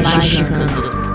[0.00, 0.72] Magicando.
[0.72, 1.11] Praise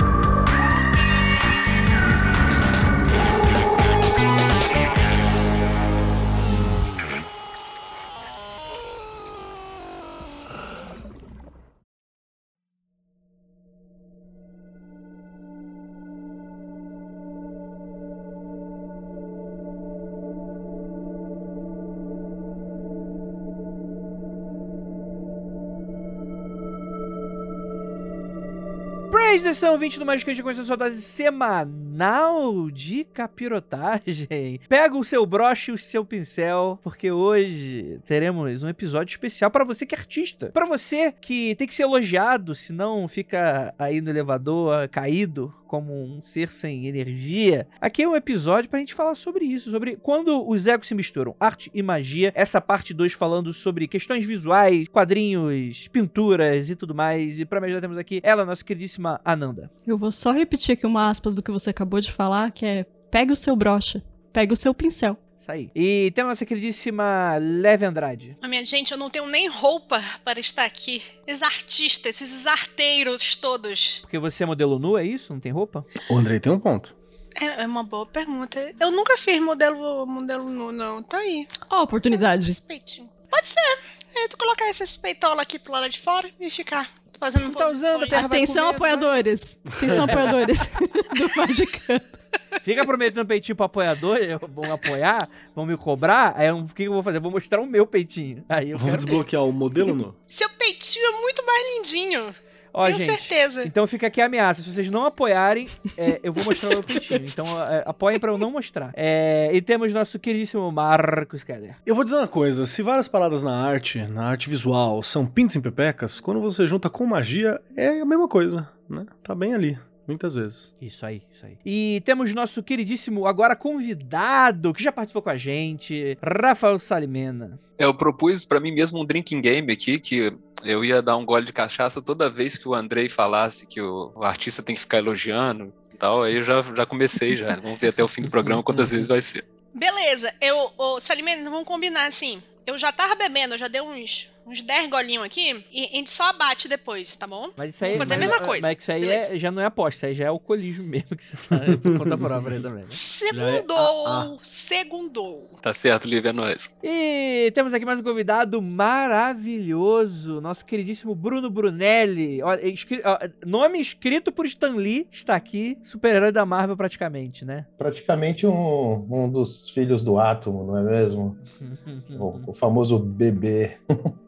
[29.58, 34.60] edição 20 do Magicante com essa sua dose semanal de capirotagem.
[34.70, 39.66] Pega o seu broche e o seu pincel, porque hoje teremos um episódio especial para
[39.66, 40.52] você que é artista.
[40.52, 46.22] Para você que tem que ser elogiado, senão fica aí no elevador caído como um
[46.22, 47.68] ser sem energia.
[47.80, 51.36] Aqui é um episódio pra gente falar sobre isso, sobre quando os egos se misturam,
[51.40, 52.32] arte e magia.
[52.34, 57.40] Essa parte 2 falando sobre questões visuais, quadrinhos, pinturas e tudo mais.
[57.40, 59.70] E pra me ajudar temos aqui ela, nossa queridíssima Ananda.
[59.86, 62.86] Eu vou só repetir aqui uma aspas do que você acabou de falar, que é
[63.12, 64.02] pegue o seu broche,
[64.32, 65.18] pegue o seu pincel.
[65.48, 65.72] Isso aí.
[65.74, 68.38] E temos a nossa queridíssima Leve Andrade.
[68.42, 71.02] A minha gente, eu não tenho nem roupa para estar aqui.
[71.26, 74.00] Esses artistas, esses arteiros todos.
[74.02, 75.32] Porque você é modelo nu, é isso?
[75.32, 75.86] Não tem roupa?
[76.10, 76.94] O Andrei tem um ponto.
[77.40, 78.74] É, é uma boa pergunta.
[78.78, 81.02] Eu nunca fiz modelo, modelo nu, não.
[81.02, 81.48] Tá aí.
[81.70, 82.62] Ó a oportunidade.
[82.62, 83.80] Pode ser.
[84.16, 88.04] É, tu colocar esses peitola aqui pro lado de fora e ficar fazendo Tá usando,
[88.04, 89.58] Atenção, comer, apoiadores.
[89.66, 90.60] Atenção, apoiadores
[91.16, 92.17] do Magicando.
[92.62, 94.18] Fica prometendo peitinho pro apoiador,
[94.54, 96.34] vão apoiar, vão me cobrar.
[96.36, 97.18] Aí eu- o que eu vou fazer?
[97.18, 98.44] Eu vou mostrar o meu peitinho.
[98.50, 99.06] Aí eu Vamos quero...
[99.06, 100.16] desbloquear o modelo no?
[100.28, 102.36] Seu peitinho é muito mais lindinho.
[102.74, 103.66] Ó, Tenho gente, certeza.
[103.66, 104.62] Então fica aqui a ameaça.
[104.62, 105.68] Se vocês não apoiarem,
[105.98, 107.24] é, eu vou mostrar o meu peitinho.
[107.26, 108.92] Então é, apoiem pra eu não mostrar.
[108.96, 111.76] É, e temos nosso queridíssimo Marcos Keller.
[111.86, 115.56] Eu vou dizer uma coisa: se várias paradas na arte, na arte visual, são pintos
[115.56, 119.08] em pepecas, quando você junta com magia, é a mesma coisa, né?
[119.24, 120.74] Tá bem ali, muitas vezes.
[120.82, 121.58] Isso aí, isso aí.
[121.66, 127.60] E temos nosso queridíssimo, agora convidado, que já participou com a gente, Rafael Salimena.
[127.78, 131.46] Eu propus pra mim mesmo um drinking game aqui, que eu ia dar um gole
[131.46, 134.98] de cachaça toda vez que o Andrei falasse que o, o artista tem que ficar
[134.98, 136.24] elogiando e tal.
[136.24, 137.56] Aí eu já, já comecei já.
[137.58, 139.46] Vamos ver até o fim do programa quantas vezes vai ser.
[139.74, 142.42] Beleza, eu, ô, Salimene, vamos combinar assim.
[142.66, 146.10] Eu já tava bebendo, eu já dei uns, uns 10 golinhos aqui e a gente
[146.10, 147.50] só abate depois, tá bom?
[147.58, 148.68] Mas isso aí, Vamos fazer a mas- mesma coisa.
[148.68, 151.24] Mas isso aí é- já não é aposta, isso aí já é alcoolismo mesmo que
[151.24, 152.84] você tá por conta própria aí também.
[152.84, 152.88] né?
[152.90, 155.50] Segundou, Ah, segundou.
[155.62, 156.70] Tá certo, Lívia, é nóis.
[156.84, 162.42] E temos aqui mais um convidado maravilhoso, nosso queridíssimo Bruno Brunelli.
[162.42, 167.66] Olha, escri- ó, nome escrito por Stan Lee está aqui, super-herói da Marvel praticamente, né?
[167.78, 171.38] Praticamente um, um dos filhos do átomo, não é mesmo?
[172.20, 173.78] O, o famoso bebê.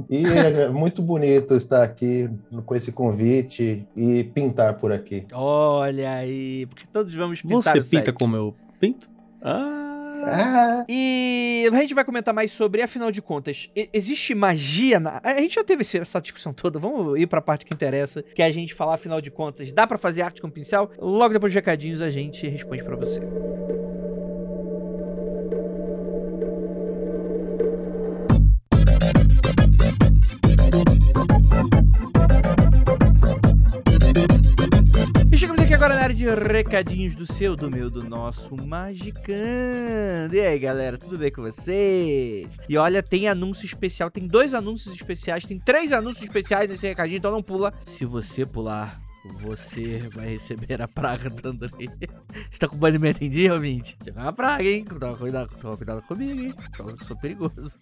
[0.10, 2.30] E é muito bonito estar aqui
[2.66, 5.26] com esse convite e pintar por aqui.
[5.32, 9.08] Olha aí, porque todos vamos pintar Você o pinta como eu pinto?
[9.42, 9.86] Ah.
[10.22, 15.22] Ah, E a gente vai comentar mais sobre, afinal de contas, existe magia na.
[15.24, 18.46] A gente já teve essa discussão toda, vamos ir pra parte que interessa, que é
[18.46, 20.90] a gente falar, afinal de contas, dá pra fazer arte com pincel?
[21.00, 23.22] Logo depois dos recadinhos a gente responde pra você.
[35.80, 40.36] Agora na área de recadinhos do seu, do meu, do nosso Magicando.
[40.36, 42.58] E aí, galera, tudo bem com vocês?
[42.68, 47.20] E olha, tem anúncio especial, tem dois anúncios especiais, tem três anúncios especiais nesse recadinho,
[47.20, 47.74] então não pula.
[47.86, 49.00] Se você pular,
[49.36, 51.88] você vai receber a praga do Andrei.
[52.52, 53.98] Você tá com banimento em dia, ouvinte?
[54.04, 54.84] Chegou uma praga, hein?
[54.84, 56.54] Toma cuidado, toma cuidado comigo, hein?
[56.78, 57.78] Eu sou perigoso.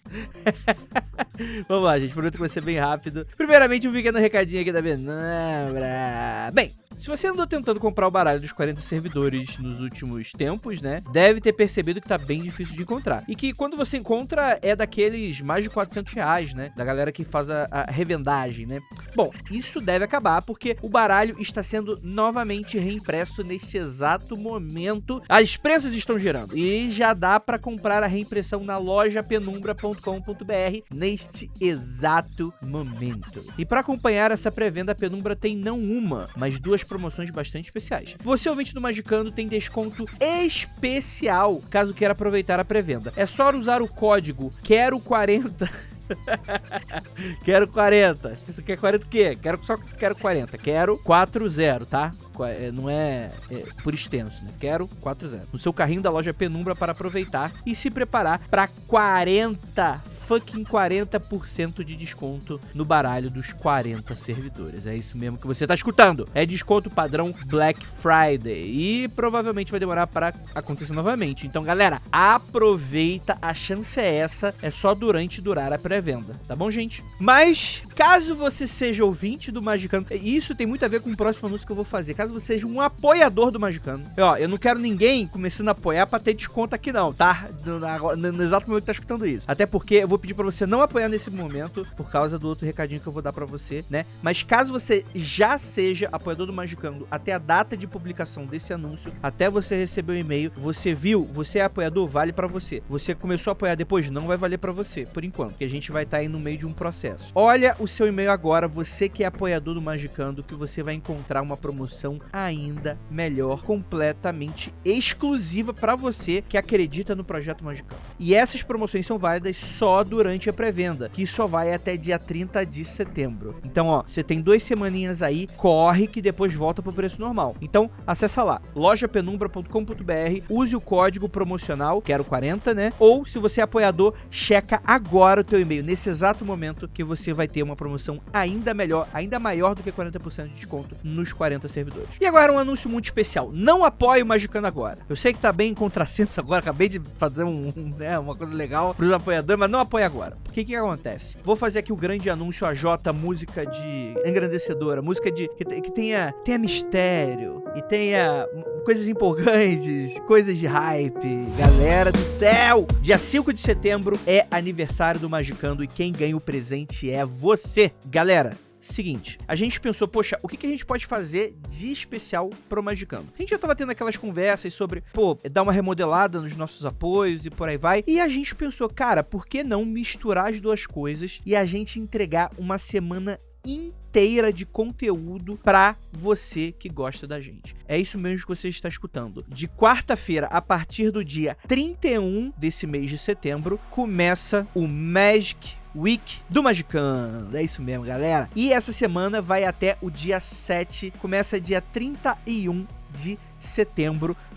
[1.68, 2.12] Vamos lá, gente.
[2.12, 3.26] Prometo que vai ser bem rápido.
[3.36, 6.52] Primeiramente, um pequeno recadinho aqui da Benambra.
[6.54, 11.00] Bem, Se você andou tentando comprar o baralho dos 40 servidores nos últimos tempos, né,
[11.12, 13.22] deve ter percebido que tá bem difícil de encontrar.
[13.28, 17.22] E que quando você encontra é daqueles mais de 400 reais, né, da galera que
[17.22, 18.80] faz a, a revendagem, né.
[19.14, 25.22] Bom, isso deve acabar porque o baralho está sendo novamente reimpresso nesse exato momento.
[25.28, 31.48] As prensas estão gerando e já dá para comprar a reimpressão na loja penumbra.com.br neste
[31.60, 33.44] exato momento.
[33.56, 38.16] E para acompanhar essa pré-venda, a Penumbra tem não uma, mas duas promoções bastante especiais.
[38.22, 43.12] Você, ouvinte do Magicando, tem desconto especial caso queira aproveitar a pré-venda.
[43.16, 45.70] É só usar o código QUERO40
[47.44, 48.36] quero 40.
[48.46, 49.36] Você quer 40 o quê?
[49.40, 50.58] Quero só quero 40.
[50.58, 52.12] Quero 40, tá?
[52.46, 54.52] É, não é, é por extenso, né?
[54.60, 55.48] Quero 40.
[55.52, 61.82] No seu carrinho da loja Penumbra para aproveitar e se preparar para 40 fucking 40%
[61.82, 64.84] de desconto no baralho dos 40 servidores.
[64.84, 66.28] É isso mesmo que você tá escutando.
[66.34, 68.70] É desconto padrão Black Friday.
[68.70, 71.46] E provavelmente vai demorar para acontecer novamente.
[71.46, 73.38] Então, galera, aproveita.
[73.40, 74.54] A chance é essa.
[74.60, 76.32] É só durante durar a pré-venda.
[76.46, 77.02] Tá bom, gente?
[77.18, 81.48] Mas, caso você seja ouvinte do Magicano, isso tem muito a ver com o próximo
[81.48, 82.14] anúncio que eu vou fazer.
[82.14, 86.06] Caso você seja um apoiador do Magicano, ó, eu não quero ninguém começando a apoiar
[86.06, 87.48] pra ter desconto aqui, não, tá?
[87.64, 89.44] No, no, no exato momento que tá escutando isso.
[89.48, 92.64] Até porque eu vou pedir para você não apoiar nesse momento, por causa do outro
[92.64, 94.06] recadinho que eu vou dar para você, né?
[94.22, 99.12] Mas caso você já seja apoiador do Magicando até a data de publicação desse anúncio,
[99.22, 102.82] até você receber o e-mail, você viu, você é apoiador, vale para você.
[102.88, 105.87] Você começou a apoiar depois, não vai valer para você, por enquanto, que a gente
[105.92, 107.32] vai estar tá aí no meio de um processo.
[107.34, 111.42] Olha o seu e-mail agora, você que é apoiador do Magicando, que você vai encontrar
[111.42, 118.00] uma promoção ainda melhor, completamente exclusiva para você que acredita no projeto Magicando.
[118.18, 122.64] E essas promoções são válidas só durante a pré-venda, que só vai até dia 30
[122.64, 123.56] de setembro.
[123.64, 127.56] Então, ó, você tem duas semaninhas aí, corre que depois volta pro preço normal.
[127.60, 132.92] Então, acessa lá, lojapenumbra.com.br, use o código promocional, quero 40, né?
[132.98, 137.32] Ou, se você é apoiador, checa agora o teu e-mail, nesse exato momento que você
[137.32, 141.68] vai ter uma promoção ainda melhor, ainda maior do que 40% de desconto nos 40
[141.68, 142.08] servidores.
[142.20, 143.50] E agora um anúncio muito especial.
[143.52, 144.98] Não apoie o Magicano agora.
[145.08, 148.54] Eu sei que tá bem contrassenso agora, acabei de fazer um, um, né, uma coisa
[148.54, 150.36] legal pros apoiadores, mas não apoie agora.
[150.44, 151.38] Porque o que, que acontece?
[151.44, 152.84] Vou fazer aqui o grande anúncio AJ,
[153.14, 158.46] música de engrandecedora, música de que, que tenha, tenha mistério e tenha
[158.84, 161.46] coisas empolgantes, coisas de hype.
[161.56, 162.86] Galera do céu!
[163.00, 167.92] Dia 5 de setembro é aniversário do Magicando e quem ganha o presente é você.
[168.06, 172.48] Galera, Seguinte, a gente pensou, poxa, o que, que a gente pode fazer de especial
[172.68, 173.26] pro Magicando?
[173.34, 177.44] A gente já tava tendo aquelas conversas sobre, pô, dar uma remodelada nos nossos apoios
[177.44, 178.02] e por aí vai.
[178.06, 182.00] E a gente pensou, cara, por que não misturar as duas coisas e a gente
[182.00, 184.07] entregar uma semana inteira
[184.52, 187.74] de conteúdo para você que gosta da gente.
[187.86, 189.44] É isso mesmo que você está escutando.
[189.48, 196.40] De quarta-feira, a partir do dia 31 desse mês de setembro, começa o Magic Week
[196.48, 197.56] do Magicando.
[197.56, 198.48] É isso mesmo, galera.
[198.54, 203.47] E essa semana vai até o dia 7, começa dia 31 de setembro,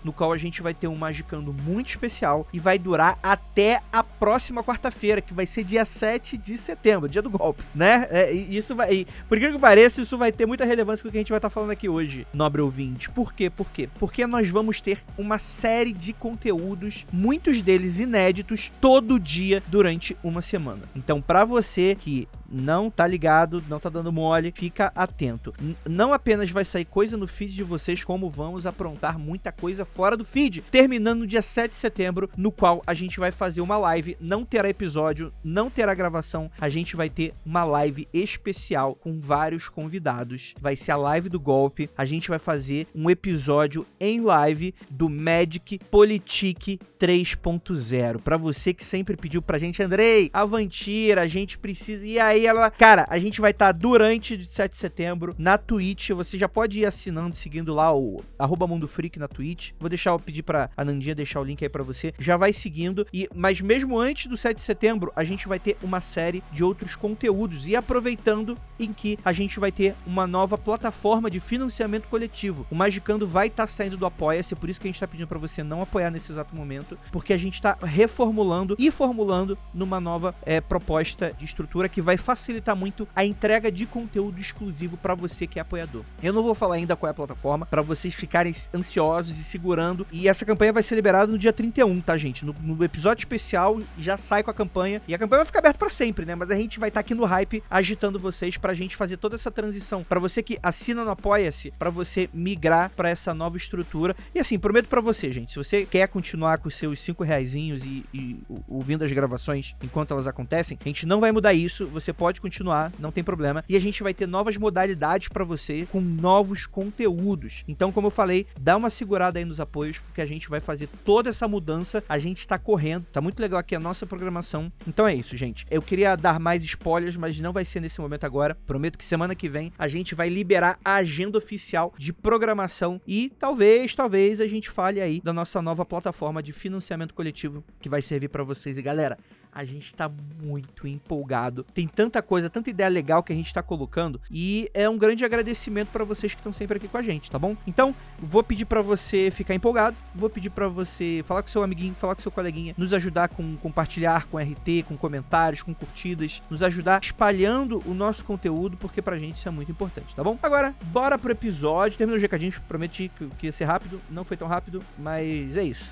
[0.04, 4.02] no qual a gente vai ter um Magicando muito especial e vai durar até a
[4.02, 8.06] próxima quarta-feira, que vai ser dia 7 de setembro, dia do golpe, né?
[8.10, 9.06] É, isso vai.
[9.28, 11.38] Por que que pareça, isso vai ter muita relevância com o que a gente vai
[11.38, 13.10] estar tá falando aqui hoje, nobre ouvinte.
[13.10, 13.50] Por quê?
[13.50, 13.88] Por quê?
[13.98, 20.42] Porque nós vamos ter uma série de conteúdos, muitos deles inéditos, todo dia durante uma
[20.42, 20.82] semana.
[20.94, 25.54] Então, para você que não tá ligado, não tá dando mole, fica atento.
[25.60, 29.84] N não apenas vai sair coisa no feed de vocês, como vamos aprontar muita coisa
[29.84, 30.62] fora do feed.
[30.70, 34.44] Terminando no dia 7 de setembro, no qual a gente vai fazer uma live, não
[34.44, 40.54] terá episódio, não terá gravação, a gente vai ter uma live especial com vários convidados.
[40.60, 45.08] Vai ser a live do golpe, a gente vai fazer um episódio em live do
[45.08, 48.20] Magic Politique 3.0.
[48.20, 52.06] Para você que sempre pediu pra gente, Andrei, Avantira, a gente precisa.
[52.06, 56.10] E aí ela, cara, a gente vai estar tá durante 7 de setembro na Twitch.
[56.10, 59.72] Você já pode ir assinando, seguindo lá o arroba Mundo Freak na Twitch.
[59.78, 62.12] Vou deixar, pedir pra Anandinha deixar o link aí para você.
[62.18, 63.06] Já vai seguindo.
[63.12, 66.64] E, mas mesmo antes do 7 de setembro, a gente vai ter uma série de
[66.64, 67.68] outros conteúdos.
[67.68, 72.66] E aproveitando em que a gente vai ter uma nova plataforma de financiamento coletivo.
[72.70, 75.28] O Magicando vai estar tá saindo do Apoia-se, por isso que a gente tá pedindo
[75.28, 80.00] para você não apoiar nesse exato momento, porque a gente tá reformulando e formulando numa
[80.00, 85.14] nova é, proposta de estrutura que vai facilitar muito a entrega de conteúdo exclusivo para
[85.14, 86.02] você que é apoiador.
[86.22, 90.06] Eu não vou falar ainda qual é a plataforma, para vocês ficarem ansiosos e segurando.
[90.10, 92.44] E essa campanha vai ser liberada no dia 31, tá, gente?
[92.44, 95.02] No, no episódio especial já sai com a campanha.
[95.06, 96.34] E a campanha vai ficar aberta pra sempre, né?
[96.34, 99.50] Mas a gente vai estar aqui no hype agitando vocês pra gente fazer toda essa
[99.50, 100.04] transição.
[100.04, 104.16] Pra você que assina no Apoia-se, pra você migrar pra essa nova estrutura.
[104.34, 107.84] E assim, prometo pra você, gente, se você quer continuar com os seus 5 reaisinhos
[107.84, 108.38] e, e
[108.68, 111.86] ouvindo as gravações enquanto elas acontecem, a gente não vai mudar isso.
[111.86, 113.64] Você pode continuar, não tem problema.
[113.68, 117.64] E a gente vai ter novas modalidades pra você com novos conteúdos.
[117.68, 120.88] Então, como eu falei, dá uma segurada aí nos apoios, porque a gente vai fazer
[121.04, 122.02] toda essa mudança.
[122.08, 124.72] A gente tá correndo, tá muito legal aqui a nossa programação.
[124.86, 125.66] Então é isso, gente.
[125.68, 128.54] Eu queria dar mais spoilers, mas não vai ser nesse momento agora.
[128.66, 133.32] Prometo que semana que vem a gente vai liberar a agenda oficial de programação e
[133.38, 138.00] talvez, talvez a gente fale aí da nossa nova plataforma de financiamento coletivo que vai
[138.00, 138.78] servir pra vocês.
[138.78, 139.18] E galera,
[139.52, 140.10] a gente tá
[140.42, 141.64] muito empolgado.
[141.74, 145.24] Tem tanta coisa, tanta ideia legal que a gente tá colocando e é um grande
[145.24, 147.54] agradecimento pra vocês que estão sempre aqui com a gente, tá bom?
[147.66, 151.94] Então, vou pedir pra você ficar empolgado, vou pedir pra você falar com seu amiguinho,
[151.94, 156.62] falar com seu coleguinha, nos ajudar com compartilhar com RT, com comentários, com curtidas, nos
[156.62, 160.38] ajudar espalhando o nosso conteúdo, porque pra gente isso é muito importante, tá bom?
[160.42, 161.98] Agora, bora pro episódio.
[161.98, 165.90] Terminou os recadinhos, prometi que, ia ser rápido, não foi tão rápido, mas é isso.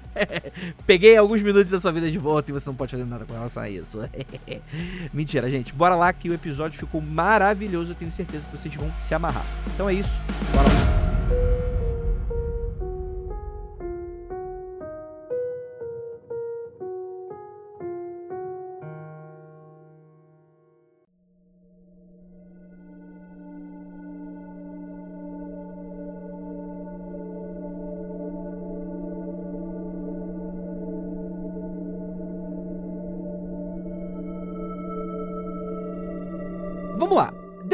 [0.86, 3.62] Peguei alguns minutos da sua vida de volta e você não pode nada com relação
[3.62, 3.98] a isso.
[5.12, 5.72] Mentira, gente.
[5.72, 7.92] Bora lá que o episódio ficou maravilhoso.
[7.92, 9.44] Eu tenho certeza que vocês vão se amarrar.
[9.74, 10.10] Então é isso.
[10.54, 10.89] Bora lá.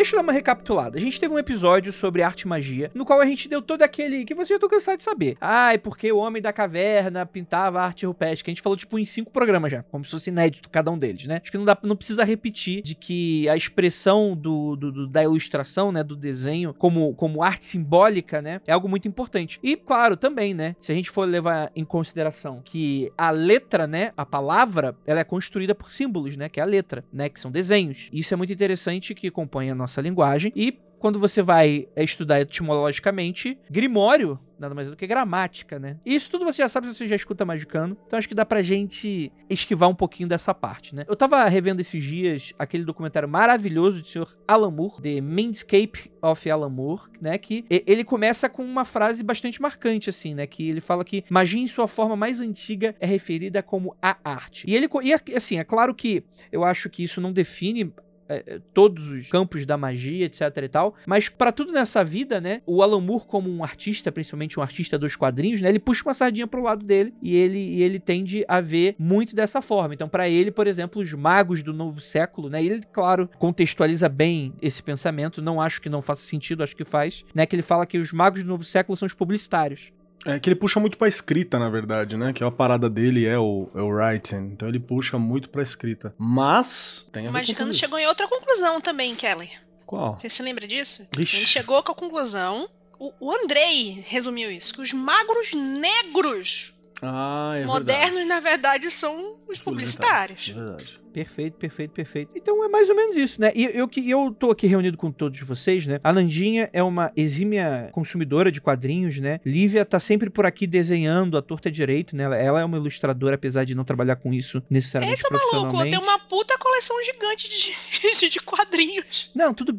[0.07, 0.97] Deixa eu dar uma recapitulada.
[0.99, 3.83] A gente teve um episódio sobre arte e magia, no qual a gente deu todo
[3.83, 5.37] aquele que você já tô cansado de saber.
[5.41, 9.05] Ai, porque o Homem da Caverna pintava arte rupestre, que a gente falou tipo em
[9.05, 11.41] cinco programas já, como se fosse inédito cada um deles, né?
[11.43, 15.25] Acho que não, dá, não precisa repetir de que a expressão do, do- do- da
[15.25, 19.59] ilustração, né, do desenho, como, como arte simbólica, né, é algo muito importante.
[19.61, 24.13] E, claro, também, né, se a gente for levar em consideração que a letra, né,
[24.17, 27.51] a palavra, ela é construída por símbolos, né, que é a letra, né, que são
[27.51, 28.09] desenhos.
[28.13, 32.41] Isso é muito interessante que compõe a nossa linguagem e quando você vai é, estudar
[32.41, 35.99] etimologicamente, grimório nada mais é do que gramática, né?
[36.05, 37.97] Isso tudo você já sabe se você já escuta Magicano.
[38.07, 41.05] Então acho que dá pra gente esquivar um pouquinho dessa parte, né?
[41.09, 46.51] Eu tava revendo esses dias aquele documentário maravilhoso do senhor Alan Moore, The Mindscape of
[46.51, 47.39] Alan Moore, né?
[47.39, 50.47] Que ele começa com uma frase bastante marcante, assim, né?
[50.47, 54.65] Que ele fala que magia em sua forma mais antiga é referida como a arte.
[54.69, 57.93] E ele, e assim, é claro que eu acho que isso não define
[58.29, 60.95] é, todos os campos da magia, etc e tal.
[61.07, 62.63] Mas pra tudo nessa vida, né?
[62.67, 65.69] O Alan Moore, como um artista, principalmente um artista dos quadrinhos, né?
[65.69, 69.35] Ele puxa uma sardinha pro lado dele e ele, e ele tende a ver muito
[69.35, 69.95] dessa forma.
[69.95, 72.63] Então, pra ele, por exemplo, os magos do novo século, né?
[72.63, 75.43] Ele, claro, contextualiza bem esse pensamento.
[75.43, 77.47] Não acho que não faça sentido, acho que faz, né?
[77.47, 79.93] Que ele fala que os magos do novo século são os publicitários.
[80.27, 82.33] É que ele puxa muito pra escrita, na verdade, né?
[82.33, 84.51] Que é a parada dele é o, é o writing.
[84.53, 86.13] Então ele puxa muito pra escrita.
[86.19, 89.51] Mas tem a O Magicano chegou em outra conclusão também, Kelly.
[89.87, 90.19] Qual?
[90.19, 91.07] Você se lembra disso?
[91.17, 91.37] Ixi.
[91.37, 92.69] Ele chegou com a conclusão.
[92.99, 99.37] O, o Andrei resumiu isso: que os magros negros Ah, é modernos, na verdade, são
[99.49, 100.49] os publicitários.
[100.51, 101.01] É verdade.
[101.17, 102.33] Perfeito, perfeito, perfeito.
[102.37, 103.51] Então é mais ou menos isso, né?
[103.55, 105.99] E eu que eu tô aqui reunido com todos vocês, né?
[106.05, 109.41] A Nandinha é uma exímia consumidora de quadrinhos, né?
[109.43, 112.25] Lívia tá sempre por aqui desenhando a torta direito, né?
[112.25, 115.77] Ela, ela é uma ilustradora, apesar de não trabalhar com isso necessariamente Esse é maluco,
[115.79, 119.31] eu tenho uma puta coleção gigante de, de quadrinhos.
[119.35, 119.75] Não, tudo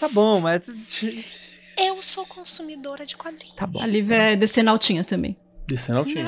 [0.00, 0.62] tá bom, mas
[1.76, 3.52] Eu sou consumidora de quadrinhos.
[3.52, 3.82] tá bom.
[3.82, 5.36] A Lívia é decenaltinha também.
[5.68, 6.24] Decenal tinha.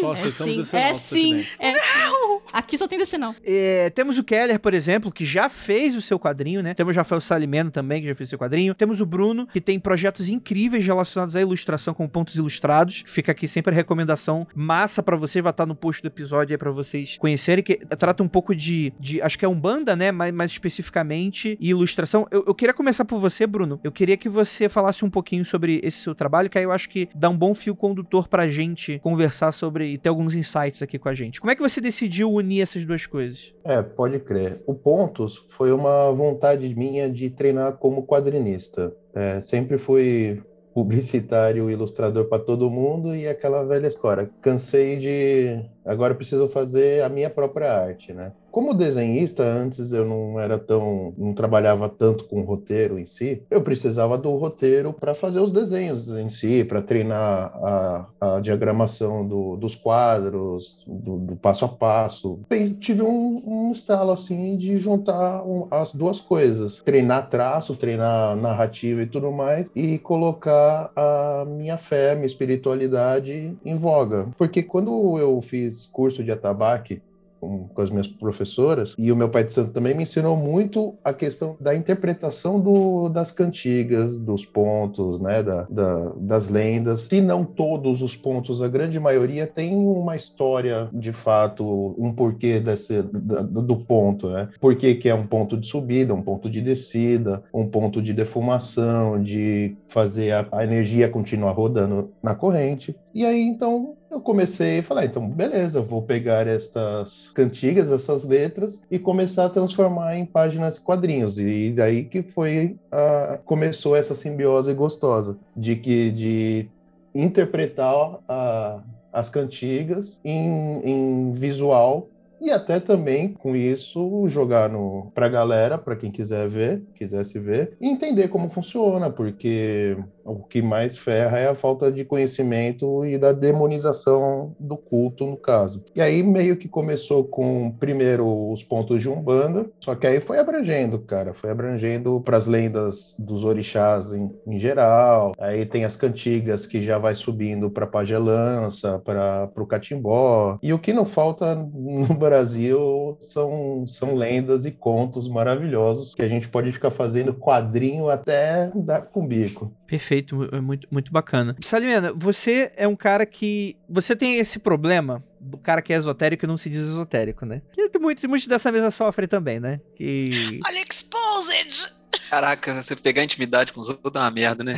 [0.00, 1.44] Só É aceitamos sim, Decenal, é sim.
[1.58, 2.40] É sim.
[2.52, 3.34] Aqui só tem decenal.
[3.44, 6.72] É, temos o Keller, por exemplo, que já fez o seu quadrinho, né?
[6.72, 8.74] Temos o Rafael Salimeno também, que já fez o seu quadrinho.
[8.74, 13.02] Temos o Bruno, que tem projetos incríveis relacionados à ilustração com pontos ilustrados.
[13.06, 16.58] Fica aqui sempre a recomendação massa pra você, vai estar no post do episódio aí
[16.58, 20.10] pra vocês conhecerem, que trata um pouco de, de acho que é Umbanda, né?
[20.12, 22.26] Mais, mais especificamente, e ilustração.
[22.30, 23.80] Eu, eu queria começar por você, Bruno.
[23.82, 26.88] Eu queria que você falasse um pouquinho sobre esse seu trabalho, que aí eu acho
[26.88, 28.67] que dá um bom fio condutor pra gente
[29.02, 31.40] conversar sobre e ter alguns insights aqui com a gente.
[31.40, 33.52] Como é que você decidiu unir essas duas coisas?
[33.64, 34.62] É, pode crer.
[34.66, 38.92] O Pontos foi uma vontade minha de treinar como quadrinista.
[39.14, 44.30] É, sempre fui publicitário, ilustrador para todo mundo e aquela velha história.
[44.40, 45.64] Cansei de.
[45.84, 48.32] Agora preciso fazer a minha própria arte, né?
[48.50, 53.62] Como desenhista, antes eu não era tão, não trabalhava tanto com roteiro em si, eu
[53.62, 59.56] precisava do roteiro para fazer os desenhos em si, para treinar a, a diagramação do,
[59.56, 62.40] dos quadros, do, do, passo a passo.
[62.50, 68.36] E tive um, um estalo assim de juntar um, as duas coisas: treinar traço, treinar
[68.36, 74.28] narrativa e tudo mais, e colocar a minha fé, minha espiritualidade em voga.
[74.36, 77.00] Porque quando eu fiz curso de atabaque,
[77.40, 80.94] com, com, as minhas professoras, e o meu pai de santo também me ensinou muito
[81.04, 87.02] a questão da interpretação do, das cantigas, dos pontos, né, da, da, das lendas.
[87.02, 92.60] Se não todos os pontos, a grande maioria tem uma história, de fato, um porquê
[92.60, 94.48] desse, do, do ponto, né?
[94.60, 99.22] Por que é um ponto de subida, um ponto de descida, um ponto de defumação,
[99.22, 102.94] de fazer a, a energia continuar rodando na corrente.
[103.14, 108.82] E aí, então, eu comecei a falar, então, beleza, vou pegar estas cantigas, essas letras,
[108.90, 111.38] e começar a transformar em páginas quadrinhos.
[111.38, 116.68] E daí que foi, a, começou essa simbiose gostosa, de que de
[117.14, 118.82] interpretar a,
[119.12, 122.08] as cantigas em, em visual
[122.40, 127.76] e até também com isso jogar no para galera, para quem quiser ver, quisesse ver,
[127.80, 129.96] e entender como funciona, porque
[130.28, 135.36] o que mais ferra é a falta de conhecimento e da demonização do culto, no
[135.36, 135.82] caso.
[135.94, 140.38] E aí meio que começou com primeiro os pontos de Umbanda, só que aí foi
[140.38, 145.32] abrangendo, cara, foi abrangendo para as lendas dos orixás em, em, geral.
[145.38, 150.58] Aí tem as cantigas que já vai subindo para pagelança, para o catimbó.
[150.62, 156.28] E o que não falta no Brasil são, são lendas e contos maravilhosos que a
[156.28, 159.72] gente pode ficar fazendo quadrinho até dar com bico.
[159.86, 160.17] Perfeito,
[160.52, 161.56] é muito, muito bacana.
[161.62, 163.76] Salimena, você é um cara que.
[163.88, 167.62] Você tem esse problema do cara que é esotérico e não se diz esotérico, né?
[167.72, 169.80] Que muitos, muitos dessa mesa sofrem também, né?
[169.94, 170.60] Que.
[170.64, 171.97] Olha, exposed!
[172.30, 174.76] Caraca, você pegar intimidade com os outros é uma merda, né?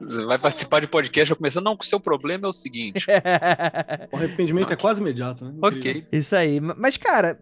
[0.00, 3.06] você vai participar de podcast já começando, não, que o seu problema é o seguinte.
[4.12, 4.74] o arrependimento okay.
[4.74, 5.54] é quase imediato, né?
[5.62, 6.06] Ok.
[6.12, 6.60] Isso aí.
[6.60, 7.38] Mas, cara,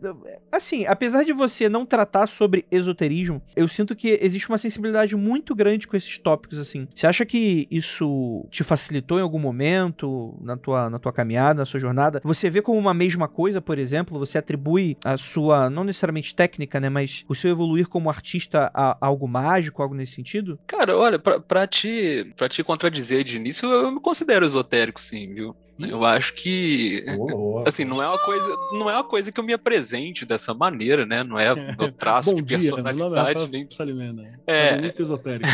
[0.51, 5.55] assim, apesar de você não tratar sobre esoterismo, eu sinto que existe uma sensibilidade muito
[5.55, 6.87] grande com esses tópicos, assim.
[6.95, 11.65] Você acha que isso te facilitou em algum momento na tua, na tua caminhada, na
[11.65, 12.21] sua jornada?
[12.25, 14.19] Você vê como uma mesma coisa, por exemplo?
[14.19, 18.97] Você atribui a sua, não necessariamente técnica, né, mas o seu evoluir como artista a,
[19.01, 20.59] algo mágico, algo nesse sentido?
[20.67, 25.35] Cara, olha, pra, pra, te, pra te contradizer de início, eu me considero esotérico, sim,
[25.35, 25.57] viu?
[25.79, 27.05] Eu acho que
[27.67, 31.07] assim, não é uma coisa, não é uma coisa que eu me apresente dessa maneira,
[31.07, 31.23] né?
[31.23, 33.49] Não é meu traço de dia, personalidade, né?
[33.51, 34.41] nem Salimena.
[34.47, 35.49] É, esotérico.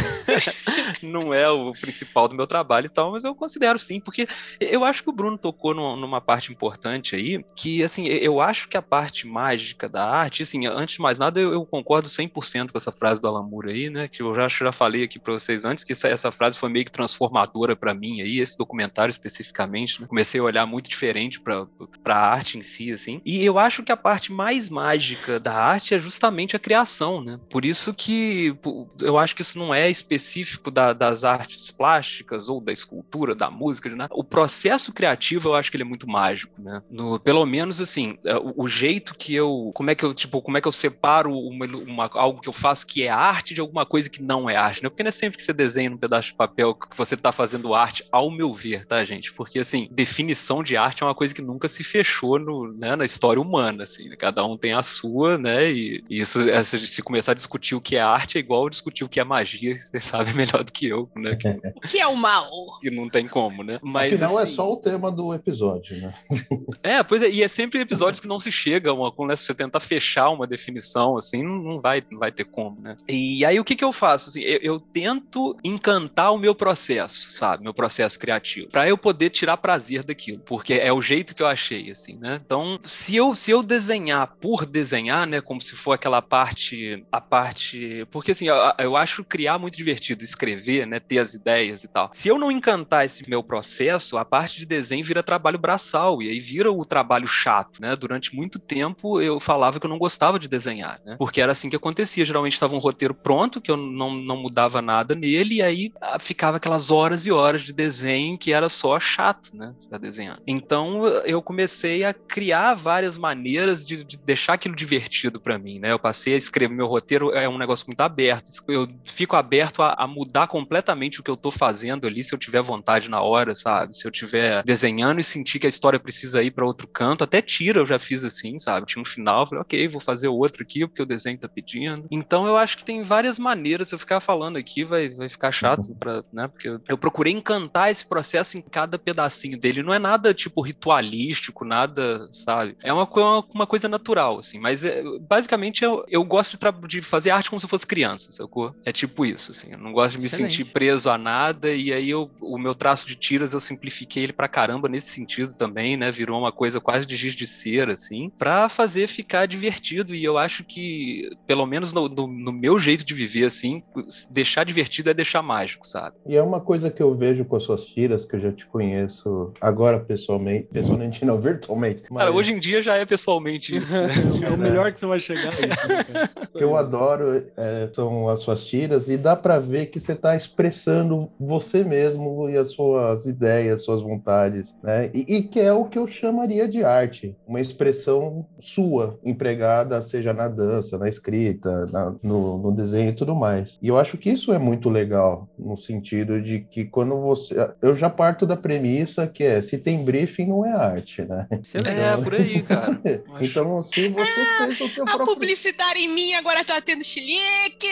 [1.02, 4.26] não é o principal do meu trabalho e tal, mas eu considero sim, porque
[4.60, 8.68] eu acho que o Bruno tocou no, numa parte importante aí, que assim, eu acho
[8.68, 12.70] que a parte mágica da arte, assim, antes de mais nada, eu, eu concordo 100%
[12.70, 14.08] com essa frase do Alamur aí, né?
[14.08, 16.84] Que eu já, já falei aqui para vocês antes que essa, essa frase foi meio
[16.84, 20.06] que transformadora para mim aí, esse documentário especificamente, né?
[20.14, 21.66] Comecei a olhar muito diferente para
[22.06, 23.20] a arte em si, assim.
[23.24, 27.40] E eu acho que a parte mais mágica da arte é justamente a criação, né?
[27.50, 28.56] Por isso que
[29.02, 33.50] eu acho que isso não é específico da, das artes plásticas ou da escultura, da
[33.50, 34.06] música, né?
[34.12, 36.80] O processo criativo eu acho que ele é muito mágico, né?
[36.88, 40.40] No, pelo menos assim, é, o, o, jeito que eu, como é que eu tipo,
[40.40, 43.60] como é que eu separo uma, uma, algo que eu faço que é arte de
[43.60, 44.88] alguma coisa que não é arte, né?
[44.88, 47.74] Porque não é sempre que você desenha num pedaço de papel que você está fazendo
[47.74, 49.32] arte, ao meu ver, tá, gente?
[49.32, 53.06] Porque assim, definição de arte é uma coisa que nunca se fechou no, né, na
[53.06, 54.16] história humana, assim, né?
[54.16, 57.96] cada um tem a sua, né, e, e isso, se começar a discutir o que
[57.96, 61.08] é arte é igual discutir o que é magia, você sabe melhor do que eu,
[61.16, 62.50] né, que, o que é o mal?
[62.80, 66.14] Que não tem como, né, mas Afinal, assim, é só o tema do episódio, né?
[66.82, 69.54] é, pois é, e é sempre episódios que não se chega, uma, quando né, você
[69.54, 73.58] tentar fechar uma definição, assim, não, não, vai, não vai ter como, né, e aí
[73.58, 77.72] o que que eu faço, assim, eu, eu tento encantar o meu processo, sabe, meu
[77.72, 81.90] processo criativo, para eu poder tirar prazer daquilo, porque é o jeito que eu achei,
[81.90, 82.40] assim, né?
[82.44, 87.20] Então, se eu, se eu desenhar por desenhar, né, como se for aquela parte, a
[87.20, 91.88] parte, porque assim, eu, eu acho criar muito divertido, escrever, né, ter as ideias e
[91.88, 92.10] tal.
[92.12, 96.28] Se eu não encantar esse meu processo, a parte de desenho vira trabalho braçal e
[96.28, 97.96] aí vira o trabalho chato, né?
[97.96, 101.16] Durante muito tempo eu falava que eu não gostava de desenhar, né?
[101.18, 104.80] Porque era assim que acontecia, geralmente estava um roteiro pronto, que eu não, não mudava
[104.80, 108.98] nada nele e aí ah, ficava aquelas horas e horas de desenho que era só
[109.00, 110.42] chato, né, desenhar desenhando.
[110.46, 115.92] Então eu comecei a criar várias maneiras de, de deixar aquilo divertido para mim, né?
[115.92, 118.50] Eu passei a escrever meu roteiro é um negócio muito aberto.
[118.68, 122.38] Eu fico aberto a, a, mudar completamente o que eu tô fazendo ali, se eu
[122.38, 123.96] tiver vontade na hora, sabe?
[123.96, 127.42] Se eu tiver desenhando e sentir que a história precisa ir para outro canto, até
[127.42, 128.86] tira eu já fiz assim, sabe?
[128.86, 132.06] Tinha um final, falei, ok, vou fazer outro aqui, porque o desenho tá pedindo.
[132.10, 135.52] Então eu acho que tem várias maneiras, se eu ficar falando aqui, vai, vai ficar
[135.52, 136.48] chato, pra, né?
[136.48, 139.82] Porque eu procurei encantar esse processo em cada pedacinho dele.
[139.82, 142.76] Não é nada, tipo, ritualístico, nada, sabe?
[142.82, 144.58] É uma, uma, uma coisa natural, assim.
[144.58, 148.30] Mas é, basicamente eu, eu gosto de, de, fazer arte como se eu fosse criança,
[148.30, 148.74] sacou?
[148.84, 149.72] É tipo isso, assim.
[149.72, 150.52] Eu não gosto de me Excelente.
[150.52, 151.72] sentir preso a nada.
[151.72, 155.54] E aí eu, o meu traço de tiras eu simplifiquei ele pra caramba nesse sentido
[155.54, 156.12] também, né?
[156.12, 160.14] Virou uma coisa quase de giz de cera, assim, pra fazer ficar divertido.
[160.14, 163.82] E eu acho que, pelo menos no, no, no meu jeito de viver, assim,
[164.30, 166.16] deixar divertido é deixar mágico, sabe?
[166.26, 168.66] E é uma coisa que eu vejo com as suas tiras, que eu já te
[168.66, 172.02] conheço agora pessoalmente, pessoalmente não, virtualmente.
[172.10, 172.24] Mas...
[172.24, 173.92] Cara, hoje em dia já é pessoalmente isso.
[173.92, 174.08] Né?
[174.48, 175.88] é o melhor que você vai chegar a isso.
[175.88, 180.00] Né, o que eu adoro é, são as suas tiras e dá para ver que
[180.00, 185.10] você está expressando você mesmo e as suas ideias, suas vontades, né?
[185.14, 190.32] E, e, que é o que eu chamaria de arte, uma expressão sua, empregada, seja
[190.32, 193.78] na dança, na escrita, na, no, no desenho e tudo mais.
[193.82, 197.54] E eu acho que isso é muito legal, no sentido de que quando você.
[197.80, 201.46] Eu já parto da premissa que é: se tem briefing, não é arte, né?
[201.84, 203.00] É, por aí, cara.
[203.40, 205.22] então, se você ah, fez o seu a próprio.
[205.22, 207.86] A publicidade em mim agora tá tendo chilique!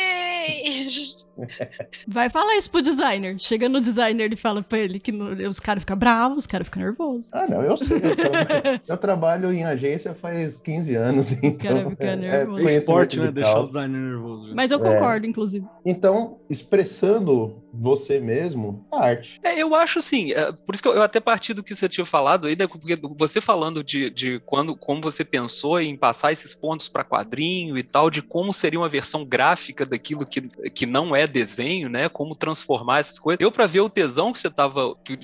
[2.07, 3.39] Vai falar isso pro designer.
[3.39, 6.67] Chega no designer e fala pra ele que no, os caras ficam bravos, os caras
[6.67, 7.31] ficam nervosos.
[7.33, 7.97] Ah, não, eu sei.
[7.97, 8.81] Eu, tra...
[8.89, 11.31] eu, trabalho em agência faz 15 anos.
[11.31, 12.67] Os então, caras ficam é, nervosos.
[12.67, 13.31] É, esporte, né?
[13.31, 14.55] Deixar o designer nervoso.
[14.55, 15.29] Mas eu concordo, é.
[15.29, 15.67] inclusive.
[15.85, 19.41] Então, expressando você mesmo, arte.
[19.43, 21.89] É, eu acho assim, é, por isso que eu, eu, até parti do que você
[21.89, 26.33] tinha falado aí, né, porque você falando de, de quando, como você pensou em passar
[26.33, 30.87] esses pontos para quadrinho e tal, de como seria uma versão gráfica daquilo que, que
[30.87, 33.41] não é desenho, né, como transformar essas coisas.
[33.41, 35.17] Eu para ver o tesão que você tava, que,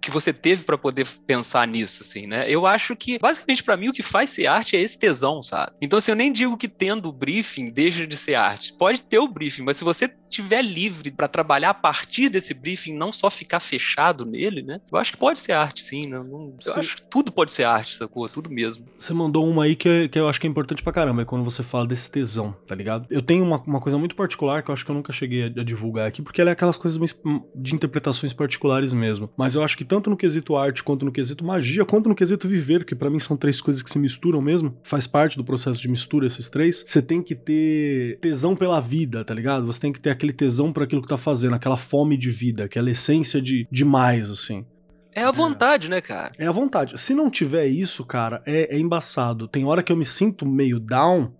[0.00, 3.88] que você teve para poder pensar nisso, assim, né, eu acho que, basicamente para mim,
[3.88, 5.72] o que faz ser arte é esse tesão, sabe?
[5.80, 8.72] Então, assim, eu nem digo que tendo o briefing deixa de ser arte.
[8.74, 12.94] Pode ter o briefing, mas se você tiver livre para trabalhar a partir desse briefing,
[12.94, 14.80] não só ficar fechado nele, né?
[14.90, 16.06] Eu acho que pode ser arte, sim.
[16.08, 16.18] Né?
[16.18, 18.28] Não, eu acho que tudo pode ser arte, sacou?
[18.28, 18.84] Tudo mesmo.
[18.98, 21.24] Você mandou uma aí que, é, que eu acho que é importante pra caramba, é
[21.24, 23.06] quando você fala desse tesão, tá ligado?
[23.10, 25.60] Eu tenho uma, uma coisa muito particular que eu acho que eu nunca cheguei a,
[25.60, 26.98] a divulgar aqui, porque ela é aquelas coisas
[27.54, 29.30] de interpretações particulares mesmo.
[29.36, 32.48] Mas eu acho que tanto no quesito arte, quanto no quesito magia, quanto no quesito
[32.48, 35.80] viver, que para mim são três coisas que se misturam mesmo, faz parte do processo
[35.80, 39.66] de mistura esses três, você tem que ter tesão pela vida, tá ligado?
[39.66, 42.64] Você tem que ter aquele tesão para aquilo que tá fazendo, aquela fome de vida,
[42.64, 44.64] aquela essência de demais, assim.
[45.14, 45.90] É a vontade, é.
[45.90, 46.30] né, cara?
[46.38, 46.98] É a vontade.
[46.98, 49.48] Se não tiver isso, cara, é, é embaçado.
[49.48, 51.32] Tem hora que eu me sinto meio down,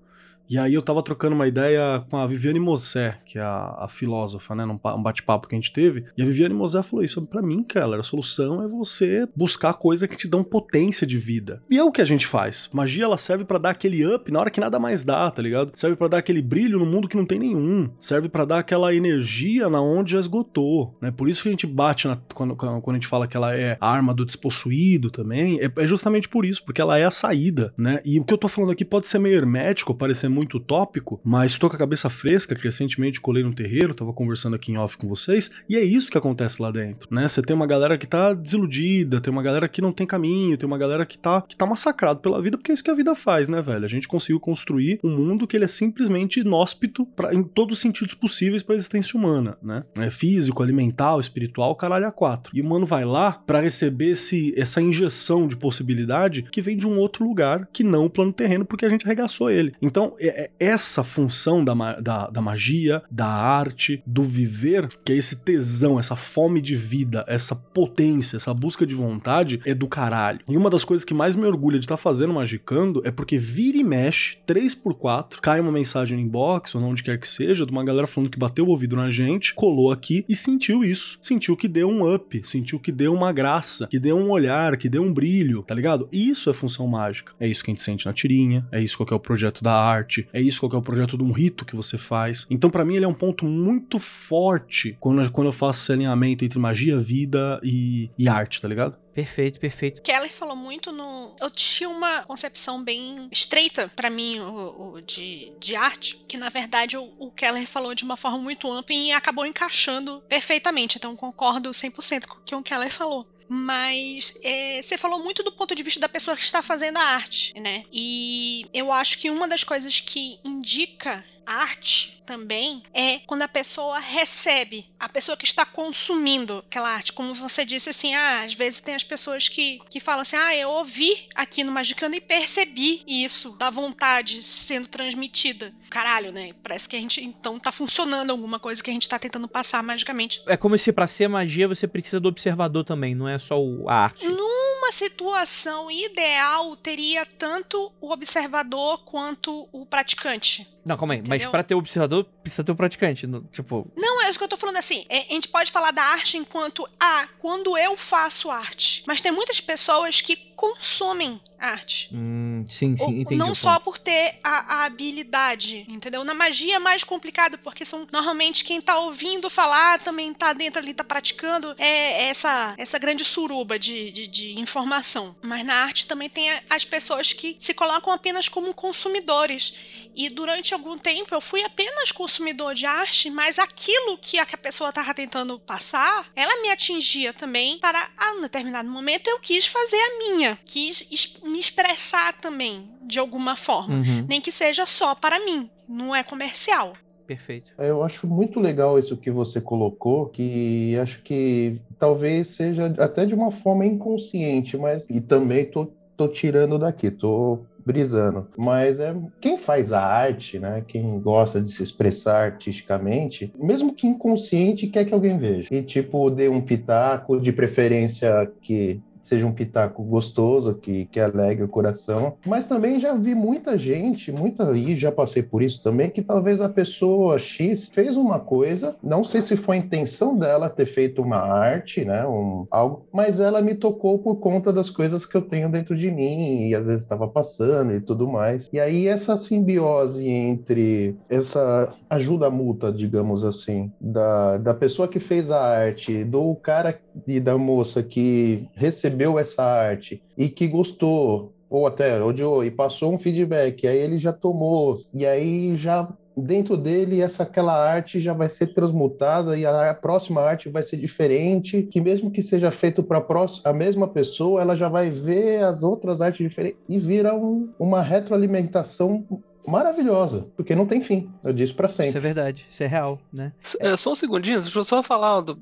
[0.53, 3.89] e aí eu tava trocando uma ideia com a Viviane Mosé, que é a, a
[3.89, 7.27] filósofa, né, num um bate-papo que a gente teve, e a Viviane Mosé falou isso,
[7.27, 11.63] para mim, cara, a solução é você buscar coisas que te dão potência de vida.
[11.71, 12.69] E é o que a gente faz.
[12.71, 15.73] Magia, ela serve para dar aquele up na hora que nada mais dá, tá ligado?
[15.75, 17.91] Serve para dar aquele brilho no mundo que não tem nenhum.
[17.99, 21.11] Serve para dar aquela energia na onde já esgotou, né?
[21.11, 23.79] Por isso que a gente bate na, quando, quando a gente fala que ela é
[23.81, 27.73] a arma do despossuído também, é, é justamente por isso, porque ela é a saída,
[27.75, 28.03] né?
[28.05, 31.21] E o que eu tô falando aqui pode ser meio hermético, parecer muito muito utópico,
[31.25, 34.77] mas estou com a cabeça fresca, que recentemente colei no terreiro, tava conversando aqui em
[34.77, 37.27] off com vocês, e é isso que acontece lá dentro, né?
[37.27, 40.67] Você tem uma galera que tá desiludida, tem uma galera que não tem caminho, tem
[40.67, 43.15] uma galera que tá, que tá massacrado pela vida, porque é isso que a vida
[43.15, 43.85] faz, né, velho?
[43.85, 47.83] A gente conseguiu construir um mundo que ele é simplesmente inóspito pra, em todos os
[47.83, 49.85] sentidos possíveis para a existência humana, né?
[49.99, 52.53] É físico, alimentar, espiritual, caralho a quatro.
[52.55, 56.87] E o mano vai lá para receber esse, essa injeção de possibilidade que vem de
[56.87, 59.75] um outro lugar que não o plano terreno, porque a gente arregaçou ele.
[59.81, 60.15] Então,
[60.59, 66.17] essa função da, da, da magia, da arte, do viver, que é esse tesão, essa
[66.17, 70.41] fome de vida, essa potência, essa busca de vontade, é do caralho.
[70.49, 73.39] E uma das coisas que mais me orgulha de estar tá fazendo Magicando é porque
[73.39, 77.73] vira e mexe, 3x4, cai uma mensagem no inbox ou onde quer que seja, de
[77.73, 81.19] uma galera falando que bateu o ouvido na gente, colou aqui e sentiu isso.
[81.21, 84.89] Sentiu que deu um up, sentiu que deu uma graça, que deu um olhar, que
[84.89, 86.09] deu um brilho, tá ligado?
[86.13, 87.33] Isso é função mágica.
[87.39, 89.73] É isso que a gente sente na tirinha, é isso que é o projeto da
[89.73, 92.47] arte, é isso qual é o projeto de um rito que você faz.
[92.51, 96.45] Então, para mim, ele é um ponto muito forte quando, quando eu faço esse alinhamento
[96.45, 98.97] entre magia, vida e, e arte, tá ligado?
[99.15, 100.01] Perfeito, perfeito.
[100.01, 101.37] Keller falou muito no.
[101.39, 106.49] Eu tinha uma concepção bem estreita para mim o, o, de, de arte, que na
[106.49, 110.97] verdade o, o, Keller falou de uma forma muito ampla e acabou encaixando perfeitamente.
[110.97, 115.53] Então concordo 100% com o que o Keller falou mas é, você falou muito do
[115.53, 117.85] ponto de vista da pessoa que está fazendo a arte, né?
[117.93, 123.99] E eu acho que uma das coisas que indica arte também é quando a pessoa
[123.99, 127.13] recebe, a pessoa que está consumindo aquela arte.
[127.13, 130.55] Como você disse, assim, ah, às vezes tem as pessoas que, que falam assim, ah,
[130.55, 135.75] eu ouvi aqui no Magicano e percebi isso, da vontade sendo transmitida.
[135.91, 136.55] Caralho, né?
[136.63, 139.83] Parece que a gente, então, tá funcionando alguma coisa que a gente tá tentando passar
[139.83, 140.43] magicamente.
[140.47, 143.89] É como se pra ser magia você precisa do observador também, não é só o-
[143.91, 144.25] a arte.
[144.27, 150.67] Numa situação ideal, teria tanto o observador quanto o praticante.
[150.85, 151.19] Não, calma aí.
[151.21, 151.51] Mas Entendeu?
[151.51, 153.27] pra ter o observador, precisa ter o praticante.
[153.27, 155.05] no- tipo, Não, é isso que eu tô falando assim.
[155.09, 159.03] é, a gente pode falar da arte enquanto, ah, quando eu faço arte.
[159.07, 162.09] Mas tem muitas pessoas que consomem arte.
[162.13, 163.35] hum, sim, sim, Ou- entendi.
[163.37, 166.25] não só por ter a, a habilidade, entendeu?
[166.25, 170.81] Na magia é mais complicado, porque são normalmente quem tá ouvindo falar também tá dentro
[170.81, 171.75] ali, tá praticando.
[171.79, 175.37] É essa, essa grande suruba de, de, de informação.
[175.43, 179.75] Mas na arte também tem as pessoas que se colocam apenas como consumidores.
[180.15, 184.55] E durante algum tempo eu fui apenas consumidor de arte, mas aquilo que a que
[184.55, 189.39] a pessoa tava tentando passar, ela me atingia também para, a um determinado momento, eu
[189.41, 190.59] quis fazer a minha.
[190.65, 193.95] Quis me expressar também, de alguma forma.
[193.97, 195.71] Uhum, Nem que seja só para mim.
[195.89, 196.95] Não é comercial.
[197.27, 197.73] perfeito.
[197.79, 203.35] Eu acho muito legal isso que você colocou, que acho que talvez seja até de
[203.35, 208.49] uma forma inconsciente, mas e também tô, tô tirando daqui, tô brisando.
[208.57, 210.83] Mas é quem faz a arte, né?
[210.87, 215.69] Quem gosta de se expressar artisticamente, mesmo que inconsciente, quer que alguém veja.
[215.71, 221.65] E tipo, dê um pitaco, de preferência que seja um pitaco gostoso, que, que alegre
[221.65, 222.35] o coração.
[222.45, 226.61] Mas também já vi muita gente, muita, e já passei por isso também, que talvez
[226.61, 231.23] a pessoa X fez uma coisa, não sei se foi a intenção dela ter feito
[231.23, 235.43] uma arte, né, um, algo, mas ela me tocou por conta das coisas que eu
[235.43, 238.69] tenho dentro de mim, e às vezes estava passando e tudo mais.
[238.73, 245.51] E aí essa simbiose entre essa ajuda mútua, digamos assim, da, da pessoa que fez
[245.51, 251.87] a arte, do cara e da moça que recebeu essa arte e que gostou, ou
[251.87, 257.21] até odiou, e passou um feedback, aí ele já tomou, e aí já dentro dele
[257.21, 262.01] essa aquela arte já vai ser transmutada e a próxima arte vai ser diferente, que
[262.01, 263.23] mesmo que seja feito para
[263.65, 268.01] a mesma pessoa, ela já vai ver as outras artes diferentes e vira um, uma
[268.03, 269.25] retroalimentação
[269.67, 271.31] maravilhosa, porque não tem fim.
[271.45, 272.09] Eu disse para sempre.
[272.09, 273.53] Isso é verdade, isso é real, né?
[273.79, 275.41] É, só um segundinho, deixa eu só falar.
[275.41, 275.57] do-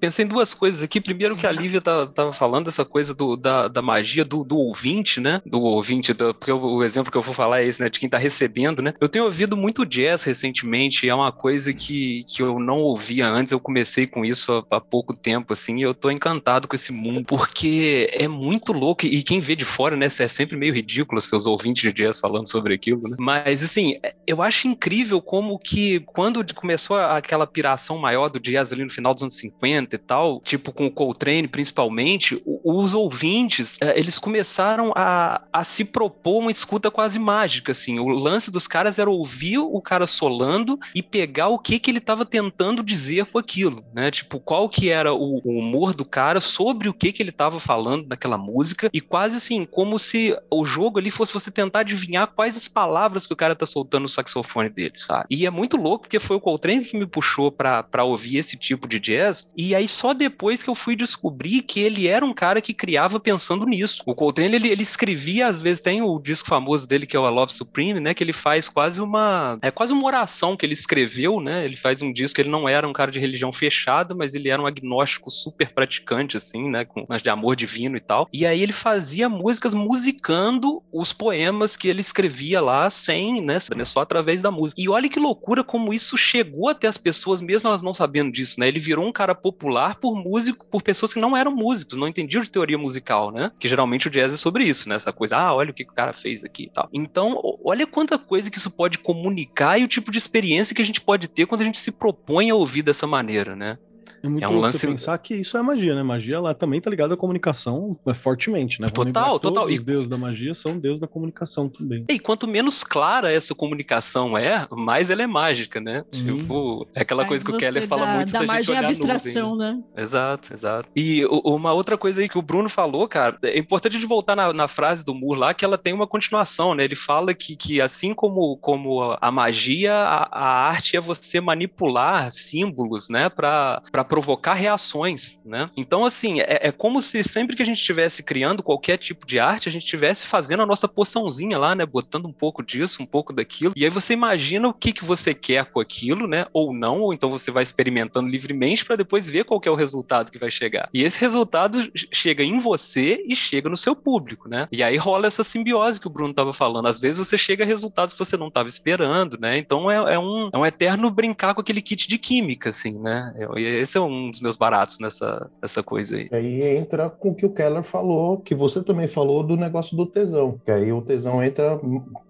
[0.00, 1.00] pensei em duas coisas aqui.
[1.00, 4.56] Primeiro, que a Lívia tá- tava falando dessa coisa do- da, da magia do, do
[4.56, 5.40] ouvinte, né?
[5.46, 7.88] Do ouvinte, do- porque o, o exemplo que eu vou falar é esse, né?
[7.88, 8.92] De quem tá recebendo, né?
[9.00, 13.52] Eu tenho ouvido muito jazz recentemente, é uma coisa que, que eu não ouvia antes.
[13.52, 16.92] Eu comecei com isso há, há pouco tempo, assim, e eu tô encantado com esse
[16.92, 19.06] mundo, porque é muito louco.
[19.06, 20.06] E quem vê de fora, né?
[20.06, 23.16] É sempre meio ridículo os ouvintes de jazz falando sobre aquilo, né?
[23.18, 28.84] Mas, assim, eu acho incrível como que quando começou aquela piração maior do jazz ali
[28.84, 33.98] no final dos anos 50 e tal, tipo com o Coltrane principalmente, os ouvintes, eh,
[33.98, 37.98] eles começaram a, a se propor uma escuta quase mágica, assim.
[37.98, 41.98] O lance dos caras era ouvir o cara solando e pegar o que que ele
[41.98, 44.10] estava tentando dizer com aquilo, né?
[44.10, 47.58] Tipo, qual que era o, o humor do cara sobre o que que ele estava
[47.58, 52.32] falando naquela música e quase assim, como se o jogo ali fosse você tentar adivinhar
[52.34, 55.26] quais as palavras que o cara tá soltando no saxofone dele, sabe?
[55.30, 58.86] E é muito louco porque foi o Coltrane que me puxou pra ouvir esse tipo
[58.86, 62.60] de jazz e aí só depois que eu fui descobrir que ele era um cara
[62.60, 64.02] que criava pensando nisso.
[64.06, 67.24] O Coltrane, ele, ele escrevia, às vezes tem o disco famoso dele que é o
[67.24, 70.72] A Love Supreme, né, que ele faz quase uma, é quase uma oração que ele
[70.72, 74.34] escreveu, né, ele faz um disco, ele não era um cara de religião fechada, mas
[74.34, 78.28] ele era um agnóstico super praticante, assim, né, com mas de amor divino e tal,
[78.32, 84.00] e aí ele fazia músicas musicando os poemas que ele escrevia lá sem, né, só
[84.00, 84.80] através da música.
[84.80, 88.58] E olha que loucura como isso chegou até as pessoas, mesmo elas não sabendo disso,
[88.60, 89.55] né, ele virou um cara popular
[89.96, 93.68] por músico, por pessoas que não eram músicos, não entendiam de teoria musical, né, que
[93.68, 96.12] geralmente o jazz é sobre isso, né, essa coisa, ah, olha o que o cara
[96.12, 96.88] fez aqui e tal.
[96.92, 100.86] Então, olha quanta coisa que isso pode comunicar e o tipo de experiência que a
[100.86, 103.78] gente pode ter quando a gente se propõe a ouvir dessa maneira, né.
[104.22, 106.02] É muito É um louco lance- você pensar que isso é magia, né?
[106.02, 108.88] Magia ela também tá ligada à comunicação é, fortemente, né?
[108.90, 109.64] Total, total.
[109.64, 112.04] Todos E- os deuses da magia são deuses da comunicação também.
[112.08, 116.04] E quanto menos clara essa comunicação é, mais ela é mágica, né?
[116.14, 116.38] Uhum.
[116.38, 118.84] Tipo, é aquela Faz coisa que o Keller fala muito da da, gente magia olhar
[118.84, 119.82] a nuvem, abstração, né?
[119.96, 120.88] Exato, exato.
[120.96, 124.36] E uma outra coisa aí que o Bruno falou, cara, é importante a gente voltar
[124.36, 126.84] na, na frase do Moore lá, que ela tem uma continuação, né?
[126.84, 132.30] Ele fala que, que assim como, como a magia, a, a arte é você manipular
[132.32, 133.28] símbolos, né?
[133.28, 135.70] Pra, pra provocar reações, né?
[135.74, 139.40] Então, assim, é, é como se sempre que a gente estivesse criando qualquer tipo de
[139.40, 141.86] arte, a gente estivesse fazendo a nossa poçãozinha lá, né?
[141.86, 143.72] Botando um pouco disso, um pouco daquilo.
[143.74, 146.44] E aí você imagina o que, que você quer com aquilo, né?
[146.52, 150.30] Ou não, ou então você vai experimentando livremente para depois ver qual é o resultado
[150.30, 150.90] que vai chegar.
[150.92, 154.68] E esse resultado chega em você e chega no seu público, né?
[154.70, 156.86] E aí rola essa simbiose que o Bruno estava falando.
[156.86, 159.56] Às vezes você chega a resultados que você não estava esperando, né?
[159.56, 163.34] Então é, é, um, é um eterno brincar com aquele kit de química, assim, né?
[163.56, 166.28] E esse é um dos meus baratos nessa, nessa coisa aí.
[166.30, 169.96] E aí entra com o que o Keller falou, que você também falou do negócio
[169.96, 170.60] do tesão.
[170.64, 171.80] Que aí o tesão entra.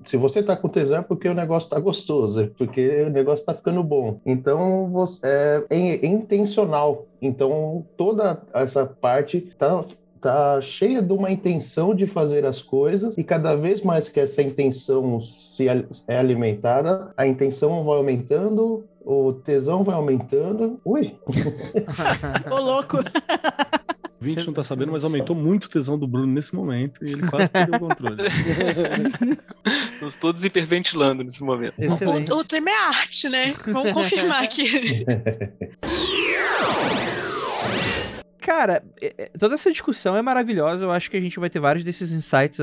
[0.05, 3.45] Se você tá com tesão é porque o negócio tá gostoso, é porque o negócio
[3.45, 4.21] tá ficando bom.
[4.25, 7.07] Então você, é, é intencional.
[7.21, 9.83] Então toda essa parte tá
[10.21, 14.42] tá cheia de uma intenção de fazer as coisas e cada vez mais que essa
[14.42, 15.66] intenção se
[16.09, 20.81] é alimentada, a intenção vai aumentando, o tesão vai aumentando.
[20.85, 21.14] Ui!
[22.51, 22.99] Ô, louco!
[22.99, 23.03] O
[24.25, 27.25] 20 não tá sabendo, mas aumentou muito o tesão do Bruno nesse momento e ele
[27.29, 28.16] quase perdeu o controle.
[29.64, 31.75] Estamos todos hiperventilando nesse momento.
[31.79, 32.33] Excelente.
[32.33, 33.55] O, o tema é arte, né?
[33.66, 35.05] Vamos confirmar aqui.
[38.40, 40.85] Cara, é, é, toda essa discussão é maravilhosa.
[40.85, 42.59] Eu acho que a gente vai ter vários desses insights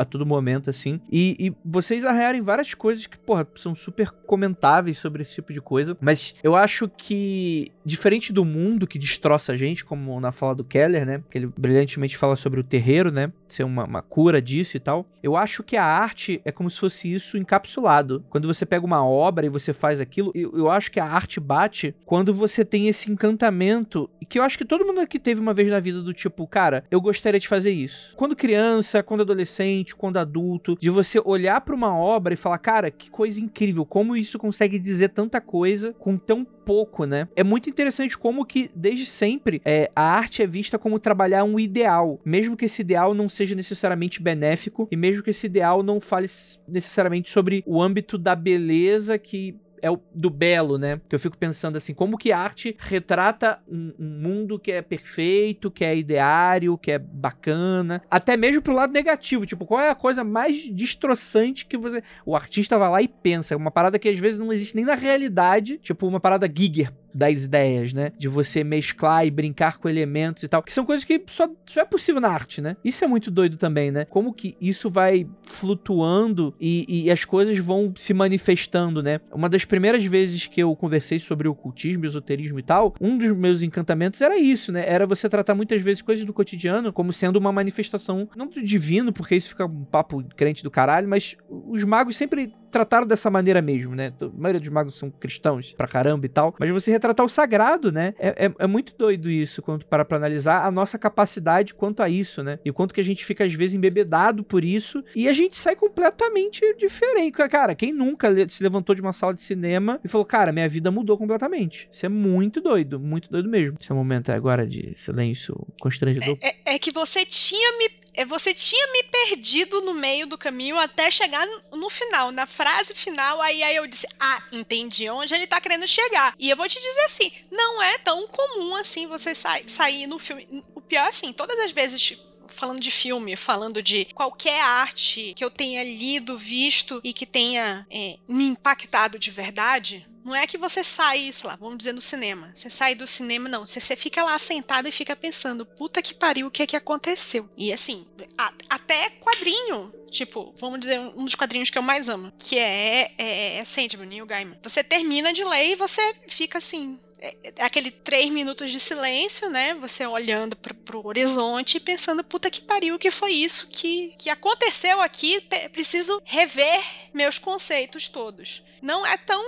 [0.00, 1.00] a, todo momento, assim.
[1.10, 5.60] E, e, vocês arranharem várias coisas que, porra, são super comentáveis sobre esse tipo de
[5.60, 5.96] coisa.
[6.00, 10.64] Mas eu acho que, diferente do mundo que destroça a gente, como na fala do
[10.64, 11.22] Keller, né?
[11.30, 13.32] Que ele brilhantemente fala sobre o terreiro, né?
[13.46, 15.06] Ser uma, uma cura disso e tal.
[15.22, 18.24] Eu acho que a arte é como se fosse isso encapsulado.
[18.30, 21.40] Quando você pega uma obra e você faz aquilo, eu, eu acho que a arte
[21.40, 24.08] bate quando você tem esse encantamento.
[24.28, 26.84] Que eu acho que todo mundo aqui teve uma vez na vida do tipo, cara,
[26.90, 28.14] eu gostaria de fazer isso.
[28.16, 32.90] Quando criança, quando adolescente, quando adulto, de você olhar para uma obra e falar, cara,
[32.90, 37.26] que coisa incrível, como isso consegue dizer tanta coisa com tão pouco, né?
[37.34, 41.58] É muito interessante como que, desde sempre, é, a arte é vista como trabalhar um
[41.58, 46.00] ideal, mesmo que esse ideal não seja necessariamente benéfico e mesmo que esse ideal não
[46.00, 46.28] fale
[46.68, 51.00] necessariamente sobre o âmbito da beleza que é o do belo, né?
[51.08, 54.82] Que eu fico pensando assim, como que a arte retrata um, um, mundo que é
[54.82, 59.90] perfeito, que é ideário, que é bacana, até mesmo pro lado negativo, tipo, qual é
[59.90, 62.02] a coisa mais destroçante que você...
[62.24, 64.94] O artista vai lá e pensa, uma parada que às vezes não existe nem na
[64.94, 68.12] realidade, tipo uma parada Giger, das ideias, né?
[68.18, 70.62] De você mesclar e brincar com elementos e tal.
[70.62, 72.76] Que são coisas que só, só é possível na arte, né?
[72.84, 74.04] Isso é muito doido também, né?
[74.04, 79.20] Como que isso vai flutuando e, e, as coisas vão se manifestando, né?
[79.32, 83.62] Uma das primeiras vezes que eu conversei sobre ocultismo, esoterismo e tal, um dos meus
[83.62, 84.84] encantamentos era isso, né?
[84.86, 89.12] Era você tratar muitas vezes coisas do cotidiano como sendo uma manifestação, não do divino,
[89.12, 93.60] porque isso fica um papo crente do caralho, mas os magos sempre trataram dessa maneira
[93.60, 94.12] mesmo, né?
[94.20, 97.92] A maioria dos magos são cristãos pra caramba e tal, mas você retratar o sagrado,
[97.92, 98.14] né?
[98.18, 102.08] É, é, é muito doido isso, quando para pra analisar a nossa capacidade quanto a
[102.08, 102.58] isso, né?
[102.64, 105.56] E o quanto que a gente fica, às vezes, embebedado por isso e a gente
[105.56, 107.32] sai completamente diferente.
[107.48, 110.90] Cara, quem nunca se levantou de uma sala de cinema e falou, cara, minha vida
[110.90, 111.88] mudou completamente.
[111.92, 113.76] Isso é muito doido, muito doido mesmo.
[113.80, 116.36] Esse é um momento agora de silêncio constrangedor.
[116.40, 120.78] É, é, é que você tinha me você tinha me perdido no meio do caminho
[120.78, 125.46] até chegar no final, na frase final, aí, aí eu disse, ah, entendi onde ele
[125.46, 126.34] tá querendo chegar.
[126.38, 130.18] E eu vou te dizer assim, não é tão comum assim você sa sair no
[130.18, 130.64] filme.
[130.74, 132.18] O pior é assim, todas as vezes
[132.50, 137.86] falando de filme, falando de qualquer arte que eu tenha lido, visto e que tenha
[137.90, 142.00] é, me impactado de verdade, não é que você sai, sei lá, vamos dizer no
[142.00, 142.50] cinema.
[142.54, 143.66] Você sai do cinema, não.
[143.66, 146.76] Você, você fica lá sentado e fica pensando, puta que pariu, o que é que
[146.76, 147.48] aconteceu?
[147.56, 148.06] E assim,
[148.36, 149.92] a, até quadrinho.
[150.10, 154.08] Tipo, vamos dizer, um dos quadrinhos que eu mais amo, que é, é, é Sandman,
[154.08, 154.58] Neil Gaiman.
[154.62, 159.48] Você termina de ler e você fica assim, é, é aquele três minutos de silêncio,
[159.50, 159.74] né?
[159.74, 164.14] Você olhando pro, pro horizonte e pensando, puta que pariu, o que foi isso que,
[164.18, 165.40] que aconteceu aqui?
[165.72, 166.82] Preciso rever
[167.14, 168.64] meus conceitos todos.
[168.82, 169.42] Não é tão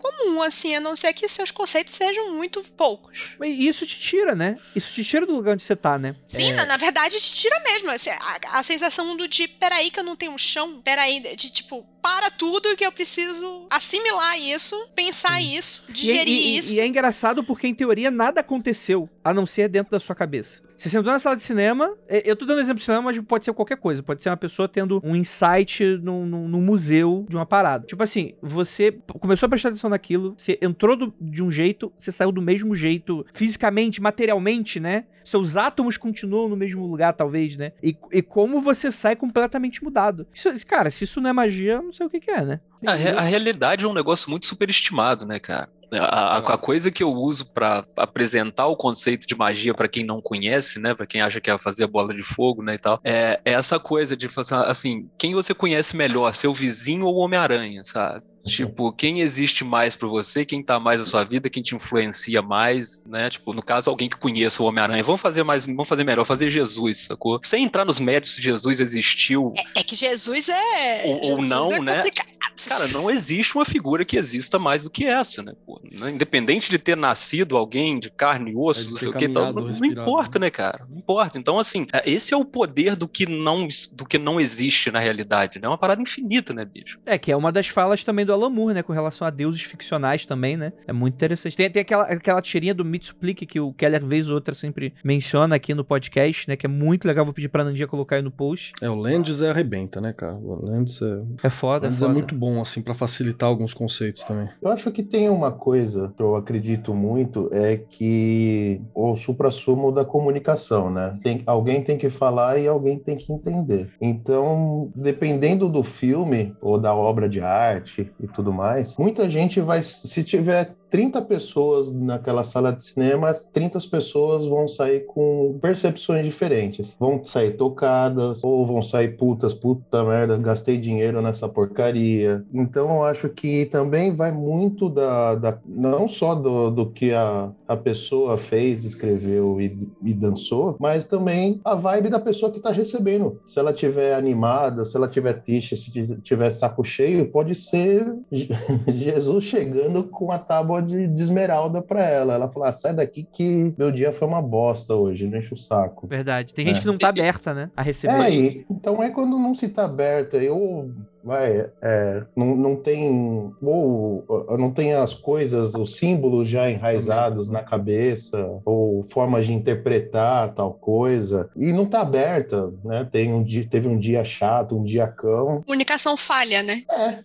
[0.00, 3.36] comum, assim, a não ser que seus conceitos sejam muito poucos.
[3.42, 4.58] E isso te tira, né?
[4.74, 6.14] Isso te tira do lugar onde você tá, né?
[6.26, 6.52] Sim, é...
[6.52, 7.90] na, na, verdade te tira mesmo.
[7.90, 11.50] Assim, a, a, sensação do de, peraí que eu não tenho um chão, peraí, de
[11.50, 15.56] tipo, para tudo que eu preciso assimilar isso, pensar Sim.
[15.56, 16.74] isso, digerir e, e, isso.
[16.74, 20.62] E é engraçado porque, em teoria, nada aconteceu, a não ser dentro da sua cabeça.
[20.80, 23.52] Você sentou na sala de cinema, eu tô dando exemplo de cinema, mas pode ser
[23.52, 24.02] qualquer coisa.
[24.02, 27.86] Pode ser uma pessoa tendo um insight num, num, num museu de uma parada.
[27.86, 32.10] Tipo assim, você começou a prestar atenção naquilo, você entrou do, de um jeito, você
[32.10, 35.04] saiu do mesmo jeito, fisicamente, materialmente, né?
[35.24, 37.72] Seus átomos continuam no mesmo lugar, talvez, né?
[37.82, 40.26] E, e como você sai completamente mudado.
[40.34, 42.60] Isso, cara, se isso não é magia, eu não sei o que, que é, né?
[42.86, 45.68] A, a realidade é um negócio muito superestimado, né, cara?
[45.92, 50.04] A, a- a coisa que eu uso pra apresentar o conceito de magia pra quem
[50.04, 53.00] não conhece, né, Pra quem acha que é fazer bola de fogo, né, e tal,
[53.02, 54.28] é, é essa coisa de
[54.66, 58.24] assim, quem você conhece melhor, seu vizinho ou Homem-Aranha, sabe?
[58.44, 62.40] Tipo, quem existe mais pra você, quem tá mais na sua vida, quem te influencia
[62.40, 63.28] mais, né?
[63.28, 65.02] Tipo, no caso, alguém que conheça o Homem-Aranha.
[65.02, 67.38] Vamos fazer mais, vamos fazer melhor, fazer Jesus, sacou?
[67.42, 71.02] Sem entrar nos méritos se Jesus existiu É que Jesus é.
[71.04, 71.96] Ou- ou Jesus não, é né?
[71.98, 72.30] complicado.
[72.68, 75.52] Cara, não existe uma figura que exista mais do que essa, né?
[75.64, 75.80] pô?
[75.92, 76.10] Né?
[76.10, 79.28] Independente de ter nascido alguém de carne e É, osso, de não sei o que,
[79.28, 80.46] tal, caminhado, não, não importa, né?
[80.46, 80.86] né, cara?
[80.90, 81.38] Não importa.
[81.38, 84.98] Então, assim, é, esse é o poder do que não, do que não existe na
[84.98, 85.66] realidade, né?
[85.66, 86.98] É uma parada infinita, né, bicho?
[87.06, 88.82] É, que é uma das falas também do Alan Moore, né?
[88.82, 90.72] Com relação a deuses ficcionais também, né?
[90.86, 91.56] É muito interessante.
[91.56, 95.54] Tem, tem aquela, aquela tirinha do Mitsuplique que o Keller, vez ou outra, sempre menciona
[95.56, 96.56] aqui no podcast, né?
[96.56, 97.24] Que é muito legal.
[97.24, 98.72] Vou pedir pra Nandia colocar aí no post.
[98.80, 100.34] É, o Landis é arrebenta, né, cara?
[100.34, 102.12] O Landis é, É foda, é Landis é foda.
[102.18, 104.48] muito bom, assim, pra facilitar alguns conceitos também.
[104.62, 110.04] Eu acho que tem uma coisa que eu acredito muito, é que o supra-sumo da
[110.04, 111.18] comunicação, né?
[111.22, 113.90] Tem, alguém tem que falar e alguém tem que entender.
[114.00, 119.82] Então, dependendo do filme ou da obra de arte e tudo mais, muita gente vai,
[119.82, 126.24] se tiver 30 pessoas naquela sala de cinema, as 30 pessoas vão sair com percepções
[126.24, 126.96] diferentes.
[126.98, 132.44] Vão sair tocadas, ou vão sair putas, puta merda, gastei dinheiro nessa porcaria.
[132.52, 137.50] Então eu acho que também vai muito da, da- não só do, do que a,
[137.68, 142.70] a pessoa fez, escreveu e, e dançou, mas também a vibe da pessoa que está
[142.70, 143.40] recebendo.
[143.46, 145.90] Se ela tiver animada, se ela tiver triste, se
[146.22, 148.48] tiver saco cheio, pode ser Je-
[148.88, 152.34] Jesus chegando com a tábua de, de esmeralda para ela.
[152.34, 156.06] Ela falar: sai daqui que meu dia foi uma bosta hoje, não enche o saco.
[156.06, 156.54] Verdade.
[156.54, 156.80] Tem gente É.
[156.80, 157.70] que não tá aberta, né?
[157.76, 158.14] A receber.
[158.22, 160.90] É, e- então é quando não se tá aberta, eu
[161.22, 164.24] vai, é, não, não tem ou
[164.58, 170.72] não tem as coisas, os símbolos já enraizados na cabeça ou formas de interpretar tal
[170.72, 173.06] coisa e não tá aberta, né?
[173.10, 175.62] Tem um dia, teve um dia chato, um dia cão.
[175.62, 176.82] Comunicação falha, né?
[176.90, 177.18] É,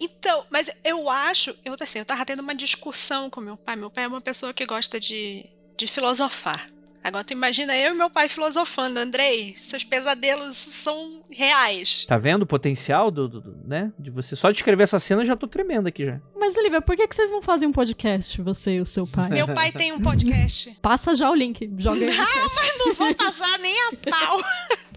[0.00, 3.76] Então, mas eu acho, eu assim, eu tava tendo uma discussão com meu pai.
[3.76, 5.44] Meu pai é uma pessoa que gosta de,
[5.76, 6.66] de filosofar.
[7.04, 12.04] Agora tu imagina eu e meu pai filosofando, Andrei, seus pesadelos são reais.
[12.04, 13.92] Tá vendo o potencial do, do- do- né?
[13.96, 16.20] De você só descrever essa cena, eu já tô tremendo aqui já.
[16.36, 19.28] Mas, Olivia, por que, que vocês não fazem um podcast, você e o seu pai?
[19.30, 20.76] Meu pai tem um podcast.
[20.82, 22.78] Passa já o link, joga aí no chat.
[22.78, 24.40] Não vou passar nem a pau.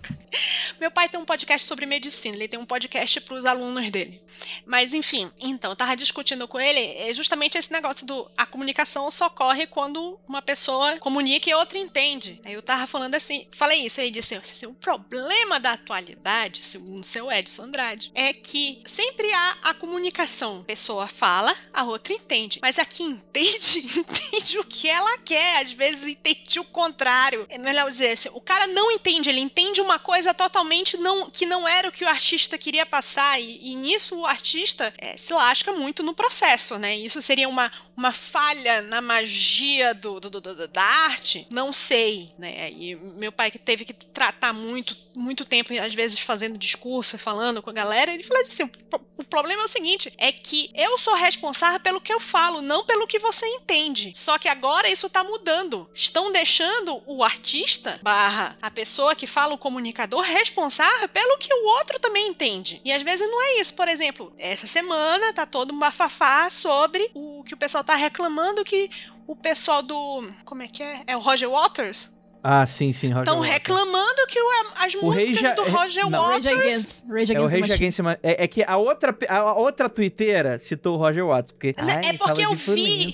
[0.80, 4.20] Meu pai tem um podcast sobre medicina, ele tem um podcast para os alunos dele.
[4.66, 9.10] Mas enfim, então, eu tava discutindo com ele, é justamente esse negócio do a comunicação
[9.12, 12.40] só ocorre quando uma pessoa comunica e outra entende.
[12.46, 17.04] Aí eu tava falando assim, falei isso, ele disse assim, o problema da atualidade, segundo
[17.04, 20.62] seu Edson Andrade, é que sempre há a comunicação.
[20.62, 22.60] A pessoa fala, a outra entende.
[22.62, 27.46] Mas a que entende, entende o que ela quer, às vezes entende o contrário.
[27.50, 31.46] É melhor dizer assim, o cara não entende, ele entende uma coisa totalmente não, que
[31.46, 35.34] não era o que o artista queria passar, e, e nisso o artista é, se
[35.34, 36.96] lasca muito no processo, né?
[36.98, 41.48] Isso seria uma, uma falha na magia do, do- do- da arte?
[41.50, 42.72] Não sei, né?
[42.72, 47.20] E meu pai que teve que tratar muito, muito tempo, às vezes fazendo discurso e
[47.20, 48.70] falando com a galera, ele falou assim: o,
[49.18, 52.86] o problema é o seguinte, é que eu sou responsável pelo que eu falo, não
[52.86, 54.14] pelo que você entende.
[54.16, 55.90] Só que agora isso tá mudando.
[55.94, 61.66] Estão deixando o artista barra a pessoa que fala o comunicador responsável pelo que o
[61.68, 62.82] outro também entende.
[62.84, 63.74] E às vezes não é isso.
[63.74, 68.64] Por exemplo, essa semana tá todo um bafafá sobre o que o pessoal tá reclamando
[68.64, 68.90] que
[69.26, 70.30] o pessoal do.
[70.44, 71.04] Como é que é?
[71.08, 72.10] É o Roger Waters?
[72.44, 76.24] Ah, sim, sim, Roger Estão reclamando que o- as O músicas do é- Roger não.
[76.24, 76.66] Rage Waters.
[76.68, 77.74] Against, Rage É o Against the Rage.
[77.74, 81.52] Against é, é que a outra, a outra twitteira citou o Roger Waters.
[81.52, 83.14] Porque, Né, ai, é porque eu vi-.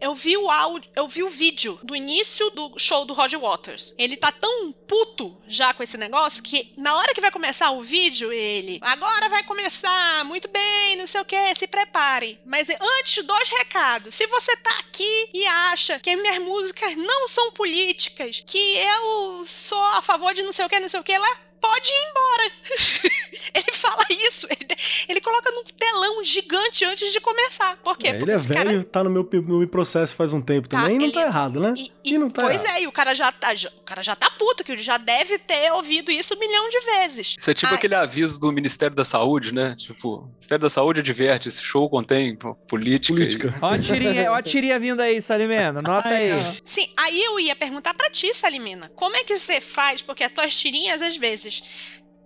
[0.00, 3.94] Eu vi o áudio, eu vi o vídeo do início do show do Roger Waters.
[3.98, 7.80] Ele tá tão puto já com esse negócio que na hora que vai começar o
[7.80, 12.38] vídeo, ele agora vai começar, muito bem, não sei o que, se prepare.
[12.44, 14.14] Mas antes, dois recados.
[14.14, 19.44] Se você tá aqui e acha que as minhas músicas não são políticas, que eu
[19.44, 21.36] sou a favor de não sei o que, não sei o que lá,
[21.66, 22.52] pode ir embora.
[23.54, 24.66] ele fala isso, ele,
[25.08, 27.76] ele coloca num telão gigante antes de começar.
[27.82, 28.08] Por quê?
[28.08, 30.40] É, Porque ele é esse cara velho, tá no meu, no meu processo faz um
[30.40, 31.74] tempo Tá, também, e não ele- tá errado, né?
[31.76, 32.76] E, E não tá pois errado.
[32.76, 34.96] é, e o cara já tá, já- o cara já tá puto, que ele já
[34.98, 37.36] deve ter ouvido isso um milhão de vezes.
[37.38, 37.74] Isso é tipo Ai.
[37.76, 39.74] aquele aviso do Ministério da Saúde, né?
[39.78, 42.36] Tipo, o Ministério da Saúde adverte, esse show contém
[42.68, 43.12] política.
[43.12, 43.54] e- Política.
[43.62, 45.80] Ó a tirinha, ó a tirinha vindo aí, Salimena.
[45.80, 46.32] Nota Ai, aí.
[46.32, 46.52] ó.
[46.64, 50.02] Sim, aí eu ia perguntar pra ti, Salimina, como é que você faz?
[50.02, 51.55] Porque as tuas tirinhas, às vezes,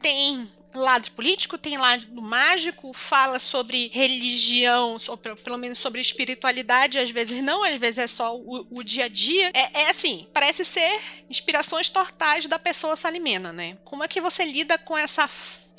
[0.01, 7.11] tem lado político, tem lado mágico, fala sobre religião, ou pelo menos sobre espiritualidade, às
[7.11, 9.51] vezes não, às vezes é só o, o dia a dia.
[9.53, 13.77] É, é, assim, parece ser inspirações tortais da pessoa salimena, né?
[13.85, 15.29] Como é que você lida com essa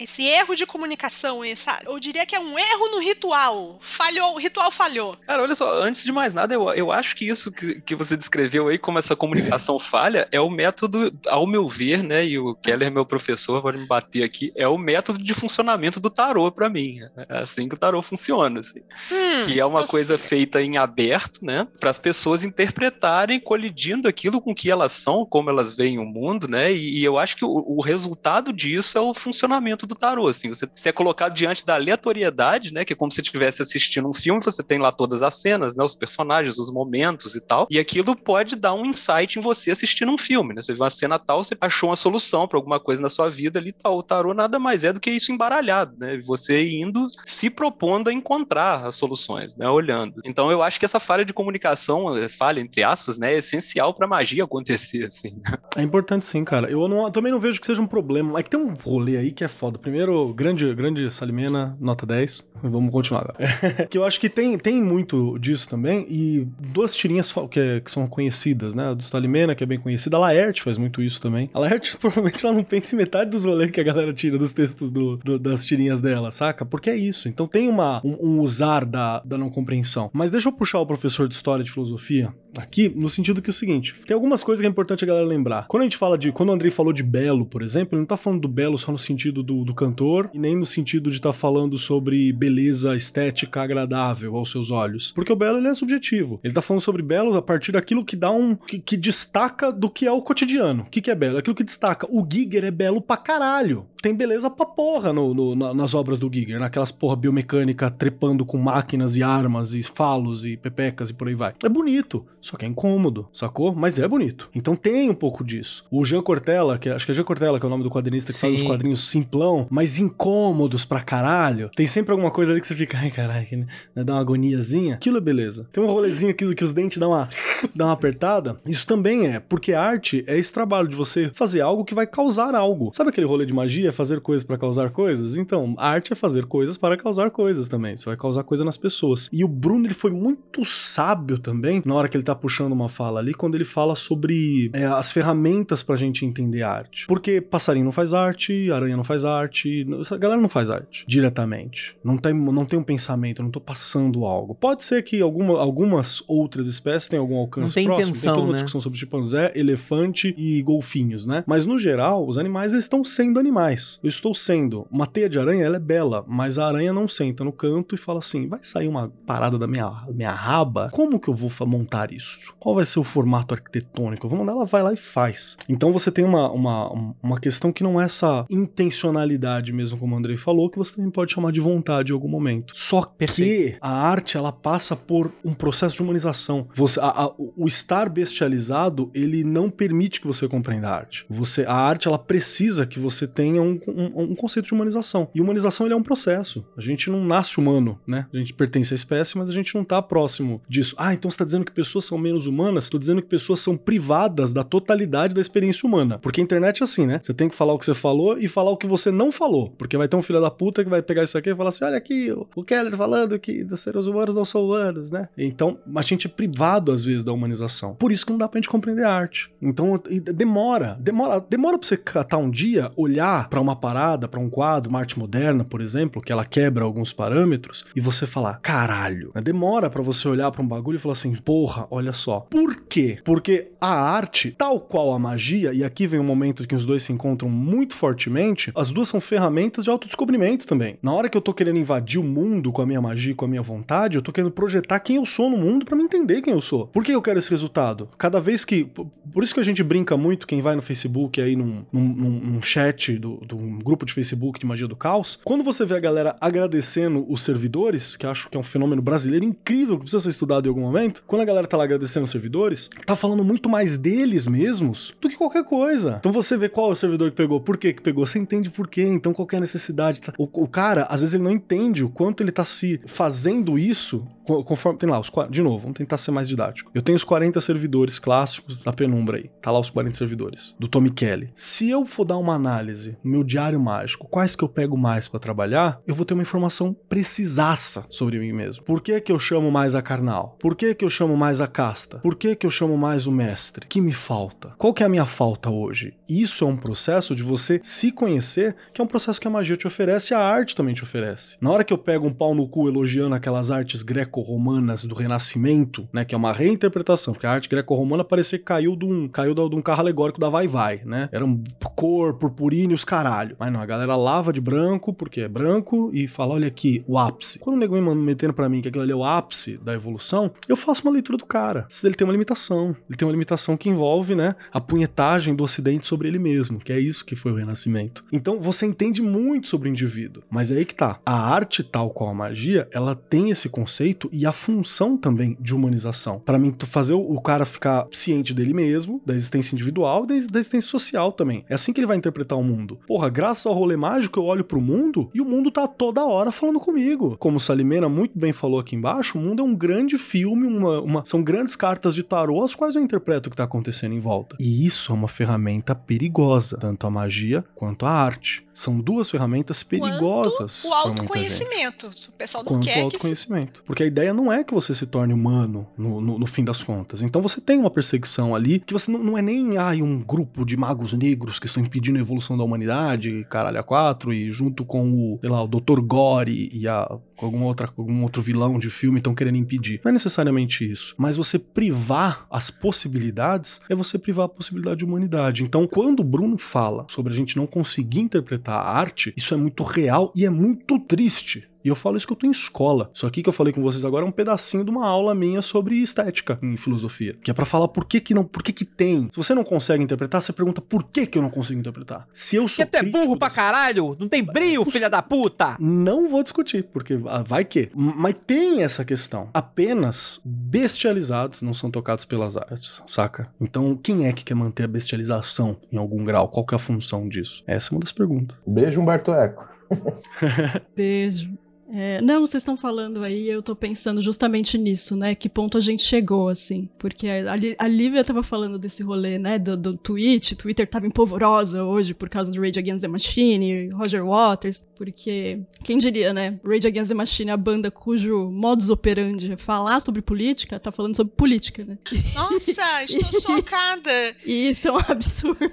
[0.04, 3.78] esse erro de comunicação, essa, eu diria que é um erro no ritual.
[3.80, 5.16] Falhou, o ritual falhou.
[5.26, 8.18] Cara, olha só, antes de mais nada, eu, eu acho que isso que, que você
[8.18, 12.26] descreveu aí, como essa comunicação falha, é o método, ao meu ver, né?
[12.26, 16.10] E o Keller, meu professor, pode me bater aqui, é o método de funcionamento do
[16.10, 17.00] tarô para mim.
[17.30, 18.82] É assim que o tarô funciona, assim.
[19.12, 19.92] Hum, que é uma você...
[19.92, 21.68] coisa feita em aberto, né?
[21.80, 26.48] Para as pessoas interpretarem, colidindo aquilo com que elas são, como elas veem o mundo,
[26.48, 26.74] né?
[26.74, 30.50] E, e eu acho que o, o resultado disso é o funcionamento do tarô, assim,
[30.50, 34.14] você, você é colocado diante da aleatoriedade, né, que é como se estivesse assistindo um
[34.14, 37.78] filme, você tem lá todas as cenas, né, os personagens, os momentos e tal, e
[37.78, 41.20] aquilo pode dar um insight em você assistindo um filme, né, você viu uma cena
[41.20, 44.34] tal, você achou uma solução para alguma coisa na sua vida ali tal, o tarô
[44.34, 48.96] nada mais é do que isso embaralhado, né, você indo se propondo a encontrar as
[48.96, 50.22] soluções, né, olhando.
[50.24, 53.94] Então eu acho que essa falha de comunicação, eh, falha entre aspas, né, é essencial
[53.94, 55.42] para magia acontecer, assim.
[55.76, 56.70] É importante sim, cara.
[56.70, 59.32] Eu não, também não vejo que seja um problema, é que tem um rolê aí
[59.32, 62.46] que é foda primeiro, grande, grande Salimena, nota 10.
[62.64, 63.88] Vamos continuar agora.
[63.90, 66.06] que eu acho que tem, tem muito disso também.
[66.10, 68.90] E duas tirinhas que, que são conhecidas, né?
[68.90, 70.18] A do Salimena, que é bem conhecida.
[70.18, 71.50] A Laerte faz muito isso também.
[71.54, 74.54] A Laerte, provavelmente, ela não pensa em metade dos rolês que a galera tira dos
[74.54, 76.66] textos do, do, das tirinhas dela, saca?
[76.66, 77.28] Porque é isso.
[77.28, 80.10] Então tem uma, um, um usar da, da não compreensão.
[80.14, 83.52] Mas deixa eu puxar o professor de História de Filosofia aqui, no sentido que é
[83.52, 85.68] o seguinte: tem algumas coisas que é importante a galera lembrar.
[85.68, 86.32] Quando a gente fala de.
[86.32, 88.92] Quando o Andrei falou de belo, por exemplo, ele não tá falando do belo só
[88.92, 92.96] no sentido do, do cantor e nem no sentido de estar tá falando sobre beleza
[92.96, 95.12] estética agradável aos seus olhos.
[95.12, 96.40] Porque o belo ele é subjetivo.
[96.44, 98.56] Ele tá falando sobre belo a partir daquilo que dá um.
[98.56, 100.84] que, que destaca do que é o cotidiano.
[100.84, 101.38] O que, que é belo?
[101.38, 102.08] Aquilo que destaca.
[102.10, 103.86] O Giger é belo pra caralho.
[104.02, 108.46] Tem beleza pra porra no, no na, nas obras do Giger, naquelas porra biomecânica trepando
[108.46, 111.54] com máquinas e armas e falos e pepecas e por aí vai.
[111.64, 112.26] É bonito.
[112.42, 113.74] Só que é incômodo, sacou?
[113.74, 114.50] Mas é bonito.
[114.54, 115.86] Então tem um pouco disso.
[115.92, 118.34] O Jean Cortella, que acho que é Jean Cortella, que é o nome do quadrinista
[118.34, 118.48] que Sim.
[118.48, 121.70] faz os quadrinhos simplão, mas incômodos pra caralho.
[121.76, 123.68] Tem sempre alguma coisa ali que você fica, ai caralho, que, né?
[123.96, 124.96] dá uma agoniazinha.
[124.96, 125.68] Aquilo é beleza.
[125.72, 127.30] Tem um rolezinho aqui que os dentes dão uma,
[127.76, 128.60] dão uma apertada.
[128.66, 132.56] Isso também é, porque arte é esse trabalho de você fazer algo que vai causar
[132.56, 132.92] algo.
[132.94, 135.38] Sabe aquele rolê de magia, fazer coisas para causar coisas?
[135.38, 137.96] Então, arte é fazer coisas para causar coisas também.
[137.96, 139.30] Você vai causar coisa nas pessoas.
[139.32, 142.72] E o Bruno, ele foi muito sábio também, na hora que ele tá tá puxando
[142.72, 147.08] uma fala ali quando ele fala sobre é, as ferramentas pra gente entender a arte.
[147.08, 151.96] Porque passarinho não faz arte, aranha não faz arte, a galera não faz arte diretamente.
[152.04, 154.56] Não tem, não tem um pensamento, não tô passando algo.
[154.56, 158.10] Pode ser que alguma, algumas outras espécies tenham algum alcance não tem próximo.
[158.10, 158.56] Intenção, tem toda uma né?
[158.56, 161.44] discussão sobre chimpanzé, elefante e golfinhos, né?
[161.46, 164.00] Mas no geral, os animais eles estão sendo animais.
[164.04, 164.88] Eu estou sendo.
[164.92, 167.98] Uma teia de aranha, ela é bela, mas a aranha não senta no canto e
[167.98, 170.90] fala assim: vai sair uma parada da minha, minha raba?
[170.92, 172.21] Como que eu vou montar isso?
[172.22, 172.54] Isso?
[172.60, 174.30] Qual vai ser o formato arquitetônico?
[174.30, 175.58] Vamos lá, ela vai lá e faz.
[175.68, 180.18] Então você tem uma, uma, uma questão que não é essa intencionalidade mesmo, como o
[180.18, 182.74] Andrei falou, que você também pode chamar de vontade em algum momento.
[182.76, 183.74] Só Perfeito.
[183.74, 186.68] que a arte, ela passa por um processo de humanização.
[186.74, 191.26] Você, a, a, o estar bestializado, ele não permite que você compreenda a arte.
[191.30, 195.30] Você, a arte, ela precisa que você tenha um, um, um conceito de humanização.
[195.34, 196.66] E humanização, ele é um processo.
[196.78, 198.28] A gente não nasce humano, né?
[198.34, 200.96] A gente pertence à espécie, mas a gente não tá próximo disso.
[200.98, 203.78] Ah, então você tá dizendo que pessoas são menos humanas, tô dizendo que pessoas são
[203.78, 206.20] privadas da totalidade da experiência humana.
[206.20, 207.20] Porque a internet é assim, né?
[207.22, 209.72] Você tem que falar o que você falou e falar o que você não falou.
[209.78, 211.86] Porque vai ter um filho da puta que vai pegar isso aqui e falar assim:
[211.86, 215.30] olha aqui, o Keller falando que os seres humanos não são humanos, né?
[215.38, 217.96] Então, a gente é privado, às vezes, da humanização.
[217.96, 219.52] Por isso que não dá pra gente compreender a arte.
[219.62, 220.02] Então,
[220.34, 220.98] demora.
[221.00, 225.00] Demora, demora pra você catar um dia, olhar para uma parada, para um quadro, uma
[225.00, 229.32] arte moderna, por exemplo, que ela quebra alguns parâmetros, e você falar, caralho.
[229.42, 232.42] Demora para você olhar para um bagulho e falar assim, porra, olha olha só.
[232.42, 233.20] Por quê?
[233.24, 237.04] Porque a arte, tal qual a magia, e aqui vem um momento que os dois
[237.04, 240.98] se encontram muito fortemente, as duas são ferramentas de autodescobrimento também.
[241.02, 243.48] Na hora que eu tô querendo invadir o mundo com a minha magia, com a
[243.48, 246.54] minha vontade, eu tô querendo projetar quem eu sou no mundo para me entender quem
[246.54, 246.88] eu sou.
[246.88, 248.10] Por que eu quero esse resultado?
[248.18, 248.84] Cada vez que.
[248.84, 252.62] Por isso que a gente brinca muito, quem vai no Facebook aí num, num, num
[252.62, 256.00] chat do, do um grupo de Facebook de Magia do Caos, quando você vê a
[256.00, 260.30] galera agradecendo os servidores, que acho que é um fenômeno brasileiro incrível que precisa ser
[260.30, 263.70] estudado em algum momento, quando a galera tá lá agradecendo os servidores, tá falando muito
[263.70, 266.18] mais deles mesmos do que qualquer coisa.
[266.20, 268.70] Então você vê qual é o servidor que pegou, por que que pegou, você entende
[268.70, 270.22] por quê, então qual é a necessidade.
[270.38, 274.26] O, o cara, às vezes ele não entende o quanto ele tá se fazendo isso
[274.64, 276.92] conforme tem lá os de novo, vamos tentar ser mais didático.
[276.94, 279.50] Eu tenho os 40 servidores clássicos da penumbra aí.
[279.62, 281.50] Tá lá os 40 servidores do Tommy Kelly.
[281.56, 285.28] Se eu for dar uma análise no meu diário mágico, quais que eu pego mais
[285.28, 288.84] pra trabalhar, eu vou ter uma informação precisaça sobre mim mesmo.
[288.84, 290.58] Por que que eu chamo mais a carnal?
[290.60, 292.20] Por que que eu chamo mais a casta?
[292.20, 293.88] Por que que eu chamo mais o mestre?
[293.88, 294.74] que me falta?
[294.78, 296.14] Qual que é a minha falta hoje?
[296.30, 299.76] Isso é um processo de você se conhecer, que é um processo que a magia
[299.76, 301.58] te oferece e a arte também te oferece.
[301.60, 304.02] Na hora que eu pego um pau no cu elogiando aquelas artes
[304.42, 308.96] greco-romanas do Renascimento, né, que é uma reinterpretação, porque a arte greco-romana parecia que caiu
[308.96, 311.30] de um, caiu de um carro alegórico da Vai Vai, né?
[311.32, 311.64] Era um
[311.96, 313.56] cor, purpurina e os caralho.
[313.60, 317.18] Mas não, a galera lava de branco, porque é branco, e fala, olha aqui, o
[317.18, 317.60] ápice.
[317.60, 320.52] Quando o nego me metendo pra mim que aquilo ali é o ápice da evolução,
[320.68, 321.88] eu faço uma leitura do cara.
[322.04, 322.96] Ele tem uma limitação.
[323.08, 326.92] Ele tem uma limitação que envolve, né, a punhetagem do ocidente sobre ele mesmo, que
[326.92, 328.24] é isso que foi o renascimento.
[328.32, 331.20] Então você entende muito sobre o indivíduo, mas é aí que tá.
[331.26, 335.74] A arte, tal qual a magia, ela tem esse conceito e a função também de
[335.74, 336.40] humanização.
[336.40, 340.28] Pra mim, tu fazer o o cara ficar ciente dele mesmo, da existência individual e
[340.28, 341.64] da, existência social também.
[341.70, 343.00] É assim que ele vai interpretar o mundo.
[343.08, 346.52] Porra, graças ao rolê mágico, eu olho pro mundo e o mundo tá toda hora
[346.52, 347.38] falando comigo.
[347.40, 351.00] Como o Salimena muito bem falou aqui embaixo, o mundo é um grande filme, uma,
[351.02, 354.20] uma- são grandes cartas de tarô, as quais eu interpreto o que tá acontecendo em
[354.20, 354.56] volta.
[354.60, 358.66] E isso é uma ferramenta perigosa, tanto a magia quanto a arte.
[358.74, 360.84] São duas ferramentas perigosas.
[360.84, 362.10] o muita gente autoconhecimento.
[362.30, 363.04] O pessoal não quanto quer que se...
[363.06, 363.84] autoconhecimento.
[363.86, 366.84] Porque a ideia não é que você se torne humano no, no- no fim das
[366.84, 367.22] contas.
[367.22, 370.66] Então você tem uma perseguição ali que você não, não é nem ai, um grupo
[370.66, 374.86] de magos negros que estão impedindo a evolução da humanidade, caralho, a quatro, e junto
[374.86, 376.00] com o, sei lá, o Dr.
[376.02, 377.06] Gore e a,
[377.36, 380.00] com alguma outra, algum outro vilão de filme estão querendo impedir.
[380.04, 381.16] Não é necessariamente isso.
[381.18, 385.64] Mas você privar as possibilidades é você privar a possibilidade de humanidade.
[385.64, 389.58] Então, quando o Bruno fala sobre a gente não conseguir interpretar a arte, isso é
[389.58, 391.68] muito real e é muito triste.
[391.84, 393.10] E eu falo isso que eu tô em escola.
[393.14, 395.62] Isso aqui que eu falei com vocês agora é um pedacinho de uma aula minha
[395.62, 397.36] sobre estética em filosofia.
[397.42, 399.28] Que é pra falar por que que não, por que que tem.
[399.32, 402.28] Se você não consegue interpretar, você pergunta por que que eu não consigo interpretar.
[402.34, 404.16] Se eu sou Porque tu é burro pra caralho?
[404.20, 405.78] Não tem brilho, filha da puta!
[406.12, 407.16] não vou discutir, porque
[407.46, 407.90] vai que.
[407.96, 409.50] Mas tem essa questão.
[409.54, 413.52] Apenas bestializados não são tocados pelas artes, saca?
[413.60, 416.48] Então, quem é que quer manter a bestialização em algum grau?
[416.50, 417.64] Qual que é a função disso?
[417.68, 418.58] Essa é uma das perguntas.
[418.66, 419.68] Beijo, Humberto Eco.
[420.96, 421.52] Beijo.
[421.94, 425.36] É, não, vocês estão falando aí, eu tô pensando justamente nisso, né?
[425.36, 426.90] Que ponto a gente chegou, assim.
[426.98, 429.60] Porque a, a Lívia tava falando desse rolê, né?
[429.60, 434.26] Do, do tweet, Twitter tava empolvorosa hoje por causa do Rage Against the Machine, Roger
[434.26, 436.60] Waters, porque, quem diria, né?
[436.64, 441.16] Rage Against the Machine, a banda cujo modus operandi é falar sobre política, tá falando
[441.16, 441.98] sobre política, né?
[442.34, 444.12] Nossa, estou chocada.
[444.46, 445.72] E isso é um absurdo.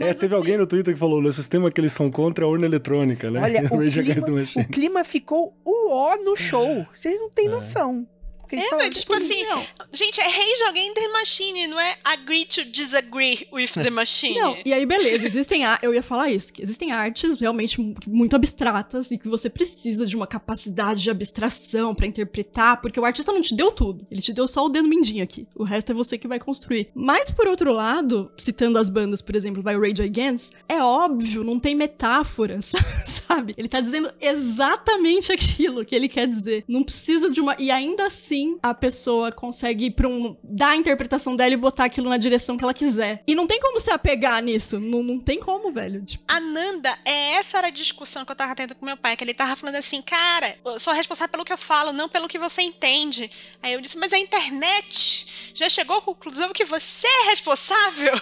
[0.00, 2.50] É, teve alguém no Twitter que falou: o sistema que eles são contra é a
[2.50, 3.40] urna eletrônica, né?
[3.40, 6.86] Olha, o clima, o clima ficou uó no show.
[6.92, 8.06] Vocês não têm noção.
[8.52, 9.64] É, mas tipo assim, Não.
[9.92, 14.38] gente, é Rage Against the Machine, não é agree to disagree with the machine.
[14.38, 15.78] Não, e aí beleza, existem a...
[15.82, 20.06] eu ia falar isso, que existem artes realmente mu- muito abstratas e que você precisa
[20.06, 24.22] de uma capacidade de abstração pra interpretar, porque o artista não te deu tudo, ele
[24.22, 26.88] te deu só o dedo mindinho aqui, o resto é você que vai construir.
[26.94, 31.58] Mas por outro lado, citando as bandas, por exemplo, vai Rage Against, é óbvio, não
[31.58, 32.60] tem metáfora,
[33.06, 33.54] sabe?
[33.56, 36.64] Ele tá dizendo exatamente aquilo que ele quer dizer.
[36.68, 40.76] Não precisa de uma e ainda assim a pessoa consegue ir pra um dar a
[40.76, 43.22] interpretação dela e botar aquilo na direção que ela quiser.
[43.26, 44.78] E não tem como se apegar nisso.
[44.78, 46.04] Não, não tem como, velho.
[46.04, 49.16] Tipo, A Nanda, é essa era a discussão que eu tava tendo com meu pai,
[49.16, 52.28] que ele tava falando assim, cara, eu sou responsável pelo que eu falo, não pelo
[52.28, 53.30] que você entende.
[53.62, 58.14] Aí eu disse, mas a internet já chegou à conclusão que você é responsável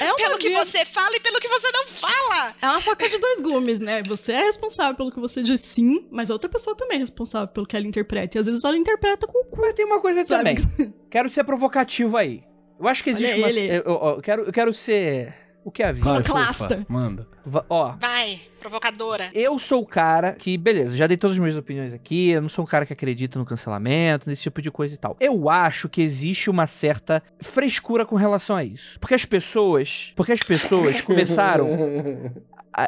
[0.00, 2.54] é pelo que você fala e pelo que você não fala.
[2.60, 4.02] É uma faca de dois gumes, né?
[4.04, 7.48] Você é responsável pelo que você diz sim, mas a outra pessoa também é responsável
[7.48, 8.36] pelo que ela interpreta.
[8.36, 9.57] E às vezes ela interpreta com o cu.
[9.58, 10.54] Mas tem uma coisa Sabe?
[10.54, 10.94] também.
[11.10, 12.42] Quero ser provocativo aí.
[12.78, 13.48] Eu acho que existe Olha uma.
[13.50, 13.66] ele.
[13.78, 15.34] Eu, eu- eu quero, eu quero ser.
[15.64, 16.04] O que é a vida?
[16.12, 16.68] Vai, clasta.
[16.68, 17.26] fofa, manda.
[17.44, 19.28] Va- Ó, Vai, provocadora.
[19.34, 22.30] eu sou o cara que, beleza, já dei todas as minhas opiniões aqui.
[22.30, 25.16] Eu não sou um cara que acredita no cancelamento, nesse tipo de coisa e tal.
[25.20, 28.98] Eu acho que existe uma certa frescura com relação a isso.
[29.00, 30.12] Porque as pessoas.
[30.16, 31.68] Porque as pessoas começaram.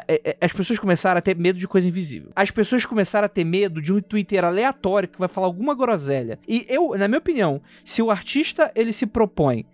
[0.07, 2.31] É- é- as pessoas começaram a ter medo de coisa invisível.
[2.35, 6.39] As pessoas começaram a ter medo de um Twitter aleatório que vai falar alguma groselha.
[6.47, 9.65] E eu, na minha opinião, se o artista ele se propõe,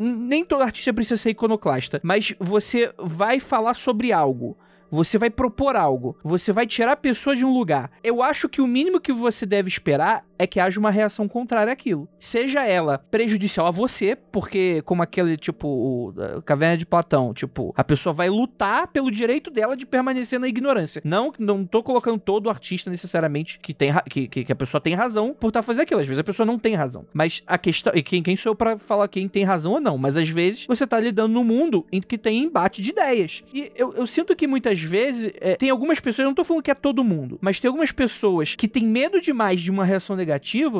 [0.00, 4.56] nem todo artista precisa ser iconoclasta, mas você vai falar sobre algo.
[4.90, 7.92] Você vai propor algo, você vai tirar a pessoa de um lugar.
[8.02, 11.70] Eu acho que o mínimo que você deve esperar é que haja uma reação contrária
[11.70, 12.08] àquilo.
[12.18, 16.14] Seja ela prejudicial a você, porque, como aquele, tipo, o,
[16.46, 21.02] Caverna de Platão, tipo, a pessoa vai lutar pelo direito dela de permanecer na ignorância.
[21.04, 24.94] Não, não tô colocando todo artista necessariamente que, tem, que, que, que a pessoa tem
[24.94, 26.00] razão por estar tá fazendo aquilo.
[26.00, 27.04] Às vezes a pessoa não tem razão.
[27.12, 27.92] Mas a questão.
[27.94, 29.98] E quem, quem sou eu pra falar quem tem razão ou não?
[29.98, 33.42] Mas às vezes você tá lidando num mundo em que tem embate de ideias.
[33.52, 36.62] E eu, eu sinto que muitas vezes é, tem algumas pessoas, eu não tô falando
[36.62, 40.16] que é todo mundo, mas tem algumas pessoas que têm medo demais de uma reação
[40.16, 40.29] negativa.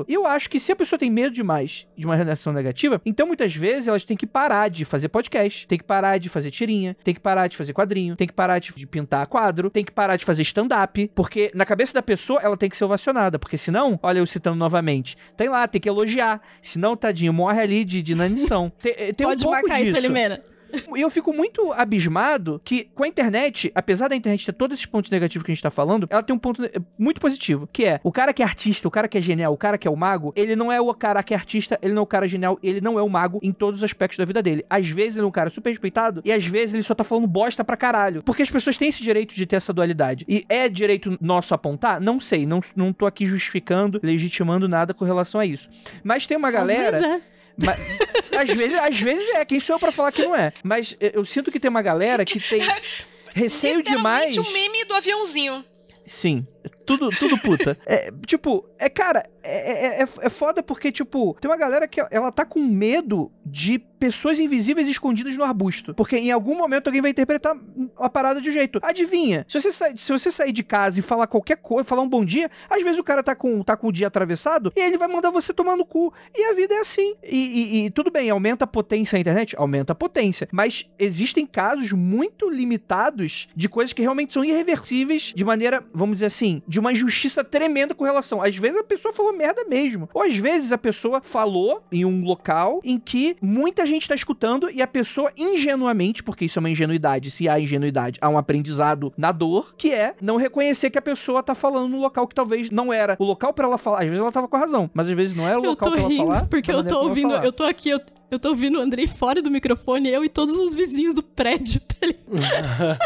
[0.09, 3.27] E eu acho que se a pessoa tem medo demais de uma reação negativa, então
[3.27, 6.97] muitas vezes elas têm que parar de fazer podcast, tem que parar de fazer tirinha,
[7.03, 10.17] tem que parar de fazer quadrinho, tem que parar de, pintar quadro, tem que parar
[10.17, 13.99] de fazer stand-up, porque na cabeça da pessoa ela tem que ser ovacionada, porque senão,
[14.03, 18.13] olha eu citando novamente, tem lá, tem que elogiar, senão, tadinho, morre ali de, de
[18.13, 18.73] inanição.
[18.81, 19.97] tem, tem Pode um pouco marcar disso.
[19.97, 20.43] isso, Limeira.
[20.97, 24.87] E eu fico muito abismado que com a internet, apesar da internet ter todos esses
[24.87, 26.63] pontos negativos que a gente tá falando, ela tem um ponto
[26.99, 29.57] muito positivo, que é o cara que é artista, o cara que é genial, o
[29.57, 32.01] cara que é o mago, ele não é o cara que é artista, ele não
[32.01, 34.43] é o cara genial, ele não é o mago em todos os aspectos da vida
[34.43, 34.65] dele.
[34.69, 37.27] Às vezes ele é um cara super respeitado e às vezes ele só tá falando
[37.27, 38.23] bosta pra caralho.
[38.23, 40.25] Porque as pessoas têm esse direito de ter essa dualidade.
[40.29, 42.01] E é direito nosso apontar?
[42.01, 45.69] Não sei, não, não tô aqui justificando, legitimando nada com relação a isso.
[46.03, 46.97] Mas tem uma galera.
[46.97, 47.40] Às vezes é.
[47.65, 50.53] Mas, às, vezes, às vezes é, quem sou eu pra falar que não é?
[50.63, 52.63] Mas eu, eu sinto que tem uma galera que tem
[53.35, 54.37] receio demais.
[54.37, 55.65] Um meme do aviãozinho.
[56.07, 56.47] Sim,
[56.85, 57.77] tudo, tudo puta.
[57.87, 62.01] É, tipo, é, cara, é, é, é, é foda porque, tipo, tem uma galera que
[62.11, 65.95] ela tá com medo de pessoas invisíveis escondidas no arbusto.
[65.95, 67.55] Porque em algum momento alguém vai interpretar
[67.99, 68.81] a parada de um jeito.
[68.83, 69.45] Adivinha?
[69.47, 72.51] Se você, se você sair de casa e falar qualquer coisa, falar um bom dia,
[72.69, 75.31] às vezes o cara tá com, tá com o dia atravessado e ele vai mandar
[75.31, 76.13] você tomar no cu.
[76.35, 77.15] E a vida é assim.
[77.23, 79.55] E, e, e tudo bem, aumenta a potência a internet?
[79.59, 80.49] Aumenta a potência.
[80.51, 86.27] Mas existem casos muito limitados de coisas que realmente são irreversíveis de maneira, vamos dizer
[86.27, 88.41] assim, de uma injustiça tremenda com relação.
[88.41, 90.09] Às vezes a pessoa falou merda mesmo.
[90.15, 94.71] Ou às vezes a pessoa falou em um local em que muita gente tá escutando
[94.71, 99.13] e a pessoa ingenuamente, porque isso é uma ingenuidade, se há ingenuidade, há um aprendizado
[99.19, 102.71] na dor, que é não reconhecer que a pessoa tá falando num local que talvez
[102.71, 103.99] não era o local para ela falar.
[104.03, 105.91] Às vezes ela tava com a razão, mas às vezes não era o Eu local
[105.91, 106.47] pra ela rindo, falar.
[106.47, 108.01] porque eu maneira tô ouvindo, eu tô aqui, eu,
[108.31, 111.81] eu tô ouvindo o Andrei fora do microfone, eu e todos os vizinhos do prédio.
[111.81, 111.97] tá?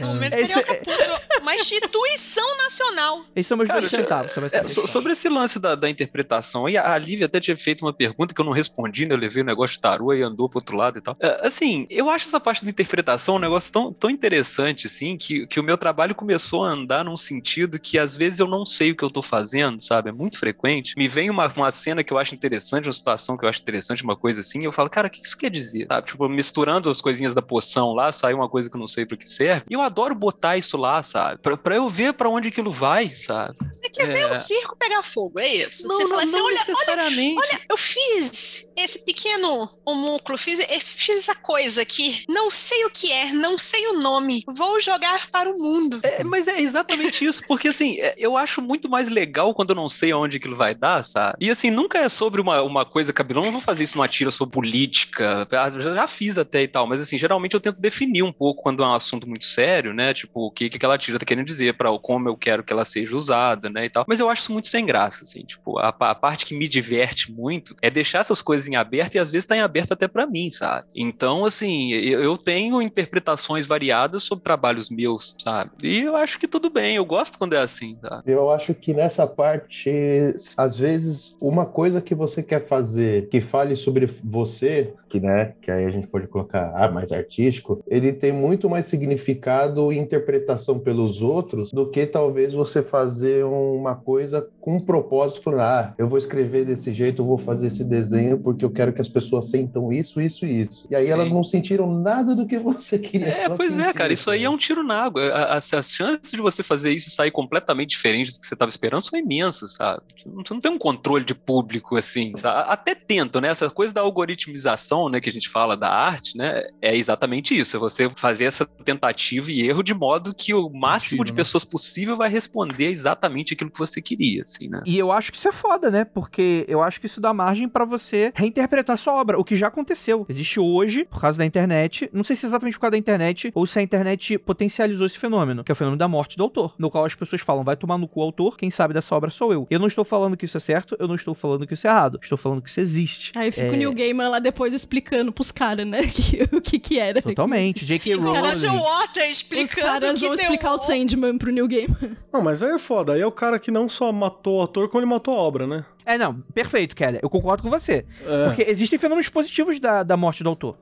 [0.00, 3.24] No momento Esse Puro, uma instituição nacional.
[3.34, 4.30] Esses são meus Cara, dois isso é- centavos.
[4.32, 4.86] sobre É, so- questão.
[4.86, 8.40] sobre esse lance da, da interpretação, aí a Lívia até tinha feito uma pergunta que
[8.40, 9.14] eu não respondi, né?
[9.14, 11.16] Eu levei o negócio de tarô e andou pro outro lado e tal.
[11.18, 15.46] É, assim, eu acho essa parte da interpretação um negócio tão, tão interessante, assim, que,
[15.46, 18.90] que o meu trabalho começou a andar num sentido que às vezes eu não sei
[18.90, 20.10] o que eu tô fazendo, sabe?
[20.10, 20.92] É muito frequente.
[20.98, 24.02] Me vem uma, uma cena que eu acho interessante, uma situação que eu acho interessante,
[24.02, 25.86] uma coisa assim, eu falo, cara, o que isso quer dizer?
[25.86, 26.08] Sabe?
[26.08, 29.16] Tipo, misturando as coisinhas da poção lá, sai uma coisa que eu não sei pra
[29.16, 29.64] que serve.
[29.70, 31.40] E eu adoro botar isso lá, sabe?
[31.40, 33.54] Pra, pra eu ver pra onde aquilo vai, sabe?
[33.80, 34.32] Você quer ver É.
[34.32, 35.86] um circo pegar fogo, é isso?
[35.86, 37.38] Não, Você não, fala assim, não olha, olha, necessariamente.
[37.38, 42.90] olha, eu fiz esse pequeno homúnculo, fiz, eh, fiz essa coisa aqui, não sei o
[42.90, 46.00] que é, não sei o nome, vou jogar para o mundo.
[46.02, 49.76] É, mas é exatamente isso, porque assim, é, eu acho muito mais legal quando eu
[49.76, 51.36] não sei aonde aquilo vai dar, sabe?
[51.40, 54.30] E assim, nunca é sobre uma, uma coisa cabilão, não vou fazer isso numa tira
[54.30, 58.32] sobre política, ah, já, fiz até e tal, mas assim, geralmente eu tento definir um
[58.32, 60.14] pouco quando é um assunto muito sério, né?
[60.14, 62.86] Tipo, o que, que aquela tira tá querendo dizer, para como eu quero que ela
[62.86, 63.84] seja usada, né?
[63.84, 64.06] E tal.
[64.08, 67.30] Mas eu acho isso muito sem graça, assim, tipo, a, a parte que me diverte
[67.30, 70.26] muito é deixar essas coisas em aberto e às vezes tá em aberto até pra
[70.26, 70.86] mim, sabe?
[70.96, 75.70] Então, assim, eu, eu tenho interpretações variadas sobre trabalhos meus, sabe?
[75.82, 78.22] E eu acho que tudo bem, eu gosto quando é assim, tá?
[78.26, 82.85] Eu acho que nessa parte, às vezes, uma coisa que você quer fazer
[83.30, 87.82] que fale sobre você, que né, que aí a gente pode colocar ah, mais artístico,
[87.88, 93.94] ele tem muito mais significado e interpretação pelos outros do que talvez você fazer uma
[93.94, 97.84] coisa com um propósito, falando, ah, eu vou escrever desse jeito, eu vou fazer esse
[97.84, 100.86] desenho porque eu quero que as pessoas sentam isso, isso e isso.
[100.90, 101.12] E aí Sim.
[101.12, 103.26] elas não sentiram nada do que você queria.
[103.26, 103.94] que É, elas pois é, sentissem.
[103.94, 105.22] cara, isso aí é um tiro na água.
[105.32, 108.68] As, as chances de você fazer isso e sair completamente diferente do que você estava
[108.68, 110.02] esperando são imensas, sabe?
[110.16, 112.70] Você não- Você não tem um controle de público assim, sabe?
[112.76, 113.48] Até tento, né?
[113.48, 116.62] Essa coisa da algoritmização, né, que a gente fala da arte, né?
[116.82, 117.76] É exatamente isso.
[117.76, 121.36] É você fazer essa tentativa e erro de modo que o máximo de né?
[121.36, 124.82] pessoas possível vai responder exatamente aquilo que você queria, assim, né?
[124.84, 126.04] E eu acho que isso é foda, né?
[126.04, 129.68] Porque eu acho que isso dá margem pra você reinterpretar sua obra, o que já
[129.68, 130.26] aconteceu.
[130.28, 133.50] Existe hoje, por causa da internet, não sei se é exatamente por causa da internet
[133.54, 136.74] ou se a internet potencializou esse fenômeno, que é o fenômeno da morte do autor,
[136.78, 139.30] no qual as pessoas falam, vai tomar no cu o autor, quem sabe dessa obra
[139.30, 139.66] sou eu.
[139.70, 141.90] Eu não estou falando que isso é certo, eu não estou falando que isso é
[141.90, 143.32] errado, estou falando que isso existe.
[143.34, 143.70] Aí fica É.
[143.70, 147.22] o Neil Gaiman lá depois explicando pros caras, né, que- o que que era.
[147.22, 147.86] Totalmente.
[147.86, 148.14] J.K.
[148.16, 148.38] Rowling.
[148.40, 151.88] Roger Potter Os explicando caras que vão explicar o Sandman pro New Game.
[152.32, 153.14] Não, mas aí é foda.
[153.14, 155.66] Aí é o cara que não só matou o ator, como ele matou a obra,
[155.66, 155.84] né?
[156.04, 157.20] É, não, perfeito, Keller.
[157.22, 158.04] Eu concordo com você.
[158.26, 158.46] É.
[158.46, 160.76] Porque existem fenômenos positivos da, da morte do autor.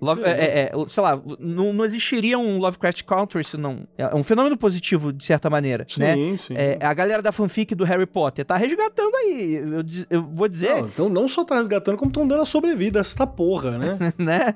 [0.00, 3.80] Love- é, é, é, sei lá, não, não existiria um Lovecraft Country se não.
[3.96, 6.36] É um fenômeno positivo, de certa maneira, Sim, né?
[6.36, 6.54] sim.
[6.56, 9.54] É, a galera da fanfic do Harry Potter tá resgatando aí.
[9.54, 13.00] Eu, eu vou dizer, Não, então não só tá resgatando, como estão dando a sobrevida
[13.00, 13.98] essa porra, né?
[14.18, 14.54] né?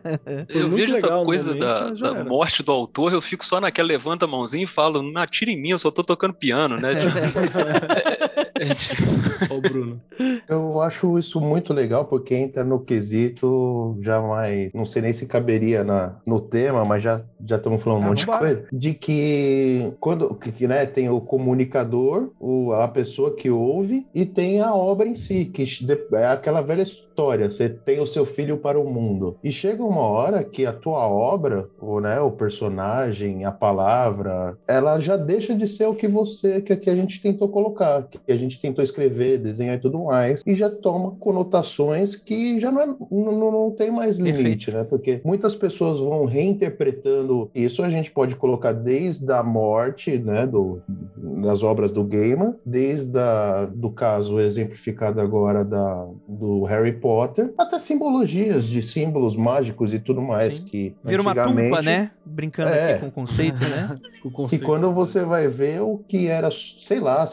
[0.49, 2.25] Eu vejo essa coisa momento, da, da era.
[2.25, 5.61] morte do autor, eu fico só naquela levanta a mãozinha e falo, não atira em
[5.61, 6.91] mim, eu só tô tocando piano, né?
[7.01, 7.17] Tipo,
[8.61, 9.03] é, tipo,
[9.51, 10.01] Ó, o Bruno.
[10.49, 15.27] Eu acho isso muito legal porque entra no quesito já mais, não sei nem se
[15.27, 18.95] caberia na, no tema, mas já já estamos falando um Ah, monte de coisa, de
[18.95, 24.75] que quando que, né, tem o comunicador, o, a pessoa que ouve e tem a
[24.75, 25.65] obra em si, que
[26.13, 26.85] é aquela velha
[27.21, 29.37] história, você tem o seu filho para o mundo.
[29.45, 34.99] E chega uma hora que a tua obra, o, né, o personagem, a palavra, ela
[34.99, 38.37] já deixa de ser o que você que, que a gente tentou colocar, que a
[38.37, 42.87] gente tentou escrever, desenhar e tudo mais, e já toma conotações que já não, é-
[42.87, 44.85] não, não- não tem mais limite, né?
[44.85, 50.81] Porque muitas pessoas vão reinterpretando isso, a gente pode colocar desde a morte, né, do,
[51.17, 57.10] das obras do Gaiman, desde a, do caso exemplificado agora da, do Harry Potter,
[57.59, 60.65] até simbologias de símbolos mágicos e tudo mais Sim.
[60.65, 62.11] que Vira uma tumba, antigamente- né?
[62.25, 62.93] Brincando É.
[62.93, 63.99] aqui com o conceito, né?
[64.25, 64.65] O e conceito.
[64.67, 67.27] quando você vai ver o que era, sei lá,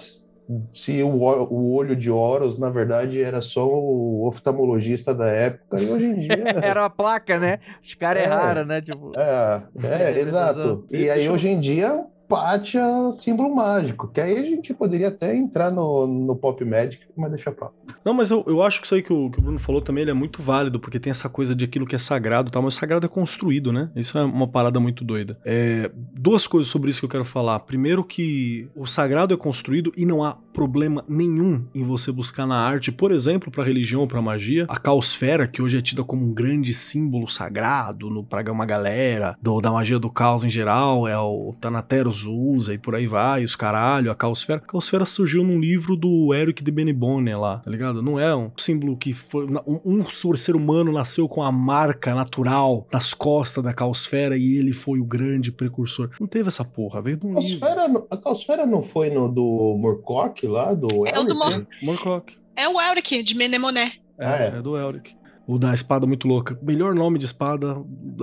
[0.74, 5.90] se o, o olho de Horus, na verdade, era só o oftalmologista da época, e
[5.90, 6.44] hoje em dia.
[6.64, 7.60] Era uma placa, né?
[7.84, 8.26] Os caras É.
[8.26, 8.80] erraram, né?
[8.82, 10.86] Tipo, É, é, É, exato.
[10.90, 15.72] E aí, hoje em dia, Pátia símbolo mágico, que aí a gente poderia até entrar
[15.72, 17.70] no, no Pop Magic, mas deixa pra.
[18.04, 20.08] Não, mas eu, eu acho que isso aí que o, que o Bruno falou também
[20.08, 22.76] é muito válido, porque tem essa coisa de aquilo que é sagrado e tal, mas
[22.76, 23.90] sagrado é construído, né?
[23.96, 25.38] Isso é uma parada muito doida.
[25.46, 27.60] É, duas coisas sobre isso que eu quero falar.
[27.62, 32.58] Primeiro que o sagrado é construído e não há problema nenhum em você buscar na
[32.60, 36.26] arte, por exemplo, pra religião ou pra magia, a caosfera, que hoje é tida como
[36.26, 41.08] um grande símbolo sagrado no, pra uma galera, do- da magia do caos em geral,
[41.08, 44.60] é o Thanateros usa e por aí vai, os caralho, a caosfera.
[44.64, 48.02] A caosfera surgiu num livro do Eric de Benibone lá, tá ligado?
[48.02, 49.46] Não é um símbolo que foi.
[49.68, 50.04] Um, um
[50.38, 55.06] ser humano nasceu com a marca natural nas costas da caosfera e ele foi o
[55.06, 56.10] grande precursor.
[56.20, 57.36] Não teve essa porra, veio de um A.
[57.36, 61.58] Caosfera, a Caosfera não foi no do Murcock lá, do É o do Elric?
[61.58, 62.38] Mor- Morcock.
[62.56, 63.92] É o Elric, de Menemoné.
[64.20, 64.48] É, Ah, é.
[64.58, 65.16] é do Elric.
[65.48, 66.60] O da espada muito louca.
[66.62, 67.78] Melhor nome de espada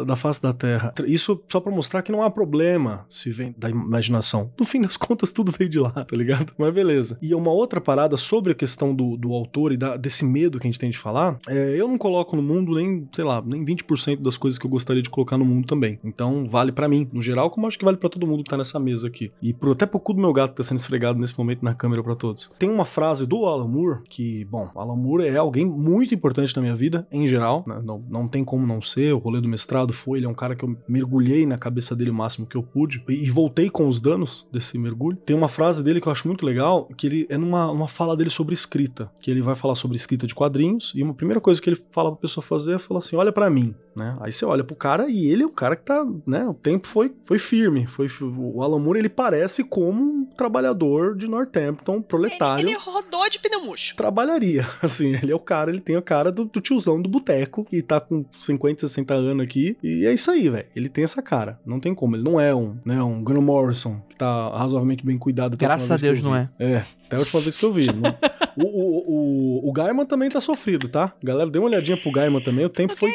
[0.06, 0.92] da face da Terra.
[1.06, 4.50] Isso só pra mostrar que não há problema se vem da imaginação.
[4.58, 6.52] No fim das contas, tudo veio de lá, tá ligado?
[6.58, 7.18] Mas beleza.
[7.22, 10.66] E uma outra parada sobre a questão do, do autor e da- desse medo que
[10.66, 13.64] a gente tem de falar, é, eu não coloco no mundo nem, sei lá, nem
[13.64, 15.98] 20% das coisas que eu gostaria de colocar no mundo também.
[16.04, 18.56] Então, vale pra mim, no geral, como acho que vale pra todo mundo que tá
[18.58, 19.32] nessa mesa aqui.
[19.40, 21.72] E pro, até pro cu do meu gato que tá sendo esfregado nesse momento na
[21.72, 22.50] câmera pra todos.
[22.58, 26.60] Tem uma frase do Alan Moore que, bom, Alan Moore é alguém muito importante na
[26.62, 27.80] minha vida, em geral, né?
[27.82, 29.14] não, não tem como não ser.
[29.14, 32.10] O rolê do mestrado foi, ele é um cara que eu mergulhei na cabeça dele
[32.10, 35.16] o máximo que eu pude e, voltei com os danos desse mergulho.
[35.16, 38.16] Tem uma frase dele que eu acho muito legal, que ele é numa uma fala
[38.16, 41.60] dele sobre escrita, que ele vai falar sobre escrita de quadrinhos e uma primeira coisa
[41.60, 44.16] que ele fala pra pessoa fazer é falar assim: olha pra mim, né?
[44.20, 46.46] Aí você olha pro cara e ele é um cara que tá, né?
[46.46, 51.28] O tempo foi, foi firme, foi o Alan Moore ele parece como um trabalhador de
[51.28, 53.96] Northampton, proletário Ele, ele rodou de pneu murcho.
[53.96, 54.66] trabalharia.
[54.82, 57.82] Assim, ele é o cara, ele tem a cara do, do tiozão do boteco, que
[57.82, 59.76] tá com 50, 60 anos aqui.
[59.82, 60.66] E é isso aí, velho.
[60.74, 61.58] Ele tem essa cara.
[61.64, 62.16] Não tem como.
[62.16, 65.56] Ele não é um, né, um Gunnar Morrison, que tá razoavelmente bem cuidado.
[65.56, 66.48] graças a Deus eu não é.
[66.58, 67.86] É, até a última vez que eu vi.
[67.92, 68.16] né?
[68.56, 71.12] o, o, o, o Gaiman também tá sofrido, tá?
[71.22, 72.64] Galera, dê uma olhadinha pro Gaiman também.
[72.64, 73.10] O tempo foi.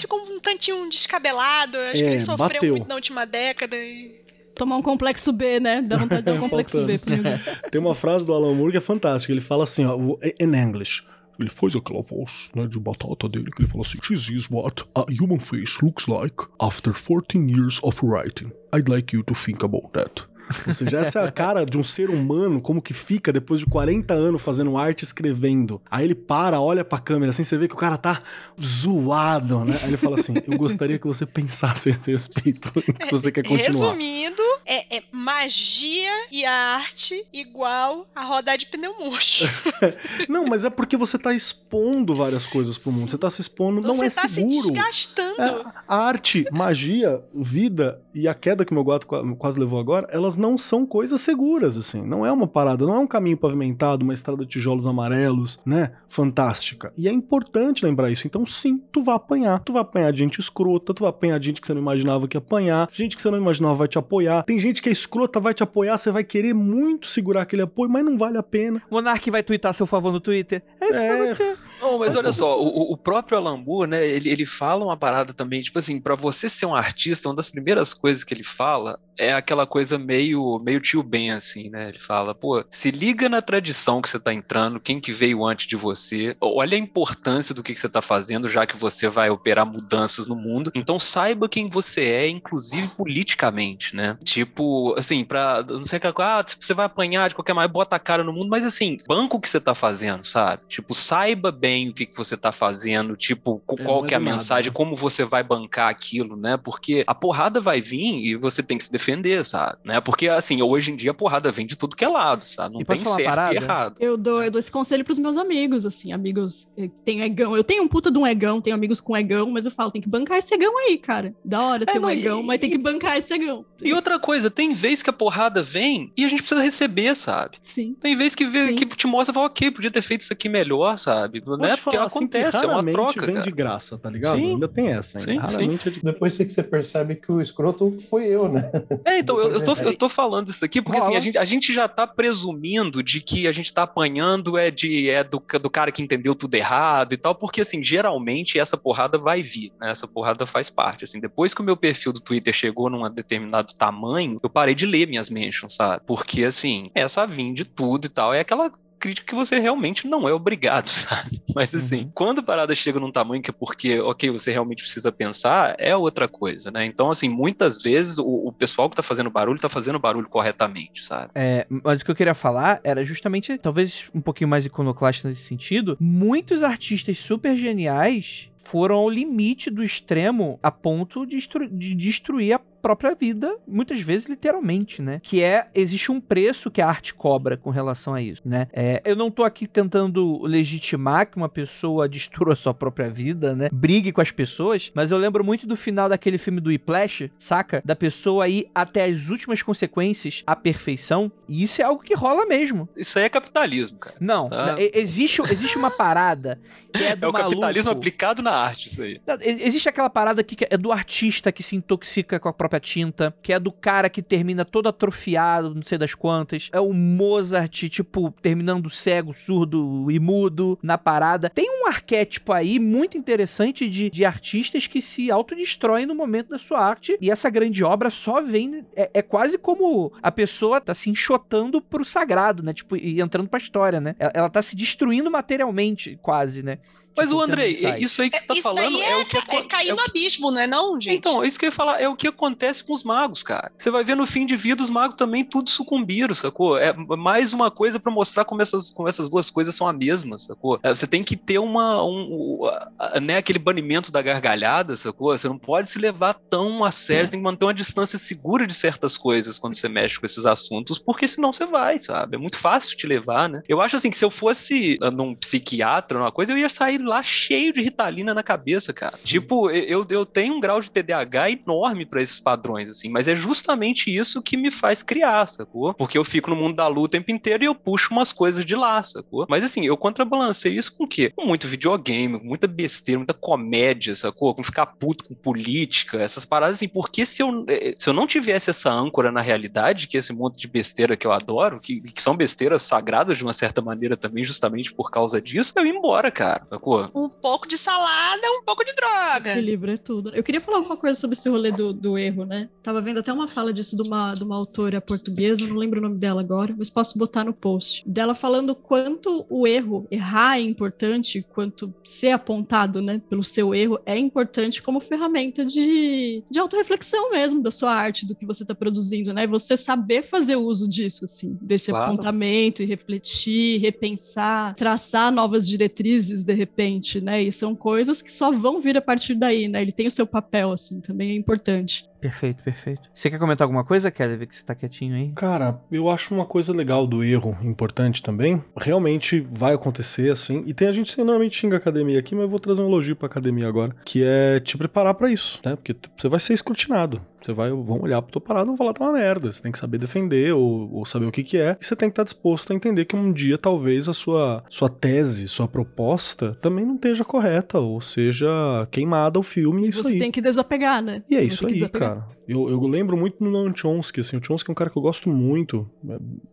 [0.00, 1.76] Ficou um tantinho descabelado.
[1.78, 2.70] eu Acho É, que ele sofreu bateu.
[2.72, 3.76] muito na última década.
[3.76, 4.20] E...
[4.54, 5.82] Tomar um complexo B, né?
[5.82, 7.22] Dá vontade de dar um complexo B Game.
[7.70, 9.32] Tem uma frase do Alan Moore que é fantástica.
[9.32, 9.96] Ele fala assim, ó,
[10.40, 11.02] in English.
[11.40, 14.84] Ele faz aquela voz, né, de batata dele, que ele fala assim: This is what
[14.94, 18.52] a human face looks like after 14 years of writing.
[18.72, 20.28] I'd like you to think about that.
[20.66, 23.66] Ou seja, essa é a cara de um ser humano, como que fica depois de
[23.66, 25.80] 40 anos fazendo arte escrevendo.
[25.90, 28.22] Aí ele para, olha pra câmera, assim, você vê que o cara tá
[28.62, 29.78] zoado, né?
[29.82, 32.70] Aí ele fala assim: Eu gostaria que você pensasse a esse respeito,
[33.04, 33.92] se você quer continuar.
[33.92, 39.48] Resumindo, é, é magia e arte igual a rodar de pneu murcho.
[40.28, 43.10] Não, mas é porque você tá expondo várias coisas pro mundo.
[43.10, 44.62] Você tá se expondo, não Você é tá seguro.
[44.68, 45.42] se desgastando.
[45.42, 50.06] É, a arte, magia, vida e a queda que meu gato qua- quase levou agora,
[50.10, 52.02] elas elas não são coisas seguras, assim.
[52.02, 55.92] Não é uma parada, não é um caminho pavimentado, uma estrada de tijolos amarelos, né?
[56.08, 56.92] Fantástica.
[56.96, 58.26] E é importante lembrar isso.
[58.26, 59.60] Então, sim, tu vai apanhar.
[59.60, 62.26] Tu vai apanhar de gente escrota, tu vai apanhar de gente que você não imaginava
[62.28, 64.42] que ia apanhar, gente que você não imaginava vai te apoiar.
[64.44, 67.90] Tem gente que é escrota, vai te apoiar, você vai querer muito segurar aquele apoio,
[67.90, 68.82] mas não vale a pena.
[68.90, 70.62] Monark vai twittar seu favor no Twitter.
[70.80, 71.22] É isso que vai É.
[71.32, 71.56] acontecer.
[71.84, 75.60] Não, mas olha só, o, o próprio Alambu, né, ele, ele fala uma parada também,
[75.60, 79.32] tipo assim, pra você ser um artista, uma das primeiras coisas que ele fala é
[79.32, 81.88] aquela coisa meio, meio tio Ben, assim, né?
[81.88, 85.66] Ele fala, pô, se liga na tradição que você tá entrando, quem que veio antes
[85.66, 89.30] de você, olha a importância do que, que você tá fazendo, já que você vai
[89.30, 94.18] operar mudanças no mundo, então saiba quem você é, inclusive politicamente, né?
[94.24, 97.96] Tipo, assim, pra, não sei o que, ah, você vai apanhar de qualquer maneira, bota
[97.96, 100.62] a cara no mundo, mas assim, banco o que você tá fazendo, sabe?
[100.68, 104.14] Tipo, saiba bem o que, que você tá fazendo, tipo, É, qual não é que
[104.14, 104.74] é a nada, mensagem, né?
[104.74, 106.56] como você vai bancar aquilo, né?
[106.56, 109.78] Porque a porrada vai vir e você tem que se defender, sabe?
[109.84, 110.00] Né?
[110.00, 112.74] Porque, assim, hoje em dia a porrada vem de tudo que é lado, sabe?
[112.74, 113.54] Não E tem certo parada?
[113.54, 113.96] e errado.
[114.00, 117.56] Eu dou, eu dou esse conselho pros meus amigos, assim, amigos eh, que têm egão.
[117.56, 120.00] Eu tenho um puta de um egão, tenho amigos com egão, mas eu falo, tem
[120.02, 121.34] que bancar esse egão aí, cara.
[121.44, 123.64] Da hora ter não, um e- egão, mas tem que bancar esse egão.
[123.82, 127.56] E outra coisa, tem vez que a porrada vem e a gente precisa receber, sabe?
[127.60, 127.94] Sim.
[128.00, 128.74] Tem vez que, vê, Sim.
[128.76, 131.40] que te mostra e fala, ok, podia ter feito isso aqui melhor, sabe?
[131.64, 131.76] Vou né?
[131.76, 133.26] te Porque falar, assim, que acontece, é uma troca.
[133.26, 133.44] vem cara.
[133.44, 134.36] de graça, tá ligado?
[134.36, 134.50] Sim.
[134.52, 135.32] Ainda tem essa, ainda.
[135.32, 138.70] Sim, raramente é de Depois que você percebe que o escroto foi eu, né?
[139.04, 141.18] É, então, eu, eu, tô, eu tô falando isso aqui porque assim, Rola.
[141.18, 145.10] a gente, a gente já tá presumindo de que a gente tá apanhando é, de,
[145.10, 149.18] é do, do cara que entendeu tudo errado e tal, porque assim, geralmente essa porrada
[149.18, 149.90] vai vir, né?
[149.90, 151.20] Essa porrada faz parte, assim.
[151.20, 155.08] Depois que o meu perfil do Twitter chegou num determinado tamanho, eu parei de ler
[155.08, 156.02] minhas mentions, sabe?
[156.06, 158.70] Porque assim, essa vir de tudo e tal, é aquela
[159.04, 161.42] crítica que você realmente não é obrigado, sabe?
[161.54, 162.10] Mas assim, Uhum.
[162.14, 165.94] quando a parada chega num tamanho que é porque, ok, você realmente precisa pensar, é
[165.94, 166.86] outra coisa, né?
[166.86, 171.02] Então, assim, muitas vezes o, o pessoal que tá fazendo barulho tá fazendo barulho corretamente,
[171.02, 171.30] sabe?
[171.34, 175.42] É, mas o que eu queria falar era justamente, talvez um pouquinho mais iconoclasta nesse
[175.42, 181.38] sentido, muitos artistas super geniais foram ao limite do extremo a ponto de,
[181.70, 185.18] de destruir a própria vida, muitas vezes literalmente, né?
[185.22, 188.68] Que é, existe um preço que a arte cobra com relação a isso, né?
[188.74, 193.54] É, eu não tô aqui tentando legitimar que uma pessoa destrua a sua própria vida,
[193.56, 193.70] né?
[193.72, 197.80] Brigue com as pessoas, mas eu lembro muito do final daquele filme do Whiplash, saca?
[197.84, 202.44] Da pessoa ir até as últimas consequências, à perfeição, e isso é algo que rola
[202.44, 202.86] mesmo.
[202.94, 204.16] Isso aí é capitalismo, cara.
[204.20, 204.76] Não, Ah.
[204.78, 206.60] e- existe, existe uma parada
[206.92, 208.00] que é do É o capitalismo maluco.
[208.02, 209.20] aplicado na arte, isso aí.
[209.40, 213.52] Existe aquela parada que é do artista que se intoxica com a própria tinta, que
[213.52, 216.68] é do cara que termina todo atrofiado, não sei das quantas.
[216.72, 221.50] É o Mozart, tipo, terminando cego, surdo e mudo na parada.
[221.50, 226.58] Tem um arquétipo aí muito interessante de, de artistas que se autodestroem no momento da
[226.58, 227.16] sua arte.
[227.20, 228.84] E essa grande obra só vem.
[228.96, 232.72] É, é quase como a pessoa tá se enxotando pro sagrado, né?
[232.72, 234.14] Tipo, e entrando pra história, né?
[234.18, 236.78] Ela, ela tá se destruindo materialmente, quase, né?
[237.16, 239.36] Mas Tipo, o Andrei, isso aí que você tá Isso falando daí é, o que
[239.36, 241.16] É acon- cair é o no abismo, não é não, gente?
[241.16, 243.70] Então, isso que eu ia falar, é o que acontece com os magos, cara.
[243.78, 246.76] Você vai ver no fim de vida, os magos também tudo sucumbiram, sacou?
[246.78, 250.38] É mais uma coisa pra mostrar como essas, como essas duas coisas são a mesma,
[250.38, 250.78] sacou?
[250.82, 252.60] É, você tem que ter uma, um,
[252.98, 255.36] a- né, aquele banimento da gargalhada, sacou?
[255.36, 258.66] Você não pode se levar tão a sério, você tem que manter uma distância segura
[258.66, 262.36] de certas coisas quando você mexe com esses assuntos, porque senão você vai, sabe?
[262.36, 263.62] É muito fácil te levar, né?
[263.68, 266.98] Eu acho assim que se eu fosse ah, num psiquiatra, numa coisa, eu ia sair
[267.04, 269.18] lá cheio de ritalina na cabeça, cara.
[269.22, 273.36] Tipo, eu, eu tenho um grau de TDAH enorme pra esses padrões, assim, mas é
[273.36, 275.94] justamente isso que me faz criar, sacou?
[275.94, 278.64] Porque eu fico no mundo da luta o tempo inteiro e eu puxo umas coisas
[278.64, 279.46] de lá, sacou?
[279.48, 281.30] Mas assim, eu contrabalancei isso com o quê?
[281.34, 284.54] Com muito videogame, com muita besteira, muita comédia, sacou?
[284.54, 288.26] Com ficar puto com política, essas paradas assim, porque se eu, eh, se eu não
[288.26, 292.00] tivesse essa âncora na realidade, que é esse monte de besteira que eu adoro, que,
[292.00, 295.92] que são besteiras sagradas de uma certa maneira também, justamente por causa disso, eu ia
[295.92, 296.93] embora, cara, sacou?
[297.14, 299.52] Um pouco de salada, um pouco de droga.
[299.52, 300.30] Equilíbrio é tudo.
[300.34, 302.68] Eu queria falar alguma coisa sobre esse rolê do, do erro, né?
[302.82, 306.02] Tava vendo até uma fala disso de uma, de uma autora portuguesa, não lembro o
[306.02, 308.02] nome dela agora, mas posso botar no post.
[308.06, 313.98] Dela falando quanto o erro, errar é importante, quanto ser apontado, né, pelo seu erro
[314.04, 318.74] é importante como ferramenta de, de autorreflexão mesmo da sua arte, do que você tá
[318.74, 319.46] produzindo, né?
[319.46, 322.12] Você saber fazer uso disso, assim, desse Claro.
[322.12, 326.83] apontamento e refletir, repensar, traçar novas diretrizes de repente,
[327.20, 327.42] né?
[327.42, 329.82] E são coisas que só vão vir a partir daí, né?
[329.82, 332.08] Ele tem o seu papel, assim, também é importante.
[332.24, 333.02] Perfeito, perfeito.
[333.14, 334.36] Você quer comentar alguma coisa, Kelly?
[334.36, 335.32] Ver que você tá quietinho aí.
[335.32, 338.64] Cara, eu acho uma coisa legal do erro importante também.
[338.80, 340.64] Realmente vai acontecer assim.
[340.66, 342.86] E tem a gente que normalmente xinga a academia aqui, mas eu vou trazer um
[342.86, 343.94] elogio pra academia agora.
[344.06, 345.76] Que é te preparar pra isso, né?
[345.76, 347.20] Porque você vai ser escrutinado.
[347.42, 349.52] Você vai, vão olhar pro teu parado e vão falar, tá uma merda.
[349.52, 351.76] Você tem que saber defender ou, ou saber o que que é.
[351.78, 354.88] E você tem que estar disposto a entender que um dia talvez a sua, sua
[354.88, 358.48] tese, sua proposta também não esteja correta ou seja
[358.90, 360.18] queimada o filme e é isso Você aí.
[360.18, 361.22] tem que desapegar, né?
[361.28, 362.08] E é Você isso aí, desapegar.
[362.08, 362.13] cara.
[362.46, 365.02] Eu, eu lembro muito no Noam Chomsky, assim, o Chomsky é um cara que eu
[365.02, 365.88] gosto muito.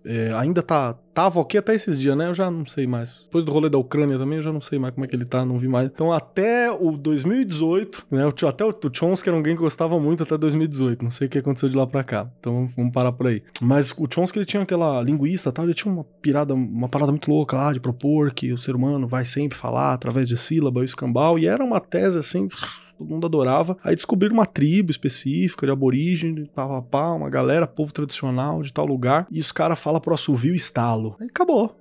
[0.05, 2.27] É, ainda tá, tava ok até esses dias, né?
[2.27, 3.23] Eu já não sei mais.
[3.25, 5.25] Depois do rolê da Ucrânia também, eu já não sei mais como é que ele
[5.25, 5.87] tá, não vi mais.
[5.87, 8.23] Então até o 2018, né?
[8.47, 11.03] Até o, Chomsky era alguém que eu gostava muito até 2018.
[11.03, 12.29] Não sei o que aconteceu de lá pra cá.
[12.39, 13.43] Então vamos parar por aí.
[13.61, 17.29] Mas o Chomsky, ele tinha aquela linguista tal, ele tinha uma pirada, uma parada muito
[17.29, 20.85] louca lá de propor que o ser humano vai sempre falar através de sílaba e
[20.85, 21.37] escambau.
[21.37, 22.47] E era uma tese assim
[23.01, 23.77] todo mundo adorava.
[23.83, 29.27] Aí descobriram uma tribo específica de aborígene, pá, uma galera, povo tradicional de tal lugar,
[29.31, 31.15] e os caras falam pro assovio estalo.
[31.19, 31.75] Aí acabou.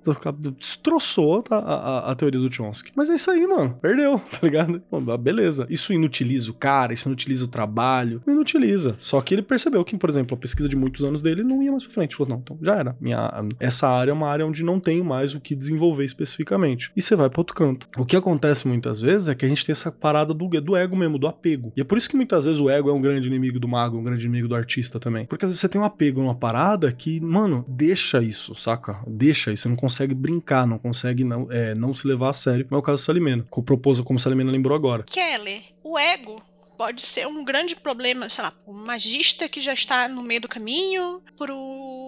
[0.57, 2.91] Destroçou a, a, a teoria do Chomsky.
[2.95, 3.77] Mas é isso aí, mano.
[3.81, 4.81] Perdeu, tá ligado?
[4.89, 5.67] Bom, beleza.
[5.69, 8.21] Isso inutiliza o cara, isso inutiliza o trabalho.
[8.27, 8.95] Inutiliza.
[8.99, 11.71] Só que ele percebeu que, por exemplo, a pesquisa de muitos anos dele não ia
[11.71, 12.15] mais pra frente.
[12.15, 12.95] Falou, não, então já era.
[12.99, 16.91] Minha, essa área é uma área onde não tenho mais o que desenvolver especificamente.
[16.95, 17.87] E você vai pra outro canto.
[17.97, 20.95] O que acontece muitas vezes é que a gente tem essa parada do, do ego
[20.95, 21.71] mesmo, do apego.
[21.75, 23.97] E é por isso que muitas vezes o ego é um grande inimigo do mago,
[23.97, 25.25] um grande inimigo do artista também.
[25.25, 28.99] Porque às vezes você tem um apego numa parada que, mano, deixa isso, saca?
[29.07, 29.63] Deixa isso.
[29.63, 32.67] Você não consegue brincar, não consegue não, é, não se levar a sério.
[32.69, 33.45] Não é o caso do Salimena.
[33.49, 35.03] Com o proposto, como Salimena lembrou agora.
[35.03, 36.41] Keller, o ego
[36.81, 40.47] pode ser um grande problema, sei lá, o magista que já está no meio do
[40.47, 42.00] caminho, pro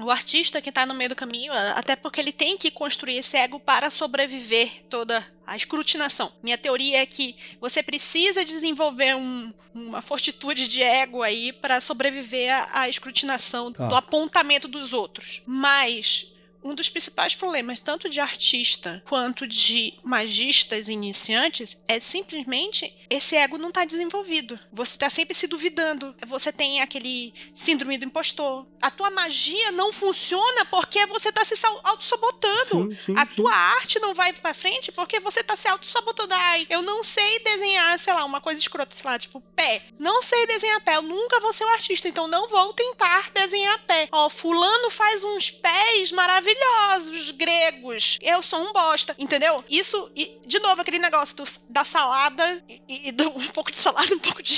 [0.00, 3.36] o artista que está no meio do caminho, até porque ele tem que construir esse
[3.36, 6.32] ego para sobreviver toda a escrutinação.
[6.42, 12.52] Minha teoria é que você precisa desenvolver um, uma fortitude de ego aí para sobreviver
[12.52, 13.86] à, à escrutinação Tá.
[13.86, 15.42] do apontamento dos outros.
[15.46, 23.36] Mas um dos principais problemas, tanto de artista quanto de magistas iniciantes, é simplesmente esse
[23.36, 24.58] ego não está desenvolvido.
[24.72, 26.14] Você está sempre se duvidando.
[26.26, 28.66] Você tem aquele síndrome do impostor.
[28.80, 32.90] A tua magia não funciona porque você está se auto-sabotando.
[32.90, 33.32] Sim, sim, A sim.
[33.36, 36.34] tua arte não vai pra frente porque você tá se auto-sabotando.
[36.34, 39.82] Ai, eu não sei desenhar, sei lá, uma coisa escrota, sei lá, tipo, pé.
[39.98, 43.78] Não sei desenhar pé, eu nunca vou ser um artista, então não vou tentar desenhar
[43.86, 44.08] pé.
[44.12, 48.18] Ó, fulano faz uns pés maravilhosos, gregos.
[48.20, 49.62] Eu sou um bosta, entendeu?
[49.68, 53.76] Isso, e, de novo, aquele negócio do- da salada e, e do- um pouco de
[53.76, 54.54] salada, um pouco de,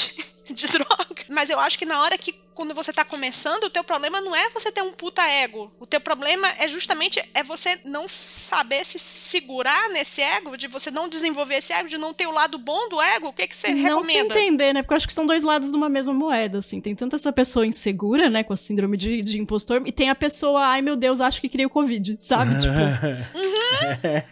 [0.55, 1.25] de droga.
[1.29, 4.35] Mas eu acho que na hora que, quando você tá começando, o teu problema não
[4.35, 5.71] é você ter um puta ego.
[5.81, 10.91] O teu problema é justamente é você não saber se segurar nesse ego, de você
[10.91, 13.29] não desenvolver esse ego, de não ter o lado bom do ego.
[13.29, 13.83] O que, que você não se
[14.13, 14.35] recomenda?
[14.39, 14.83] entender, né?
[14.83, 16.81] Porque eu acho que são dois lados de uma mesma moeda, assim.
[16.81, 20.15] Tem tanto essa pessoa insegura, né, com a síndrome de, de impostor, e tem a
[20.15, 22.55] pessoa, ai meu Deus, acho que criei o Covid, sabe?
[22.61, 22.77] tipo,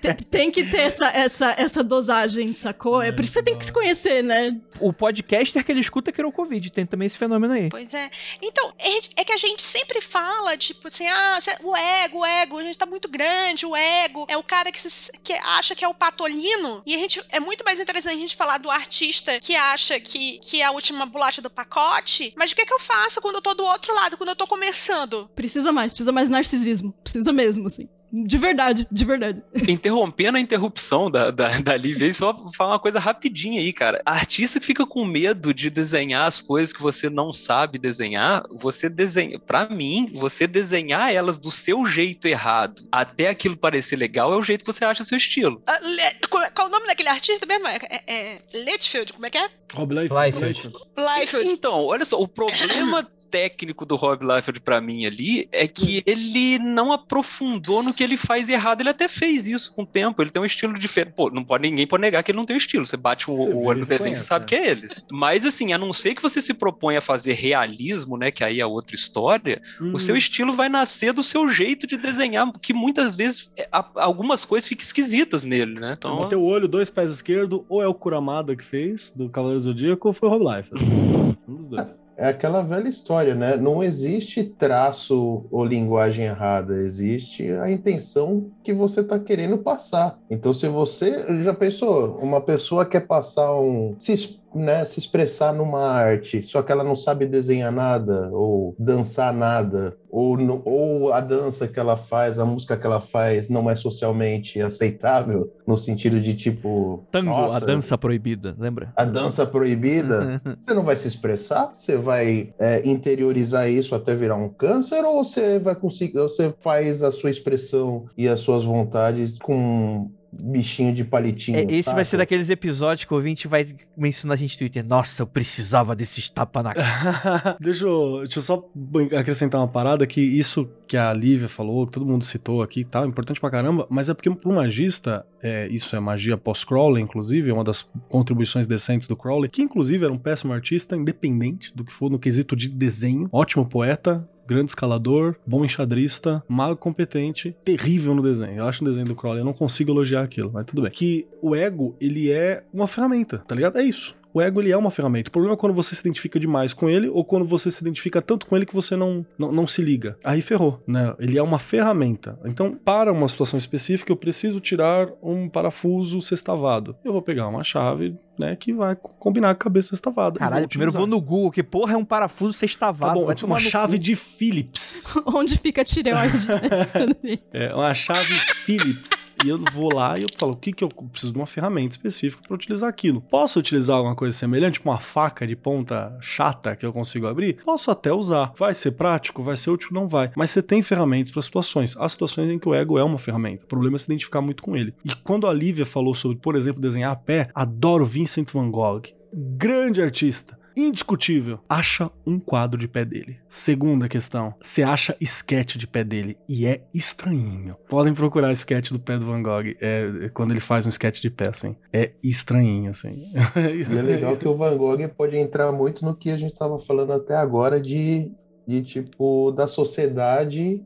[0.01, 3.03] te- tem que ter essa, essa, essa dosagem, sacou?
[3.03, 4.57] É por isso que você tem que se conhecer, né?
[4.81, 6.71] O podcaster que ele escuta criou Covid.
[6.71, 7.69] Tem também esse fenômeno aí.
[7.69, 8.11] Pois é.
[8.43, 12.59] Então, é é que a gente sempre fala, tipo assim, ah, o ego, o ego,
[12.59, 15.85] a gente tá muito grande, o ego é o cara que, se- que acha que
[15.85, 16.83] é o patolino.
[16.87, 20.39] E a gente é muito mais interessante a gente falar do artista que acha que,
[20.39, 22.33] que é a última bolacha do pacote.
[22.37, 24.37] Mas o que, é que eu faço quando eu tô do outro lado, quando eu
[24.37, 25.29] tô começando?
[25.35, 26.93] Precisa mais, precisa mais narcisismo.
[27.03, 27.89] Precisa mesmo, assim.
[28.27, 29.43] De verdade, de verdade.
[29.69, 34.01] Interrompendo a interrupção da, da, da Lívia, só falar uma coisa rapidinha aí, cara.
[34.07, 38.45] A artista que fica com medo de desenhar as coisas que você não sabe desenhar,
[38.53, 39.39] você desenha.
[39.41, 44.43] Pra mim, você desenhar elas do seu jeito errado até aquilo parecer legal é o
[44.43, 45.61] jeito que você acha seu estilo.
[45.67, 47.67] Ah, Le- qual qual é o nome daquele artista mesmo?
[47.67, 49.49] É, é, é Letfield, como é que é?
[49.73, 50.25] Rob Liefeld.
[50.37, 50.73] Liefeld.
[50.97, 51.51] Liefeld.
[51.51, 56.59] Então, olha só, o problema técnico do Rob Liefeld pra mim ali é que ele
[56.61, 58.81] não aprofundou no que ele faz errado.
[58.81, 60.23] Ele até fez isso com o tempo.
[60.23, 61.15] Ele tem um estilo diferente.
[61.15, 62.85] Pô, não pode ninguém pode negar que ele não tem um estilo.
[62.87, 64.49] Você bate o, Você o olho no desenho, conhece, você sabe é.
[64.49, 65.05] que é eles.
[65.11, 68.61] Mas assim, a não ser que você se propõe a fazer realismo, né, que aí
[68.61, 69.93] é outra história, Uhum.
[69.95, 74.45] o seu estilo vai nascer do seu jeito de desenhar, que muitas vezes é, algumas
[74.45, 75.89] coisas ficam esquisitas nele, né?
[75.89, 79.29] Você Então, bateu o olho, dois pés esquerdo, ou é o Kuramada que fez, do
[79.29, 80.85] Cavaleiro do Zodíaco, ou foi o Rob Liefeld.
[81.49, 81.97] Um dos dois.
[82.17, 83.57] É aquela velha história, né?
[83.57, 90.19] Não existe traço ou linguagem errada, existe a intenção que você está querendo passar.
[90.31, 93.97] Então, se você já pensou, uma pessoa quer passar um.
[93.99, 99.33] se né, se expressar numa arte, só que ela não sabe desenhar nada, ou dançar
[99.33, 103.75] nada, ou, ou a dança que ela faz, a música que ela faz não é
[103.75, 107.05] socialmente aceitável, no sentido de tipo.
[107.11, 108.93] Tango, nossa, a dança proibida, lembra?
[108.97, 111.73] A dança proibida, você não vai se expressar?
[111.75, 115.05] Você vai é, interiorizar isso até virar um câncer?
[115.05, 120.11] Ou você vai conseguir, você faz a sua expressão e as suas vontades com
[120.43, 121.59] bichinho de palitinho?
[121.59, 122.05] É, esse vai saca?
[122.05, 123.67] ser daqueles episódios que o ouvinte vai
[123.97, 124.85] mencionar a gente no Twitter.
[124.85, 127.57] Nossa, eu precisava desses tapa na cara.
[127.61, 128.71] deixa, eu, deixa eu só
[129.17, 132.85] acrescentar uma parada que isso que a Lívia falou, que todo mundo citou aqui e
[132.85, 137.51] tal, importante pra caramba, mas é porque pro magista, é, isso é magia pós-Crowley, inclusive,
[137.51, 141.85] é uma das contribuições decentes do Crowley, que inclusive era um péssimo artista, independente do
[141.85, 148.15] que for no quesito de desenho, ótimo poeta, grande escalador, bom enxadrista, mago competente, terrível
[148.15, 148.59] no desenho.
[148.59, 150.91] Eu acho o desenho do Crowley, eu não consigo elogiar aquilo, mas tudo bem.
[150.91, 153.79] Que o ego, ele é uma ferramenta, tá ligado?
[153.79, 154.17] É isso.
[154.35, 155.29] O ego ele é uma ferramenta.
[155.29, 158.21] O problema é quando você se identifica demais com ele ou quando você se identifica
[158.21, 160.19] tanto com ele que você não, não, não se liga.
[160.25, 161.15] Aí ferrou, né?
[161.21, 162.37] Ele é uma ferramenta.
[162.45, 166.97] Então, para uma situação específica, eu preciso tirar um parafuso sextavado.
[167.05, 170.37] Eu vou pegar uma chave, né, que vai combinar com a cabeça sextavada.
[170.37, 173.15] e Caralho, vou primeiro eu vou no Google, que porra é um parafuso Tá sextavado.
[173.21, 174.03] bom, vai é tomar uma chave cu.
[174.03, 175.15] de Philips.
[175.27, 176.39] Onde fica a tireoide?
[177.53, 178.35] É uma chave
[178.65, 179.35] Philips.
[179.45, 181.91] E eu vou lá e eu falo, o que que eu preciso de uma ferramenta
[181.95, 183.21] específica para utilizar aquilo.
[183.21, 187.59] Posso utilizar alguma coisa semelhante, tipo uma faca de ponta chata que eu consigo abrir?
[187.65, 188.53] Posso até usar.
[188.57, 190.31] Vai ser prático, vai ser útil, não vai.
[190.37, 191.97] Mas você tem ferramentas para situações.
[191.97, 193.65] Há situações em que o ego é uma ferramenta.
[193.65, 194.95] O problema é se identificar muito com ele.
[195.05, 199.03] E quando a Lívia falou sobre, por exemplo, desenhar a pé, adoro Vincent van Gogh.
[199.35, 200.59] Grande artista.
[200.75, 201.61] Indiscutível.
[201.69, 203.37] Acha um quadro de pé dele.
[203.47, 204.55] Segunda questão.
[204.63, 207.77] Você acha sketch de pé dele e é estranhinho.
[207.87, 209.77] Podem procurar sketch do pé do Van Gogh.
[209.79, 211.77] É, é quando ele faz um sketch de pé, assim.
[211.93, 213.31] É estranhinho, assim.
[213.57, 216.81] E é legal que o Van Gogh pode entrar muito no que a gente estava
[216.81, 218.33] falando até agora de,
[218.67, 220.83] de tipo da sociedade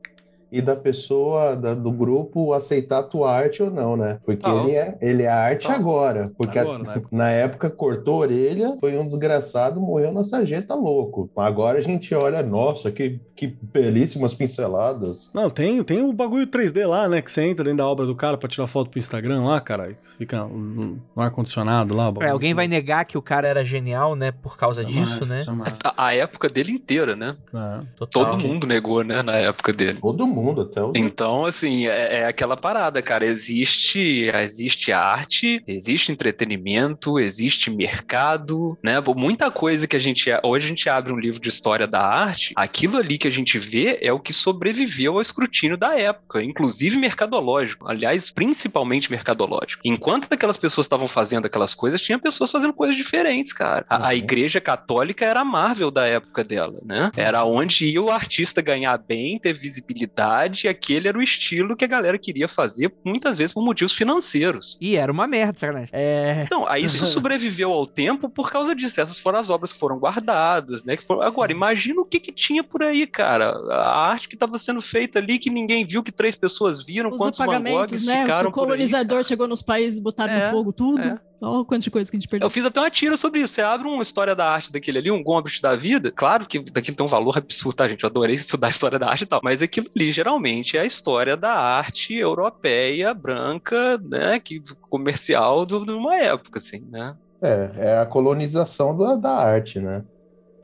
[0.51, 4.19] e da pessoa, da- do grupo aceitar a tua arte ou não, né?
[4.25, 4.55] Porque Tá.
[4.55, 5.75] ele é, ele é arte Tá.
[5.75, 6.31] agora.
[6.37, 7.09] Porque a- Agora, na época.
[7.17, 11.31] na época cortou a orelha, foi um desgraçado, morreu na sarjeta louco.
[11.37, 15.31] Agora a gente olha, nossa, que, que belíssimas pinceladas.
[15.35, 17.21] Não, tem, tem o bagulho 3D lá, né?
[17.23, 19.95] Que você entra dentro da obra do cara pra tirar foto pro Instagram lá, cara.
[20.17, 22.13] Fica no no ar-condicionado lá.
[22.21, 24.33] É, alguém vai negar que o cara era genial, né?
[24.33, 25.43] Por causa Jamais, disso, né?
[25.45, 25.79] jamais.
[25.85, 27.37] A, a época dele inteira, né?
[27.55, 28.07] É.
[28.11, 29.99] Todo mundo negou, né, na época dele.
[30.01, 30.93] Todo mundo, até o.
[30.97, 33.27] Então, assim, é, é aquela parada, cara.
[33.27, 38.95] Existe, existe arte, existe entretenimento, existe mercado, né?
[39.17, 40.31] Muita coisa que a gente.
[40.43, 43.59] Hoje a gente abre um livro de história da arte, aquilo ali que a gente
[43.59, 47.89] vê é o que sobreviveu ao escrutínio da época, inclusive mercadológico.
[47.89, 49.83] Aliás, principalmente mercadológico.
[49.85, 53.85] Enquanto aquelas pessoas estavam fazendo aquelas coisas, tinha pessoas fazendo coisas diferentes, cara.
[53.89, 54.13] A, a Uhum.
[54.13, 57.11] igreja católica era a Marvel da época dela, né?
[57.17, 60.28] Era onde ia o artista ganhar bem, ter visibilidade,
[60.65, 64.77] e aquele era o estilo que a galera queria fazer, muitas vezes por motivos financeiros.
[64.81, 65.91] E era uma merda, sacanagem.
[65.93, 66.43] É.
[66.47, 69.01] Então, aí isso sobreviveu ao tempo por causa disso.
[69.01, 70.97] Essas foram as obras que foram guardadas, né?
[70.97, 71.23] Que foram...
[71.23, 73.51] Agora, imagina o que, que tinha por aí, cara.
[73.71, 77.17] A arte que estava sendo feita ali, que ninguém viu, que três pessoas viram, Os
[77.17, 78.21] quantos Van Goghs né?
[78.23, 79.25] ficaram O por aí, colonizador cara.
[79.25, 81.01] chegou nos países, botaram É, no fogo tudo.
[81.01, 81.19] é.
[81.41, 82.47] Olha o quanto de coisa que a gente perdeu.
[82.47, 83.55] Eu fiz até uma tira sobre isso.
[83.55, 86.11] Você abre uma história da arte daquele ali, um Gombrich da vida.
[86.11, 88.03] Claro que daquilo tem um valor absurdo, tá, gente?
[88.03, 89.41] Eu adorei estudar a história da arte e tal.
[89.45, 94.41] Mas aquilo ali, geralmente, é a história da arte europeia, branca, né?
[94.41, 94.61] Que,
[94.91, 97.15] comercial do- de uma época, assim, né?
[97.41, 100.03] É, é a colonização da, da arte, né?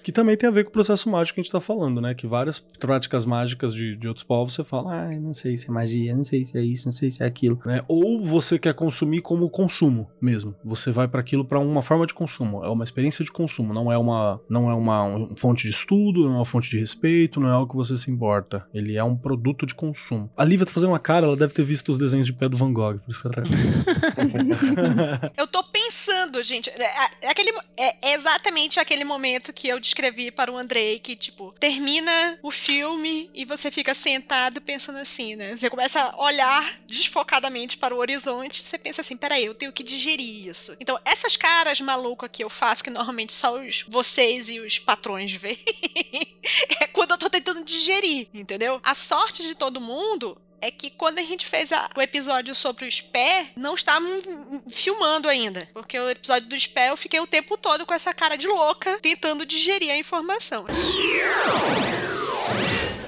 [0.05, 2.15] Que também tem a ver com o processo mágico que a gente tá falando, né?
[2.15, 5.73] Que várias práticas mágicas de, de outros povos você fala, ah, não sei se é
[5.73, 7.83] magia, não sei se é isso, não sei se é aquilo, né?
[7.89, 10.55] Ou você quer consumir como consumo mesmo.
[10.63, 13.91] Você vai para aquilo para uma forma de consumo, é uma experiência de consumo, não
[13.91, 17.41] é uma não é uma um- fonte de estudo, não é uma fonte de respeito,
[17.41, 18.67] não é algo que você se importa.
[18.75, 20.31] Ele é um produto de consumo.
[20.37, 22.57] A Lívia tá fazendo uma cara, ela deve ter visto os desenhos de pé do
[22.59, 25.31] Van Gogh, por isso que ela tá...
[25.37, 26.69] Eu tô pensando, gente.
[26.71, 31.55] É, é aquele, é exatamente aquele momento que eu descrevi para o Andrei, que, tipo,
[31.61, 35.57] termina o filme e você fica sentado pensando assim, né?
[35.57, 39.83] Você começa a olhar desfocadamente para o horizonte você pensa assim, peraí, eu tenho que
[39.83, 40.77] digerir isso.
[40.81, 45.33] Então, essas caras malucas que eu faço, que normalmente só os, vocês e os patrões
[45.33, 45.59] veem,
[46.81, 48.81] é quando eu tô tentando digerir, entendeu?
[48.83, 52.87] A sorte de todo mundo é que quando a gente fez a- o episódio sobre
[52.87, 55.69] os pés, não estavam hum, filmando ainda.
[55.75, 58.99] Porque o episódio dos pés eu fiquei o tempo todo com essa cara de louca
[59.03, 60.65] tentando digerir a informação.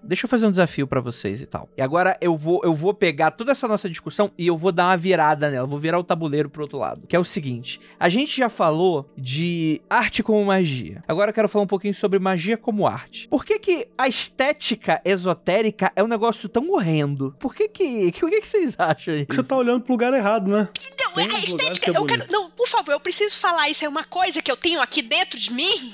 [0.07, 1.69] Deixa eu fazer um desafio pra vocês e tal.
[1.77, 4.87] E agora eu vou, eu vou pegar toda essa nossa discussão e eu vou dar
[4.87, 7.07] uma virada nela, eu vou virar o tabuleiro pro outro lado.
[7.07, 11.03] Que é o seguinte: a gente já falou de arte como magia.
[11.07, 13.28] Agora eu quero falar um pouquinho sobre magia como arte.
[13.28, 17.35] Por que que a estética esotérica é um negócio tão horrendo?
[17.39, 19.27] Por que que, que o que, que vocês acham aí?
[19.28, 20.69] Você tá olhando pro lugar errado, né?
[21.01, 21.91] Não, lugares estética.
[21.93, 23.69] que é eu quero, não, por favor, eu preciso falar.
[23.69, 25.93] Isso é uma coisa que eu tenho aqui dentro de mim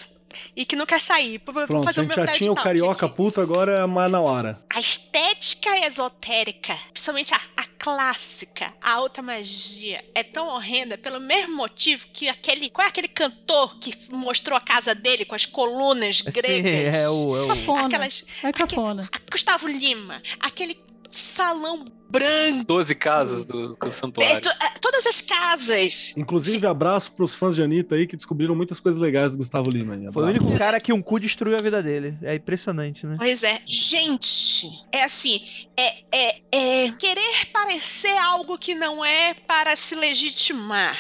[0.57, 1.41] e que não quer sair.
[1.45, 3.17] Vou Pronto, fazer a o gente meu já TED tinha o carioca aqui.
[3.17, 4.59] puto, agora é mais na hora.
[4.75, 11.57] A estética esotérica, principalmente a, a clássica, a alta magia, é tão horrenda pelo mesmo
[11.57, 12.71] motivo que aquele.
[12.71, 16.95] Qual é aquele cantor que mostrou a casa dele com as colunas Sim, gregas?
[17.01, 17.87] é o, é o- Cafona.
[17.87, 18.25] Aquelas.
[18.43, 19.09] É cafona.
[19.13, 20.77] a- Gustavo Lima, aquele
[21.17, 22.65] salão branco.
[22.67, 24.49] 12 casas do, do santuário.
[24.61, 26.15] é, todas as casas.
[26.17, 29.95] Inclusive, abraço pros fãs de Anitta aí que descobriram muitas coisas legais do Gustavo Lima.
[29.95, 30.13] aí.
[30.13, 32.17] Foi o único cara que um cu destruiu a vida dele.
[32.23, 33.17] É impressionante, né?
[33.19, 33.63] Pois é.
[33.65, 35.41] Gente, é assim,
[35.75, 40.99] é, é, é querer parecer algo que não é para se legitimar.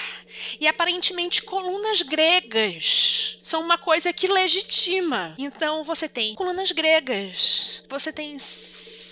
[0.58, 5.34] E aparentemente colunas gregas são uma coisa que legitima.
[5.36, 8.38] Então você tem colunas gregas, você tem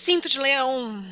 [0.01, 1.03] cinto de leão,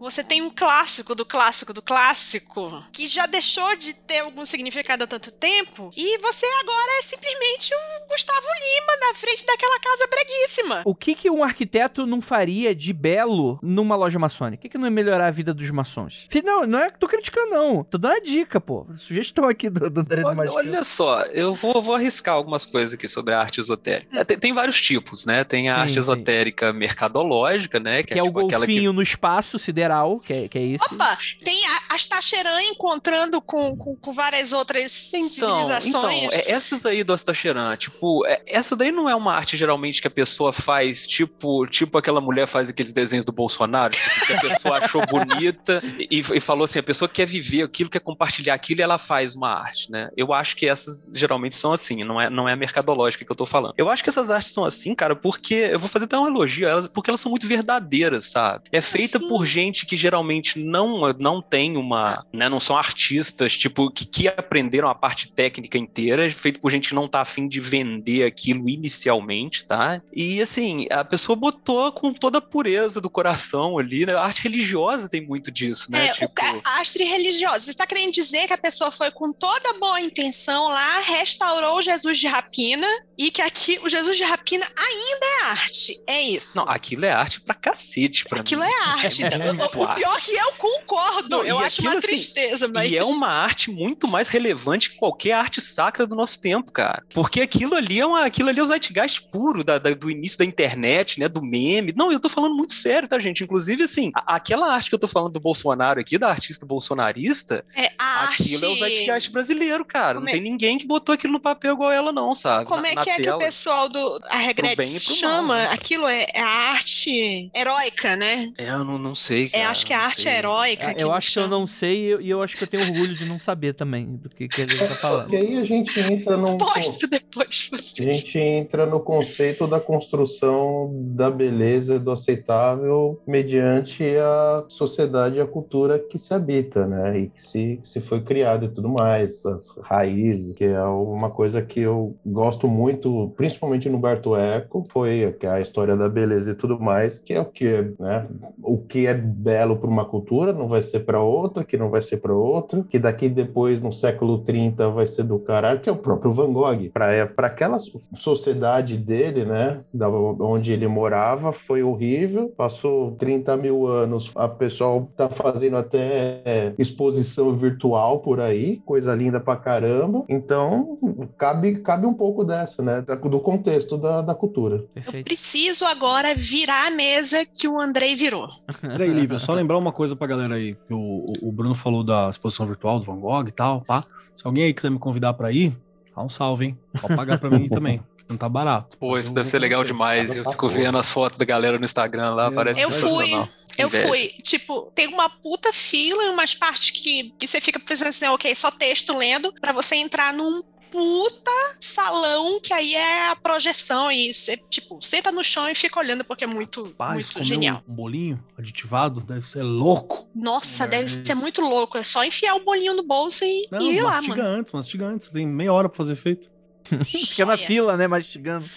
[0.00, 5.04] você tem um clássico do clássico do clássico que já deixou de ter algum significado
[5.04, 10.08] há tanto tempo e você agora é simplesmente um Gustavo Lima na frente daquela casa
[10.08, 10.82] breguíssima.
[10.84, 14.60] O que que um arquiteto não faria de belo numa loja maçônica?
[14.60, 16.26] O que que não é melhorar a vida dos maçons?
[16.42, 17.84] Não, não é que tô criticando, não.
[17.84, 18.86] Tô dando uma dica, pô.
[18.94, 20.56] Sugestão aqui do, do André do Olha, Magic.
[20.56, 24.18] olha só, eu vou, vou arriscar algumas coisas aqui sobre a arte esotérica.
[24.18, 25.44] É, Tem, tem vários tipos, né?
[25.44, 25.98] Tem a Sim, arte sim.
[25.98, 28.02] esotérica mercadológica, né?
[28.02, 29.89] Que é o tipo aquela que golfinho no espaço sideral,
[30.26, 30.84] que é, que é isso.
[30.92, 36.28] Opa, tem a, as Tacheran encontrando com, com, com várias outras Então, então civilizações.
[36.32, 40.08] é, essas aí do Astacheran, tipo, é- essa daí não é uma arte geralmente que
[40.08, 44.40] a pessoa faz, tipo, tipo aquela mulher faz aqueles desenhos do Bolsonaro, tipo, que a
[44.40, 48.80] pessoa achou bonita e, e falou assim, a pessoa quer viver aquilo, quer compartilhar aquilo
[48.80, 50.10] e ela faz uma arte, né?
[50.16, 53.36] Eu acho que essas geralmente são assim, não é, não é a mercadológica que eu
[53.36, 53.74] tô falando.
[53.76, 56.66] Eu acho que essas artes são assim, cara, porque eu vou fazer até um elogio
[56.66, 58.64] a elas, porque elas são muito verdadeiras, sabe?
[58.72, 59.28] É feita Sim.
[59.28, 64.28] por gente que geralmente não, não tem uma, né, não são artistas, tipo, que, que
[64.28, 68.68] aprenderam a parte técnica inteira, feito por gente que não tá afim de vender aquilo
[68.68, 70.00] inicialmente, tá?
[70.14, 74.14] E assim, a pessoa botou com toda a pureza do coração ali, né?
[74.14, 76.08] A arte religiosa tem muito disso, né?
[76.08, 77.60] É, o ca- a arte religiosa.
[77.60, 81.82] Você está querendo dizer que a pessoa foi com toda boa intenção lá, restaurou o
[81.82, 82.86] Jesus de rapina
[83.26, 86.02] e que aqui o Jesus de rapina ainda é arte.
[86.06, 86.56] É isso.
[86.56, 88.68] Não, aquilo é arte pra cacete, pra Aquilo mim.
[88.68, 89.22] é arte.
[89.54, 90.00] muito o, o arte.
[90.00, 91.28] pior é que eu concordo.
[91.28, 92.90] Não, eu acho aquilo, uma assim, tristeza, mas.
[92.90, 97.02] E é uma arte muito mais relevante que qualquer arte sacra do nosso tempo, cara.
[97.14, 100.38] Porque aquilo ali é uma, aquilo ali é o zeitgeist puro da- da- do início
[100.38, 101.28] da internet, né?
[101.28, 101.92] Do meme.
[101.96, 103.44] Não, eu tô falando muito sério, tá, gente?
[103.44, 107.64] Inclusive, assim, a- aquela arte que eu tô falando do Bolsonaro aqui, da artista bolsonarista,
[107.76, 108.42] É, a arte.
[108.42, 110.14] aquilo é o zeitgeist brasileiro, cara.
[110.14, 112.64] Como Não é- tem ninguém que botou aquilo no papel igual ela, não, sabe?
[112.66, 115.42] Como Na- é na que é que o pessoal do a Regrete e chama?
[115.48, 115.68] mal, né?
[115.72, 118.52] Aquilo é, é a arte heróica, né?
[118.58, 120.32] É, eu não, não sei, É, cara, acho que a não arte sei.
[120.32, 120.94] heróica.
[120.94, 122.82] Que eu acho que eu não sei e eu, e eu acho que eu tenho
[122.84, 125.22] orgulho de não saber também do que, que ele tá falando.
[125.22, 126.58] Porque aí a gente entra num.
[126.58, 128.12] Posto depois A você.
[128.12, 135.46] gente entra no conceito da construção da beleza, do aceitável, mediante a sociedade e a
[135.46, 137.18] cultura que se habita, né?
[137.20, 141.30] E que se, que se foi criada e tudo mais, as raízes, que é uma
[141.30, 142.99] coisa que eu gosto muito,
[143.36, 147.40] principalmente no Humberto Eco, foi é a história da beleza e tudo mais, que é
[147.40, 148.26] o que é, né?
[148.62, 152.02] O que é belo para uma cultura não vai ser para outra, que não vai
[152.02, 155.92] ser para outra, que daqui depois, no século 30, vai ser do caralho, que é
[155.92, 156.90] o próprio Van Gogh.
[156.92, 162.52] Para aquela so- sociedade dele, né, da, onde ele morava, foi horrível.
[162.56, 169.14] Passou 30 mil anos, a pessoal tá fazendo até é, exposição virtual por aí, coisa
[169.14, 170.24] linda pra caramba.
[170.28, 170.98] Então,
[171.36, 174.76] cabe, cabe um pouco dessa, né, do contexto da, da cultura.
[174.76, 175.24] Eu Perfeito.
[175.26, 178.48] preciso agora virar a mesa que o Andrei virou.
[178.80, 180.76] Peraí, Lívia, só lembrar uma coisa pra galera aí.
[180.90, 184.04] O, o- Bruno falou da exposição virtual do Van Gogh e tal, pá.
[184.34, 185.76] Se alguém aí quiser me convidar pra ir,
[186.16, 186.78] dá um salve, hein?
[187.00, 188.96] Pode pagar pra mim também, não tá barato.
[188.98, 190.34] Pô, isso eu deve ser legal demais.
[190.34, 193.32] Eu Tá fico vendo as fotos da galera no Instagram lá, É, parece Eu fui.
[193.78, 194.08] Eu inveja.
[194.08, 198.26] fui, tipo, tem uma puta fila em umas partes que, que você fica pensando assim,
[198.26, 200.60] ok, só texto lendo, pra você entrar num
[200.90, 201.50] puta
[201.80, 206.24] salão que aí é a projeção e você, tipo, senta no chão e fica olhando
[206.24, 207.82] porque é muito, Paz, muito genial.
[207.88, 210.28] um bolinho aditivado deve ser louco.
[210.34, 211.96] Nossa, deve ser muito louco.
[211.98, 214.48] É só enfiar o bolinho no bolso e, Não, e ir lá, mastiga mano.
[214.58, 215.28] antes, mastiga antes.
[215.28, 216.50] Tem meia hora pra fazer efeito.
[217.04, 218.68] Fica na fila, né, mastigando.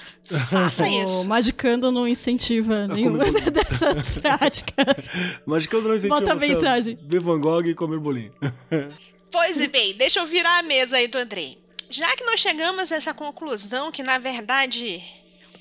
[0.50, 1.28] Faça O isso.
[1.28, 5.08] Magicando não incentiva nenhuma dessas práticas.
[5.48, 6.98] Eu não incentiva Bota a mensagem.
[7.02, 8.32] ver Van Gogh e comer bolinho.
[9.32, 11.63] Pois e bem, deixa eu virar a mesa aí do Andrei.
[11.94, 15.04] Já que nós chegamos a essa conclusão que, na verdade,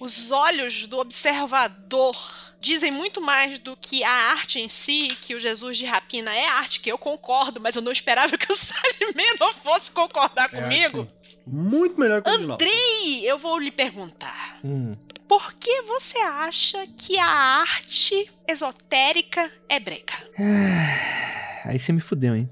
[0.00, 2.16] os olhos do observador
[2.58, 6.46] dizem muito mais do que a arte em si, que o Jesus de Rapina é
[6.46, 11.00] arte, que eu concordo, mas eu não esperava que o Salimeno fosse concordar É comigo.
[11.02, 11.38] arte.
[11.46, 12.54] Muito melhor que o original.
[12.54, 14.60] Andrei, eu vou lhe perguntar.
[14.64, 14.92] Hum.
[15.28, 20.14] Por que você acha que a arte esotérica é brega?
[21.66, 22.48] Aí você me fudeu, hein?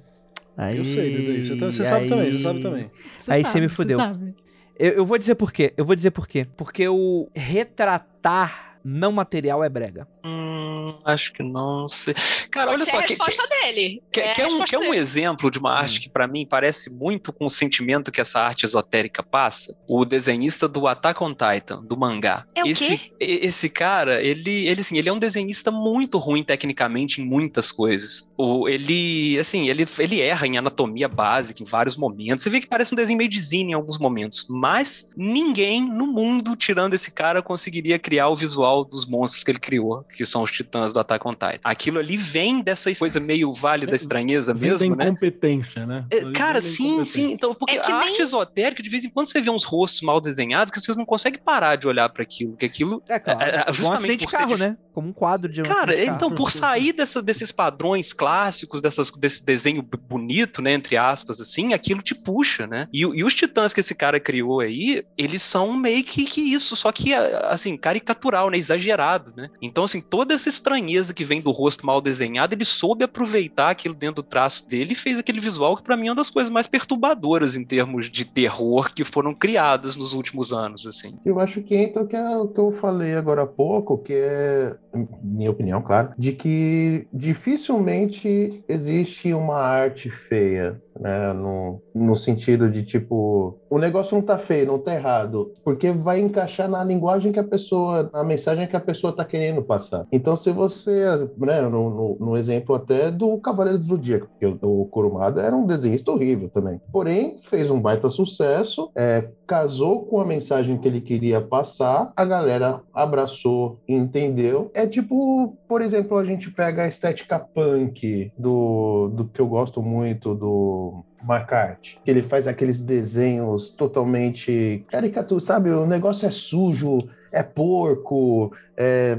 [0.62, 1.42] Aí, Eu sei, Dedê.
[1.42, 2.90] Você, tá- você sabe também, você sabe também.
[3.28, 3.96] Aí você me fudeu.
[3.98, 4.34] sabe.
[4.78, 5.72] Eu, eu vou dizer por quê.
[5.76, 6.46] Eu vou dizer por quê.
[6.56, 10.06] Porque o retratar não material é brega.
[10.24, 10.59] Hum,
[11.05, 12.15] acho que não sei.
[12.51, 12.98] Cara, olha só.
[12.98, 14.02] a que- resposta dele.
[14.12, 17.47] Quer, É a um, um exemplo de uma arte que pra mim parece muito com
[17.47, 19.77] o sentimento que essa arte esotérica passa?
[19.89, 22.47] O desenhista do Attack on Titan, do mangá.
[22.55, 23.12] É o esse, quê?
[23.20, 27.70] e- esse cara, ele, ele assim, ele é um desenhista muito ruim tecnicamente em muitas
[27.73, 28.28] coisas.
[28.36, 32.43] O, ele, assim, ele, ele erra em anatomia básica em vários momentos.
[32.43, 36.07] Você vê que parece um desenho meio de zine em alguns momentos, mas ninguém no
[36.07, 40.43] mundo, tirando esse cara, conseguiria criar o visual dos monstros que ele criou, que são
[40.43, 41.59] os titãs do Attack on Titan.
[41.64, 45.05] Aquilo ali vem dessa coisa meio vale da estranheza Vem da mesmo, né?
[45.06, 46.05] incompetência, né?
[46.10, 47.32] É, Cara, da sim, sim.
[47.32, 49.64] Então, porque É que a nem- arte esotérica, de vez em quando você vê uns
[49.64, 52.56] rostos mal desenhados que vocês não conseguem parar de olhar pra aquilo.
[52.56, 53.02] Que aquilo.
[53.09, 53.42] É, claro.
[53.42, 54.76] É, é, Como um justamente acidente de carro, dif- né?
[54.92, 56.34] Como um quadro de um Cara, de então, carro.
[56.34, 62.02] por sair dessa- desses padrões clássicos, dessas, desse desenho bonito, né, entre aspas, assim, aquilo
[62.02, 62.88] te puxa, né?
[62.92, 66.74] E, e os titãs que esse cara criou aí, eles são meio que, que isso,
[66.76, 69.48] só que, assim, caricatural, né, exagerado, né?
[69.62, 73.94] Então, assim, toda essa estranheza que vem do rosto mal desenhado, ele soube aproveitar aquilo
[73.94, 76.52] dentro do traço dele e fez aquele visual que pra mim é uma das coisas
[76.52, 81.18] mais perturbadoras em termos de terror que foram criadas nos últimos anos, assim.
[81.24, 84.12] Eu acho que entra o que, é o que eu falei agora há pouco, que
[84.12, 84.76] é,
[85.22, 91.32] minha opinião, claro, de que dificilmente existe uma arte feia, né?
[91.32, 96.20] No, no sentido de tipo, o negócio não tá feio, não tá errado, porque vai
[96.20, 100.06] encaixar na linguagem que a pessoa, na mensagem que a pessoa tá querendo passar.
[100.12, 101.04] Então, se você,
[101.38, 105.54] né, no, no, no exemplo até do Cavaleiro do Zodíaco, porque o, o Kurumada era
[105.54, 106.80] um desenhista horrível também.
[106.92, 112.24] Porém, fez um baita sucesso, é, casou com a mensagem que ele queria passar, a
[112.24, 114.70] galera abraçou, entendeu.
[114.74, 119.82] É tipo, por exemplo, a gente pega a estética punk do, do que eu gosto
[119.82, 120.89] muito do
[121.22, 125.70] Marcart, que ele faz aqueles desenhos totalmente caricatura, sabe?
[125.70, 126.98] O negócio é sujo,
[127.32, 129.16] é porco, é,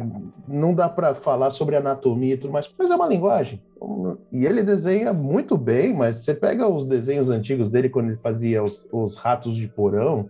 [0.47, 3.61] não dá para falar sobre anatomia e tudo mais, mas é uma linguagem.
[4.31, 8.63] E ele desenha muito bem, mas você pega os desenhos antigos dele, quando ele fazia
[8.63, 10.29] os, os ratos de porão,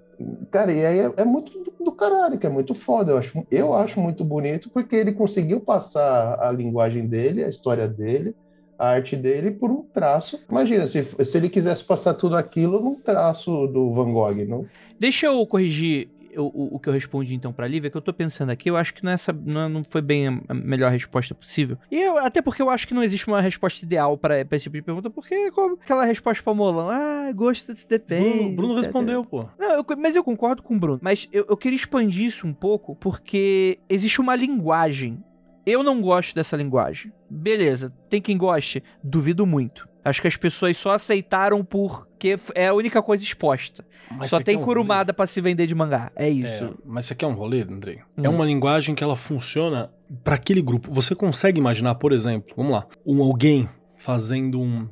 [0.50, 3.12] cara, e aí é, é muito do, do caralho, que é muito foda.
[3.12, 7.88] Eu acho, eu acho muito bonito, porque ele conseguiu passar a linguagem dele, a história
[7.88, 8.36] dele,
[8.82, 10.44] a arte dele por um traço.
[10.50, 14.66] Imagina, se, se ele quisesse passar tudo aquilo num traço do Van Gogh, não?
[15.00, 18.14] Deixa eu corrigir o, o, o que eu respondi então pra Lívia, que eu tô
[18.14, 21.36] pensando aqui, eu acho que não, é essa, não, não foi bem a- melhor resposta
[21.36, 21.78] possível.
[21.92, 24.64] E eu- até porque eu acho que não existe uma resposta ideal pra, pra esse
[24.64, 28.56] tipo de pergunta, porque como aquela resposta pra Molan, ah, gosto se depende.
[28.56, 29.46] Bruno, Bruno respondeu, pô.
[29.60, 31.00] Não, eu- mas eu concordo com o Bruno.
[31.04, 35.22] Mas eu, eu queria expandir isso um pouco, porque existe uma linguagem.
[35.66, 37.12] Eu não gosto dessa linguagem.
[37.30, 38.84] Beleza, tem quem goste?
[39.04, 39.88] Duvido muito.
[40.04, 43.86] Acho que as pessoas só aceitaram porque é a única coisa exposta.
[44.10, 46.12] Mas só tem quer um curumada pra se vender de mangá.
[46.16, 46.34] É rolê?
[46.34, 46.66] isso.
[46.66, 48.00] É, mas você quer um rolê, Andrei?
[48.18, 48.22] Hum.
[48.24, 49.92] É uma linguagem que ela funciona
[50.24, 50.92] para aquele grupo.
[50.92, 54.88] Você consegue imaginar, por exemplo, vamos lá, um alguém fazendo um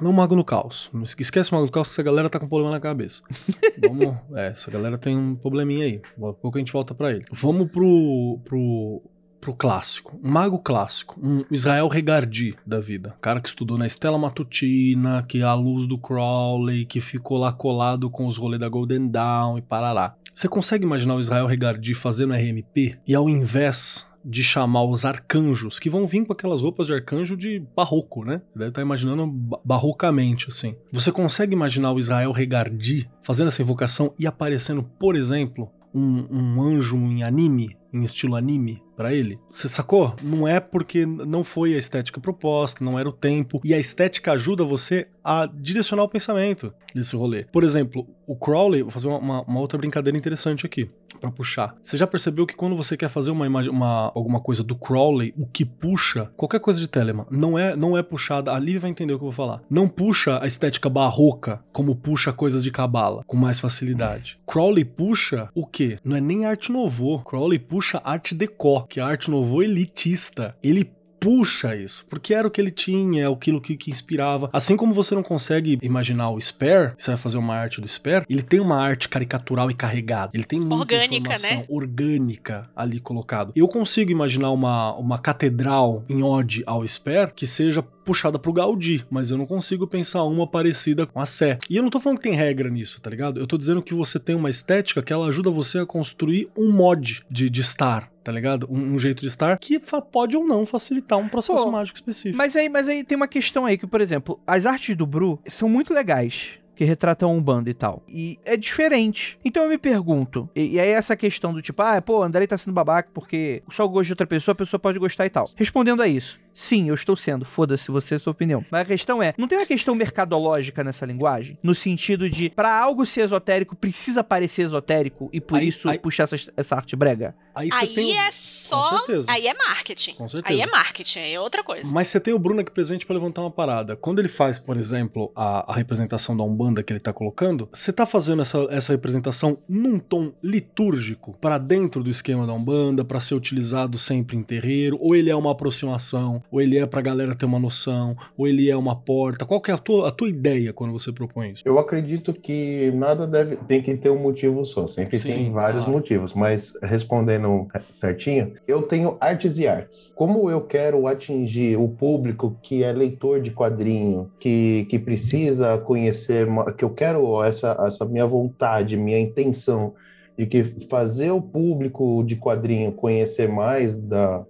[0.00, 0.88] não Mago no Caos.
[0.92, 3.22] Não esquece o Mago no Caos que essa galera tá com problema na cabeça.
[3.82, 6.00] Vamos, é, essa galera tem um probleminha aí.
[6.16, 7.24] Daqui a pouco a gente volta pra ele.
[7.32, 9.02] Vamos pro pro
[9.40, 14.18] pro clássico, um mago clássico, um Israel Regardi da vida, cara que estudou na Estela
[14.18, 18.68] Matutina, que é a luz do Crowley, que ficou lá colado com os rolês da
[18.68, 20.14] Golden Dawn e parará.
[20.34, 25.78] Você consegue imaginar o Israel Regardi fazendo RMP e ao invés de chamar os arcanjos,
[25.78, 28.42] que vão vir com aquelas roupas de arcanjo de barroco, né?
[28.54, 30.74] Deve estar imaginando ba- barrocamente, assim.
[30.92, 36.62] Você consegue imaginar o Israel Regardi fazendo essa invocação e aparecendo, por exemplo, um, um
[36.62, 39.38] anjo em anime, em estilo anime, pra ele?
[39.50, 40.14] Você sacou?
[40.22, 43.60] Não é porque não foi a estética proposta, não era o tempo.
[43.64, 47.44] E a estética ajuda você a direcionar o pensamento desse rolê.
[47.52, 50.90] Por exemplo, o Crowley, vou fazer uma- uma outra brincadeira interessante aqui.
[51.18, 51.74] Pra puxar.
[51.82, 55.34] Você já percebeu que quando você quer fazer uma imagem, uma, alguma coisa do Crowley,
[55.36, 58.90] o que puxa, qualquer coisa de Telemann, não é, não é puxada, a Lívia vai
[58.90, 59.60] entender o que eu vou falar.
[59.68, 64.38] Não puxa a estética barroca como puxa coisas de cabala, com mais facilidade.
[64.46, 65.98] Crowley puxa o quê?
[66.04, 67.20] Não é nem arte novo.
[67.20, 70.54] Crowley puxa arte deco, que é arte novo elitista.
[70.62, 70.84] Ele
[71.18, 74.48] puxa isso, porque era o que ele tinha, é aquilo que, que inspirava.
[74.52, 78.24] Assim como você não consegue imaginar o Spare, você vai fazer uma arte do Spare,
[78.28, 80.30] ele tem uma arte caricatural e carregada.
[80.34, 81.64] Ele tem muita Orgânica, informação né?
[81.68, 83.52] orgânica ali colocado.
[83.54, 89.04] Eu consigo imaginar uma, uma catedral em ode ao Spare que seja puxada pro Gaudí,
[89.10, 91.58] mas eu não consigo pensar uma parecida com a Sé.
[91.68, 93.38] E eu não tô falando que tem regra nisso, tá ligado?
[93.38, 96.72] Eu tô dizendo que você tem uma estética que ela ajuda você a construir um
[96.72, 98.66] mod de, de estar, tá ligado?
[98.70, 99.78] Um, um jeito de estar que
[100.10, 102.38] pode ou não facilitar um processo Pô, mágico específico.
[102.38, 105.38] Mas aí, mas aí tem uma questão aí que, por exemplo, as artes do Bru
[105.46, 106.52] são muito legais.
[106.74, 108.04] Que retratam um bando e tal.
[108.08, 109.36] E é diferente.
[109.44, 110.48] Então eu me pergunto.
[110.54, 113.84] E, e aí essa questão do tipo, ah, pô, Andrei tá sendo babaca porque só
[113.88, 115.44] gosto de outra pessoa, a pessoa pode gostar e tal.
[115.56, 116.38] Respondendo a isso.
[116.58, 117.44] Sim, eu estou sendo.
[117.44, 118.64] Foda-se você, sua opinião.
[118.68, 121.56] Mas a questão é, não tem uma questão mercadológica nessa linguagem?
[121.62, 126.00] No sentido de, pra algo ser esotérico, precisa parecer esotérico e por Aí- isso aí-
[126.00, 127.32] puxar essa, essa arte brega?
[127.54, 129.04] Aí você Aí tem é só.
[129.28, 130.14] Aí é marketing.
[130.14, 130.52] Com certeza.
[130.52, 131.88] Aí é marketing, aí é outra coisa.
[131.92, 133.94] Mas você tem o Bruno aqui presente pra levantar uma parada.
[133.94, 137.92] Quando ele faz, por exemplo, a, a representação da Umbanda que ele tá colocando, você
[137.92, 143.20] tá fazendo essa, essa representação num tom litúrgico pra dentro do esquema da Umbanda, pra
[143.20, 147.34] ser utilizado sempre em terreiro, ou ele é uma aproximação, ou ele é pra galera
[147.34, 149.44] ter uma noção, ou ele é uma porta.
[149.44, 151.62] Qual que é a tua, a tua ideia quando você propõe isso?
[151.64, 155.84] Eu acredito que nada deve tem que ter um motivo só, sempre Sim, tem vários
[155.84, 155.98] claro.
[155.98, 160.12] motivos, mas respondendo certinho, eu tenho artes e artes.
[160.14, 166.46] Como eu quero atingir o público que é leitor de quadrinho, que, que precisa conhecer,
[166.76, 169.94] que eu quero essa, essa minha vontade, minha intenção
[170.38, 174.44] de que fazer o público de quadrinho conhecer mais da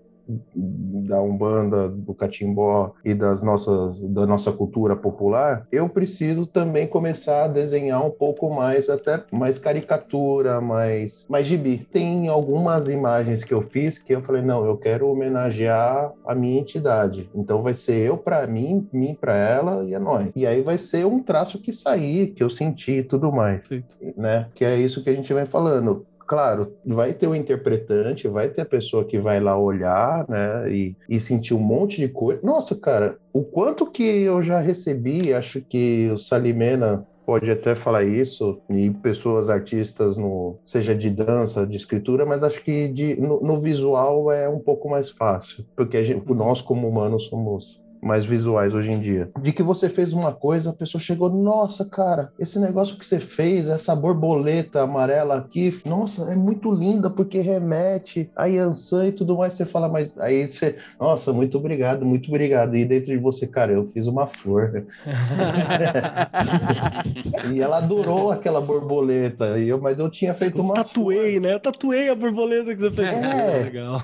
[0.55, 7.45] da Umbanda, do Catimbó e das nossas, da nossa cultura popular, eu preciso também começar
[7.45, 11.87] a desenhar um pouco mais, até mais caricatura, mais, mais gibi.
[11.93, 16.61] Tem algumas imagens que eu fiz que eu falei, não, eu quero homenagear a minha
[16.61, 17.31] entidade.
[17.35, 20.33] Então vai ser eu para mim, mim para ela e é nós.
[20.37, 23.69] E aí vai ser um traço que sair, que eu senti e tudo mais
[24.17, 24.49] né?
[24.55, 26.07] Que é isso que a gente vem falando.
[26.29, 30.95] Claro, vai ter o interpretante, vai ter a pessoa que vai lá olhar, né, e,
[31.09, 32.39] e sentir um monte de coisa.
[32.43, 38.05] Nossa, cara, o quanto que eu já recebi, acho que o Salimena pode até falar
[38.05, 43.41] isso, e pessoas artistas, no, seja de dança, de escritura, mas acho que de, no,
[43.41, 48.75] no visual é um pouco mais fácil, porque gente, nós, como humanos, somos mais visuais
[48.75, 49.31] hoje em dia.
[49.41, 53.21] De que você fez uma coisa, a pessoa chegou, nossa, cara, esse negócio que você
[53.21, 59.37] fez, essa borboleta amarela aqui, nossa, é muito linda porque remete a Yansan e tudo
[59.37, 59.55] mais.
[59.55, 62.77] Você fala, mas aí você, nossa, muito obrigado, muito obrigado.
[62.77, 64.87] E dentro de você, cara, eu fiz uma flor.
[67.53, 71.55] e ela adorou aquela borboleta, e eu, mas eu tinha feito Eu uma tatuei, né?
[71.55, 73.11] Eu tatuei a borboleta que você fez.
[73.11, 73.65] É.
[73.69, 74.03] Legal.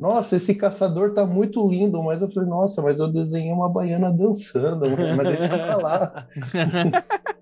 [0.00, 4.12] Nossa, esse caçador tá muito lindo, mas eu falei, nossa, mas eu desenhei uma baiana
[4.12, 4.80] dançando,
[5.16, 6.26] mas deixa pra lá.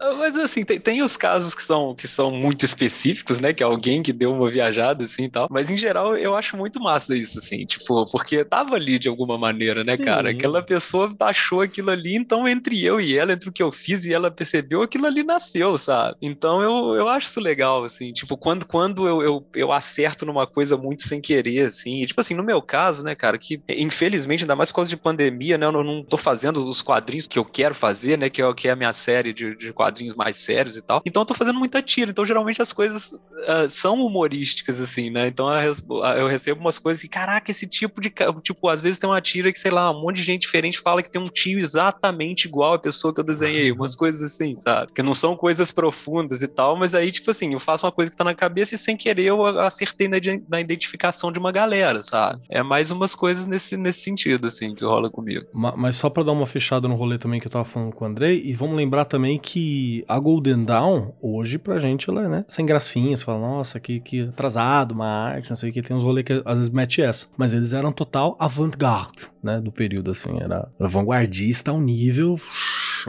[0.00, 3.52] Ah, Mas assim, tem, tem os casos que são, que são muito específicos, né?
[3.52, 5.48] Que é alguém que deu uma viajada assim e tal.
[5.50, 9.36] Mas em geral eu acho muito massa isso, assim, tipo, porque tava ali de alguma
[9.36, 10.30] maneira, né, cara?
[10.30, 10.36] Sim.
[10.36, 14.04] Aquela pessoa achou aquilo ali, então entre eu e ela, entre o que eu fiz
[14.04, 16.16] e ela percebeu, aquilo ali nasceu, sabe?
[16.22, 20.46] Então eu, eu acho isso legal, assim, tipo, quando, quando eu, eu, eu acerto numa
[20.46, 24.42] coisa muito sem querer, assim, e, tipo assim, no meu caso, né, cara, que infelizmente,
[24.44, 27.44] ainda mais por causa de pandemia, né, eu não, tô fazendo os quadrinhos que eu
[27.44, 30.76] quero fazer, né, que é, que é a minha série de, de quadrinhos mais sérios
[30.76, 31.02] e tal.
[31.04, 35.26] Então eu tô fazendo muita tira, então geralmente as coisas ah, são humorísticas, assim, né,
[35.26, 35.84] então eu, res-
[36.18, 39.52] eu recebo umas coisas assim, caraca, esse tipo de, tipo, às vezes tem uma tira
[39.52, 42.74] que, sei lá, um monte de gente diferente fala que tem um tio exatamente igual
[42.74, 44.92] a pessoa que eu desenhei, umas coisas assim, sabe?
[44.92, 48.10] Que não são coisas profundas e tal, mas aí, tipo assim, eu faço uma coisa
[48.10, 50.16] que tá na cabeça e sem querer eu acertei na,
[50.48, 52.40] na identificação de uma galera, sabe?
[52.48, 55.46] É mais umas coisas nesse, nesse sentido, assim, que rola comigo.
[55.52, 58.04] Ma- Mas só pra dar uma fechada no rolê também que eu tava falando com
[58.04, 62.28] o Andrei, e vamos lembrar também que a Golden Dawn, hoje pra gente, ela é,
[62.28, 65.82] né, sem gracinha, você fala, nossa, que, que atrasado, uma arte, não sei o que,
[65.82, 67.26] tem uns rolês que às vezes mete essa.
[67.36, 72.36] Mas eles eram total avant-garde, né, do período, assim, era, era vanguardista ao nível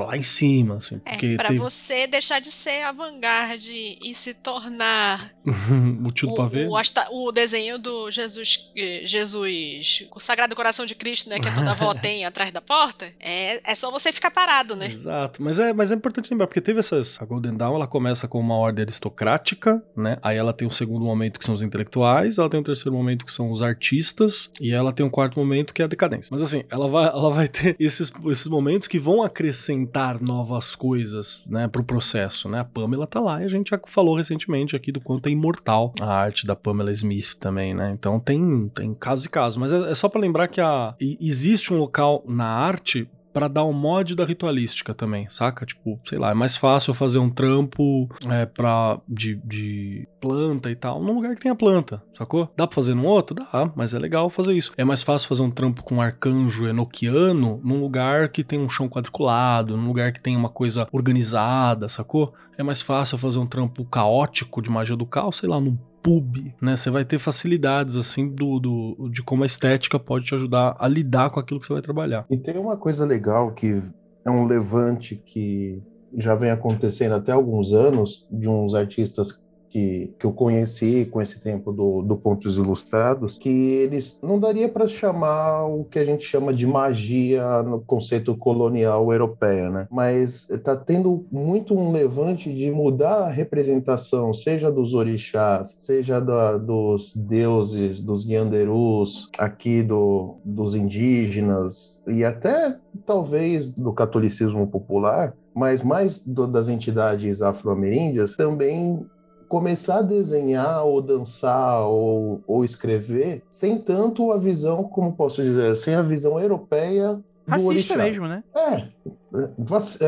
[0.06, 1.02] lá em cima, assim.
[1.06, 6.68] É, pra tem você deixar de ser avant-garde e se tornar o, pra ver.
[6.68, 11.54] o, asta- o desenho do Jesus, eh, Jesus, o Sagrado Coração de Cristo, né, que
[11.54, 14.88] toda avó tem atrás da porta, é, é só você ficar parado, né?
[14.88, 17.20] Exato, mas é, mas é importante lembrar, porque teve essas.
[17.22, 20.18] A Golden Dawn ela começa com uma ordem aristocrática, né?
[20.22, 23.26] Aí ela tem um segundo momento que são os intelectuais, ela tem um terceiro momento
[23.26, 26.30] que são os artistas, e ela tem um quarto momento que é a decadência.
[26.32, 29.87] Mas assim, ela vai, ela vai ter esses, esses momentos que vão acrescentar
[30.22, 32.60] novas coisas, né, pro processo, né?
[32.60, 35.94] A Pamela tá lá e a gente já falou recentemente aqui do quanto é imortal
[36.02, 37.92] a arte da Pamela Smith também, né?
[37.94, 41.74] Então tem, tem casos e casos, mas é, é só pra lembrar que a, existe
[41.74, 45.64] um local na arte pra dar o mod da ritualística também, saca?
[45.64, 50.72] Tipo, sei lá, é mais fácil eu fazer um trampo é, pra, de, de planta
[50.72, 52.52] e tal, num lugar que tenha planta, sacou?
[52.58, 53.36] Dá pra fazer num outro?
[53.36, 54.74] Dá, mas é legal fazer isso.
[54.76, 58.68] É mais fácil fazer um trampo com um arcanjo enoquiano num lugar que tem um
[58.68, 62.34] chão quadriculado, num lugar que tem uma coisa organizada, sacou?
[62.58, 65.78] É mais fácil fazer um trampo caótico de magia do caos, sei lá, num
[66.08, 66.78] pub, né?
[66.78, 70.88] Você vai ter facilidades, assim, do, do, de como a estética pode te ajudar a
[70.88, 72.26] lidar com aquilo que você vai trabalhar.
[72.30, 73.82] E tem uma coisa legal que
[74.24, 75.82] é um levante que
[76.18, 81.40] já vem acontecendo até alguns anos de uns artistas que, que eu conheci com esse
[81.40, 86.24] tempo do, do Pontos Ilustrados, que eles não daria para chamar o que a gente
[86.26, 89.88] chama de magia no conceito colonial europeia, né?
[89.92, 96.58] Mas está tendo muito um levante de mudar a representação, seja dos orixás, seja da,
[96.58, 105.82] dos deuses, dos Yanderus, aqui do, dos indígenas e até talvez do catolicismo popular, mas
[105.82, 109.06] mais do, das entidades afro-ameríndias também
[109.48, 115.76] começar a desenhar ou dançar ou, ou escrever sem tanto a visão, como posso dizer,
[115.78, 118.44] sem a visão europeia Racista mesmo, né?
[118.54, 118.88] É,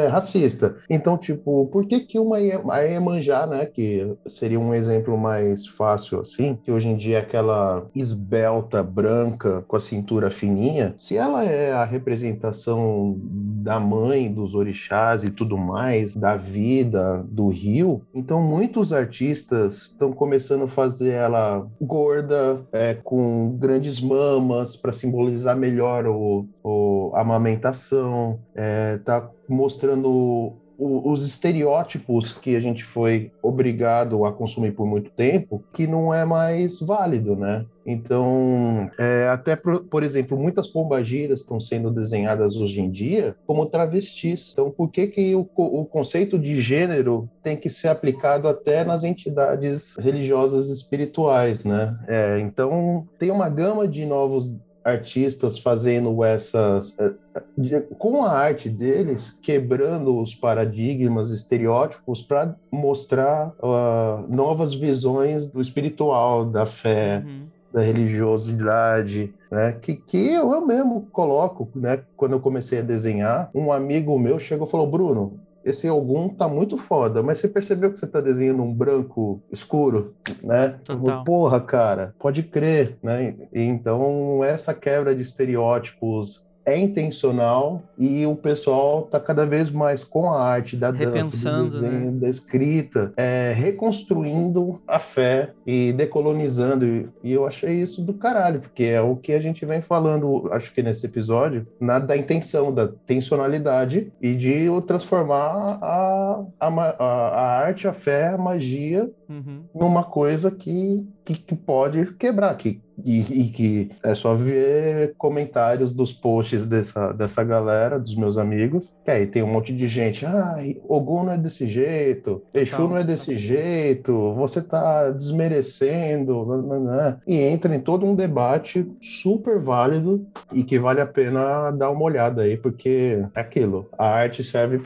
[0.09, 0.75] racista.
[0.89, 6.55] Então, tipo, por que que uma Iemanjá, né, que seria um exemplo mais fácil assim,
[6.63, 11.71] que hoje em dia é aquela esbelta branca com a cintura fininha, se ela é
[11.71, 18.93] a representação da mãe, dos orixás e tudo mais, da vida, do rio, então muitos
[18.93, 26.47] artistas estão começando a fazer ela gorda, é, com grandes mamas para simbolizar melhor o,
[26.63, 34.71] o- a amamentação, é, tá mostrando os estereótipos que a gente foi obrigado a consumir
[34.71, 37.65] por muito tempo, que não é mais válido, né?
[37.85, 43.65] Então, é, até por, por exemplo, muitas pombagiras estão sendo desenhadas hoje em dia como
[43.65, 44.51] travestis.
[44.53, 49.03] Então, por que que o, o conceito de gênero tem que ser aplicado até nas
[49.03, 51.97] entidades religiosas espirituais, né?
[52.07, 59.37] É, então, tem uma gama de novos artistas fazendo essas eh, com a arte deles
[59.41, 67.47] quebrando os paradigmas estereótipos para mostrar ah, novas visões do espiritual da fé Uhum.
[67.71, 69.73] da religiosidade, né?
[69.73, 72.01] Que, que eu, eu mesmo coloco, né?
[72.17, 76.47] Quando eu comecei a desenhar, um amigo meu chegou e falou: Bruno, esse algum tá
[76.47, 80.79] muito foda, mas você percebeu que você tá desenhando um branco escuro, né?
[80.85, 81.23] Falei, Total.
[81.23, 83.35] Porra, cara, pode crer, né?
[83.53, 90.03] E então essa quebra de estereótipos é intencional e o pessoal tá cada vez mais
[90.03, 96.85] com a arte da dança, do desenho, da escrita, é, reconstruindo a fé e decolonizando.
[96.85, 100.49] E, e eu achei isso do caralho, porque é o que a gente vem falando,
[100.51, 107.59] acho que nesse episódio, na, da intenção, da tensionalidade e de transformar a, a, a
[107.59, 109.61] arte, a fé, a magia Uhum.
[109.75, 115.93] numa coisa que, que, que pode quebrar, que, e, e que é só ver comentários
[115.93, 120.25] dos posts dessa, dessa galera, dos meus amigos, que aí tem um monte de gente,
[120.25, 120.57] ah,
[120.87, 122.89] Ogum não é desse jeito, Exu Total.
[122.89, 127.17] não é desse jeito, você tá desmerecendo, nananã.
[127.27, 132.03] e entra em todo um debate super válido e que vale a pena dar uma
[132.03, 134.81] olhada aí, porque é aquilo, a arte serve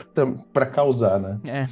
[0.52, 1.38] para causar, né?
[1.46, 1.66] É.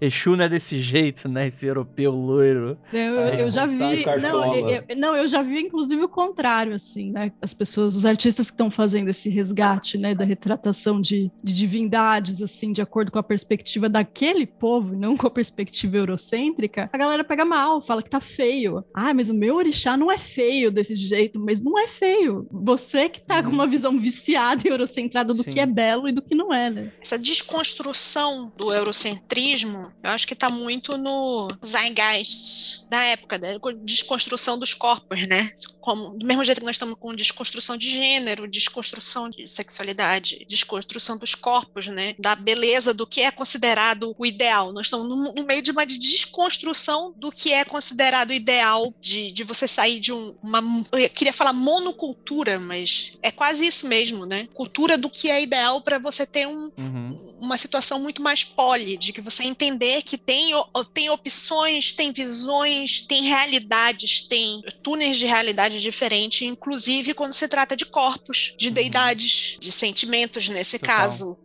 [0.00, 1.46] Exu não é desse jeito, né?
[1.46, 2.76] Esse europeu loiro.
[2.92, 4.04] Eu, eu- eu já vi.
[4.20, 7.32] Não eu, eu- não, eu já vi, inclusive, o contrário, assim, né?
[7.40, 12.42] As pessoas, os artistas que estão fazendo esse resgate, né, da retratação de, de divindades,
[12.42, 16.98] assim, de acordo com a perspectiva daquele povo, e não com a perspectiva eurocêntrica, a
[16.98, 18.84] galera pega mal, fala que tá feio.
[18.92, 22.46] Ah, mas o meu orixá não é feio desse jeito, mas não é feio.
[22.50, 25.50] Você que tá com uma visão viciada e eurocentrada do Sim.
[25.50, 26.92] que é belo e do que não é, né?
[27.00, 33.48] Essa desconstrução do eurocentrismo, eu acho que tá muito no zeitgeist da época, da
[33.84, 35.50] desconstrução dos corpos, né?
[35.80, 41.16] Como do mesmo jeito que nós estamos com desconstrução de gênero, desconstrução de sexualidade, desconstrução
[41.16, 44.72] dos corpos, né, da beleza do que é considerado o ideal.
[44.72, 49.44] Nós estamos no, no meio de uma desconstrução do que é considerado ideal de, de
[49.44, 50.62] você sair de um, uma,
[50.92, 54.48] eu queria falar monocultura, mas é quase isso mesmo, né?
[54.52, 57.29] Cultura do que é ideal para você ter um, uhum.
[57.40, 60.52] Uma situação muito mais poli, de que você entender que tem,
[60.92, 67.76] tem opções, tem visões, tem realidades, tem túneis de realidade diferente, inclusive quando se trata
[67.76, 68.74] de corpos, de uhum.
[68.74, 70.96] deidades, de sentimentos nesse Total.
[70.96, 71.38] caso.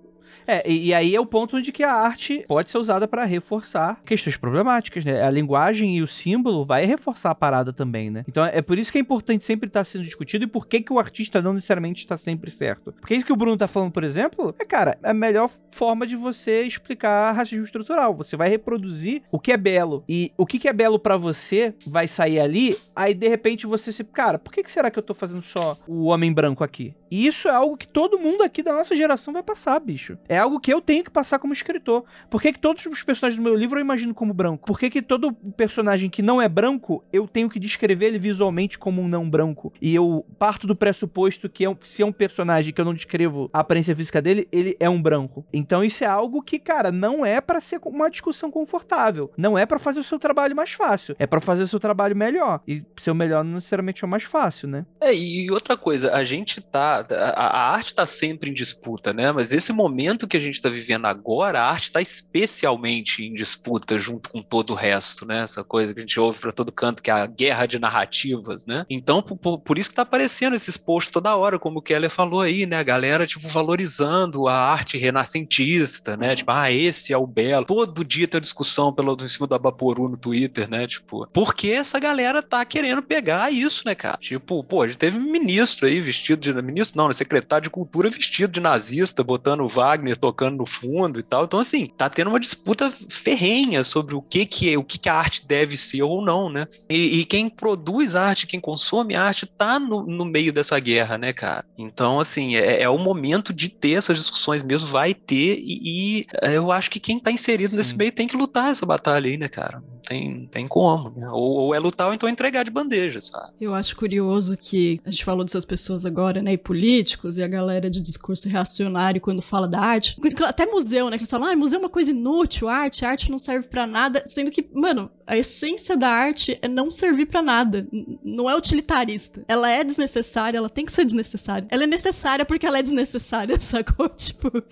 [0.48, 3.26] É, e, e, aí é o ponto de que a arte pode ser usada para
[3.26, 5.24] reforçar questões problemáticas, né?
[5.24, 8.24] A linguagem e o símbolo vai reforçar a parada também, né?
[8.28, 10.82] Então é por isso que é importante sempre estar tá sendo discutido e por que,
[10.82, 12.94] que o artista não necessariamente está sempre certo.
[13.00, 16.16] Porque isso que o Bruno tá falando, por exemplo, é, cara, a melhor forma de
[16.16, 18.16] você explicar racismo estrutural.
[18.16, 20.04] Você vai reproduzir o que é belo.
[20.08, 23.92] E o que, que é belo para você vai sair ali, aí de repente você
[23.92, 24.04] se.
[24.04, 26.94] Cara, por que, que será que eu tô fazendo só o homem branco aqui?
[27.10, 30.18] E isso é algo que todo mundo aqui da nossa geração vai passar, bicho.
[30.28, 32.04] É algo que eu tenho que passar como escritor.
[32.30, 34.66] Por que, que todos os personagens do meu livro eu imagino como branco?
[34.66, 38.78] Por que, que todo personagem que não é branco, eu tenho que descrever ele visualmente
[38.78, 39.74] como um não branco?
[39.82, 43.50] E eu parto do pressuposto que é se é um personagem que eu não descrevo
[43.54, 45.46] a aparência física dele, ele é um branco.
[45.54, 49.32] Então isso é algo que, cara, não é para ser uma discussão confortável.
[49.38, 51.16] Não é para fazer o seu trabalho mais fácil.
[51.20, 52.62] É para fazer o seu trabalho melhor.
[52.68, 54.86] E seu melhor não necessariamente é o mais fácil, né?
[55.00, 59.32] É, e outra coisa, a gente tá a, a arte está sempre em disputa, né?
[59.32, 64.00] Mas esse momento que a gente está vivendo agora, a arte está especialmente em disputa
[64.00, 65.44] junto com todo o resto, né?
[65.44, 68.66] Essa coisa que a gente ouve para todo canto, que é a guerra de narrativas,
[68.66, 68.86] né?
[68.90, 72.42] Então, por, por isso que está aparecendo esses posts toda hora, como o Keller falou
[72.42, 72.78] aí, né?
[72.78, 76.36] A galera, tipo, valorizando a arte renascentista, né?
[76.36, 77.66] Tipo, ah, esse é o belo.
[77.66, 80.88] Todo dia tem discussão pelo, em cima do Abaporu no Twitter, né?
[80.88, 84.18] Tipo, porque essa galera tá querendo pegar isso, né, cara?
[84.18, 86.54] Tipo, pô, a gente teve ministro aí vestido de.
[86.62, 87.14] Ministro não, né?
[87.14, 91.46] secretário de cultura vestido de nazista, botando o Wagner tocando no fundo e tal.
[91.46, 95.10] Então, assim, tá tendo uma disputa ferrenha sobre o que que é, o que que
[95.10, 96.68] a arte deve ser ou não, né?
[96.90, 101.34] E, e quem produz arte, quem consome arte, tá no, no meio dessa guerra, né,
[101.34, 101.66] cara?
[101.78, 106.28] Então, assim, é, é o momento de ter essas discussões mesmo, vai ter, e, e
[106.42, 107.78] eu acho que quem tá inserido Sim.
[107.78, 109.80] nesse meio tem que lutar essa batalha aí, né, cara?
[109.80, 111.12] Não tem, tem como.
[111.16, 111.28] Né?
[111.30, 113.54] Ou, ou, é lutar ou então entregar de bandeja, sabe?
[113.60, 117.48] Eu acho curioso que a gente falou dessas pessoas agora, né, e políticos, e a
[117.48, 120.18] galera de discurso reacionário quando fala da arte.
[120.46, 121.18] Até museu, né?
[121.18, 124.22] Que eles falam, ah, museu é uma coisa inútil, arte, arte não serve para nada.
[124.26, 127.88] Sendo que, mano, a essência da arte é não servir para nada.
[128.24, 129.44] Não é utilitarista.
[129.48, 131.68] Ela é desnecessária, ela tem que ser desnecessária.
[131.72, 134.08] Ela é necessária porque ela é desnecessária, sacou?
[134.10, 134.64] Tipo.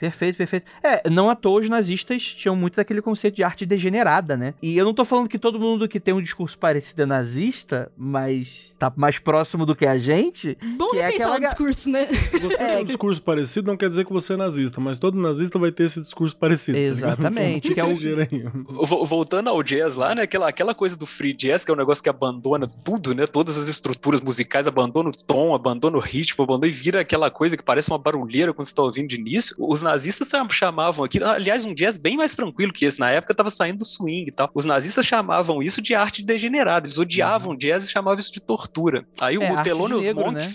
[0.00, 0.66] perfeito, perfeito.
[0.82, 4.54] É, não à toa os nazistas tinham muito daquele conceito de arte degenerada, né?
[4.62, 7.92] E eu não tô falando que todo mundo que tem um discurso parecido é nazista,
[7.96, 10.56] mas tá mais próximo do que a gente.
[10.78, 11.36] Bom que é aquela...
[11.36, 12.06] o discurso, né?
[12.06, 14.98] Se você é, tem um discurso parecido, não quer dizer que você é nazista, mas
[14.98, 16.78] todo nazista vai ter esse discurso parecido.
[16.78, 17.68] Tá Exatamente.
[17.68, 19.06] Tá que é o...
[19.06, 20.22] Voltando ao jazz lá, né?
[20.22, 23.26] Aquela, aquela coisa do free jazz, que é um negócio que abandona tudo, né?
[23.26, 27.56] Todas as estruturas musicais, abandona o tom, abandona o ritmo, abandona e vira aquela coisa
[27.56, 29.56] que parece uma barulheira quando você tá ouvindo de início.
[29.58, 32.98] Os nazistas chamavam aqui, aliás, um jazz bem mais tranquilo que esse.
[32.98, 34.50] Na época tava saindo do swing e tal.
[34.54, 36.86] Os nazistas chamavam isso de arte degenerada.
[36.86, 37.58] Eles odiavam uhum.
[37.58, 39.06] jazz e chamavam isso de tortura.
[39.20, 40.34] Aí é, o Thelonious Monk.
[40.34, 40.52] Né?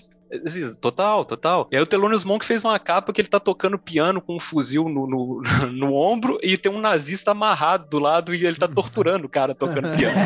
[0.79, 1.67] Total, total.
[1.71, 4.39] E aí o Thelonious Monk fez uma capa que ele tá tocando piano com um
[4.39, 5.41] fuzil no, no,
[5.73, 9.55] no, ombro e tem um nazista amarrado do lado e ele tá torturando o cara
[9.55, 10.19] tocando piano.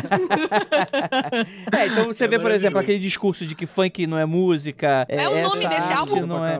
[1.72, 5.06] é, então você é vê, por exemplo, aquele discurso de que funk não é música.
[5.08, 6.26] É, é o nome desse álbum?
[6.26, 6.58] Não é,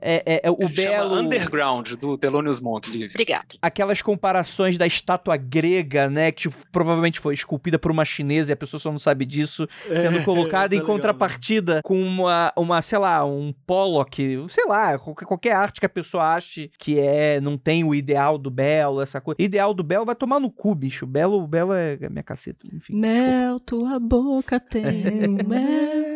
[0.00, 1.14] é, é, é, o ele belo.
[1.14, 2.88] Underground do Thelonious Monk.
[2.88, 3.56] Obrigado.
[3.60, 8.54] Aquelas comparações da estátua grega, né, que tipo, provavelmente foi esculpida por uma chinesa e
[8.54, 11.82] a pessoa só não sabe disso, sendo colocada em contrapartida legal, né?
[11.82, 16.70] com uma, uma sei lá, um Pollock, sei lá, qualquer, arte que a pessoa ache
[16.78, 19.40] que é, não tem o ideal do belo, essa coisa.
[19.40, 21.06] Ideal do belo vai tomar no cu, bicho.
[21.06, 22.94] Belo, belo é minha caceta, enfim.
[22.94, 23.64] Mel, desculpa.
[23.66, 26.04] tua boca tem mel.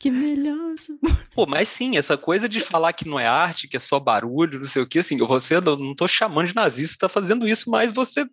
[0.00, 0.74] Que melhor.
[1.34, 4.60] Pô, mas sim, essa coisa de falar que não é arte, que é só barulho,
[4.60, 7.92] não sei o que, assim, você não tô chamando de nazista, tá fazendo isso, mas
[7.92, 8.24] você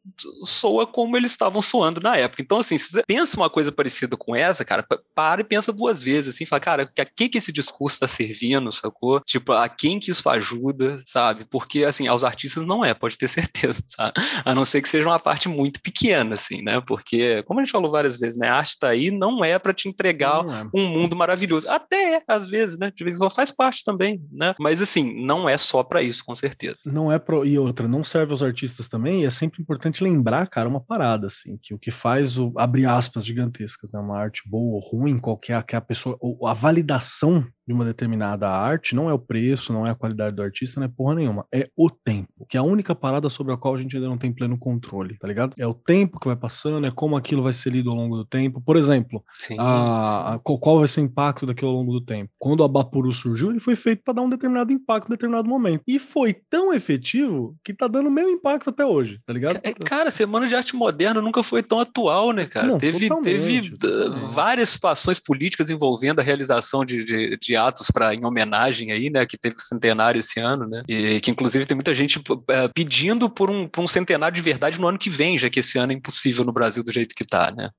[0.46, 2.42] soa como eles estavam soando na época.
[2.42, 6.02] Então, assim, se você pensa uma coisa parecida com essa, cara, para e pensa duas
[6.02, 9.20] vezes, assim, fala, cara, a quem que esse discurso tá servindo, sacou?
[9.20, 11.46] Tipo, a quem que isso ajuda, sabe?
[11.52, 14.14] Porque, assim, aos artistas não é, pode ter certeza, sabe?
[14.46, 16.80] A não ser que seja uma parte muito pequena, assim, né?
[16.80, 18.48] Porque, como a gente falou várias vezes, né?
[18.48, 20.70] A arte tá aí não é para te entregar é.
[20.74, 21.57] um mundo maravilhoso.
[21.66, 22.88] Até é, às vezes, né?
[22.88, 22.94] né?
[22.96, 24.56] De vez em quando faz parte também, né?
[24.60, 26.78] Mas assim, não é só para isso, com certeza.
[26.86, 27.46] Não é pro...
[27.46, 31.28] E outra, não serve aos artistas também, e é sempre importante lembrar, cara, uma parada,
[31.28, 34.00] assim, que o que faz o, abre aspas gigantescas, né?
[34.00, 38.96] Uma arte boa ou ruim, qualquer que a pessoa, a validação de uma determinada arte
[38.96, 41.46] não é o preço, não é a qualidade do artista, não é porra nenhuma.
[41.54, 44.18] É o tempo, que é a única parada sobre a qual a gente ainda não
[44.18, 45.54] tem pleno controle, tá ligado?
[45.60, 48.26] É o tempo que vai passando, é como aquilo vai ser lido ao longo do
[48.26, 48.62] tempo.
[48.62, 52.32] Por exemplo, Sim, a, a- qual vai ser o impacto daquilo ao longo do tempo.
[52.40, 55.84] Quando a Bapuru surgiu, ele foi feito para dar um determinado impacto em determinado momento.
[55.86, 59.60] E foi tão efetivo que tá dando o mesmo impacto até hoje, tá ligado?
[59.62, 62.68] É, cara, Semana de Arte Moderna nunca foi tão atual, né, cara?
[62.68, 64.34] Não, teve totalmente, teve uh, totalmente.
[64.34, 69.26] várias situações políticas envolvendo a realização de, de, de atos para em homenagem aí, né?
[69.26, 70.84] Que teve centenário esse ano, né?
[70.88, 74.80] E que inclusive tem muita gente eh, pedindo por um, por um centenário de verdade
[74.80, 77.26] no ano que vem, já que esse ano é impossível no Brasil do jeito que
[77.26, 77.70] tá, né?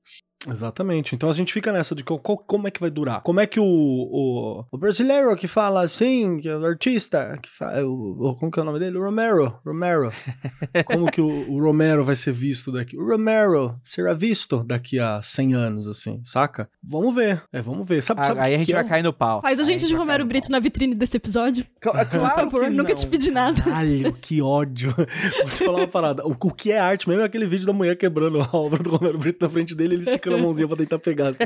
[0.47, 1.13] Exatamente.
[1.15, 3.21] Então a gente fica nessa de qual- qual- como é que vai durar.
[3.21, 7.49] Como é que o, o, o brasileiro que fala assim, que é o artista, que
[7.49, 8.97] fala, o, o- como que é o nome dele?
[8.97, 9.53] O Romero.
[9.65, 10.11] Romero.
[10.85, 12.97] Como que o, o Romero vai ser visto daqui?
[12.97, 16.69] O Romero será visto daqui a 100 anos, assim, saca?
[16.81, 17.43] Vamos ver.
[17.51, 18.01] É, vamos ver.
[18.01, 18.87] Sabe, sabe Aí a gente vai é?
[18.87, 19.41] cair no pau.
[19.41, 20.51] Faz a Aí gente de Romero Brito pau.
[20.51, 21.65] na vitrine desse episódio.
[21.81, 23.61] Cla- Claro Por favor, que nunca te pedi nada.
[23.61, 24.93] Caralho, que ódio.
[24.95, 26.25] Vou te falar uma parada.
[26.25, 28.89] O, o que é arte mesmo é aquele vídeo da mulher quebrando a obra do
[28.91, 31.43] Romero Brito na frente dele, ele esticando a mãozinha pra tentar pegar, assim.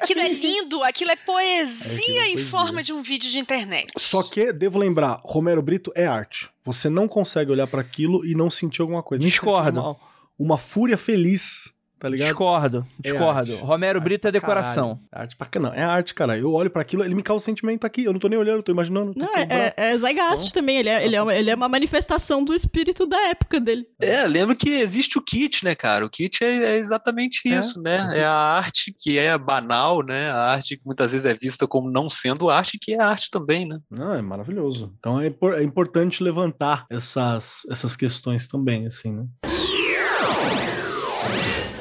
[0.00, 3.92] Aquilo é lindo, aquilo é poesia Aquilo é em forma de um vídeo de internet.
[3.96, 6.50] Só que, devo lembrar, Romero Brito é arte.
[6.64, 9.22] Você não consegue olhar pra aquilo e não sentir alguma coisa.
[9.22, 9.36] Seja
[9.80, 9.96] Uma,
[10.38, 12.28] uma fúria feliz, tá ligado?
[12.28, 13.52] Discordo, discordo.
[13.52, 13.64] arte.
[13.64, 14.98] Romero Arte Brito é decoração.
[15.10, 15.28] caralho.
[15.28, 15.60] Arte pra.
[15.60, 16.38] Não, é arte, cara.
[16.38, 18.04] Eu olho pra aquilo, ele me causa sentimento aqui.
[18.04, 19.12] Eu não tô nem olhando, eu tô imaginando.
[19.12, 20.78] Tô Não, ficando é, é, é Zeitgeist também.
[20.78, 23.86] Ele é, ele, é uma, ele é uma manifestação do espírito da época dele.
[24.00, 26.04] É, lembra que existe o kit, né, cara?
[26.04, 28.18] O kit é, é exatamente É, isso, né?
[28.18, 30.30] É a arte que é banal, né?
[30.30, 33.68] A arte que muitas vezes é vista como não sendo arte, que é arte também,
[33.68, 33.78] né?
[33.90, 34.94] Não, é maravilhoso.
[34.98, 39.24] Então é, é importante levantar essas, essas questões também, assim, né?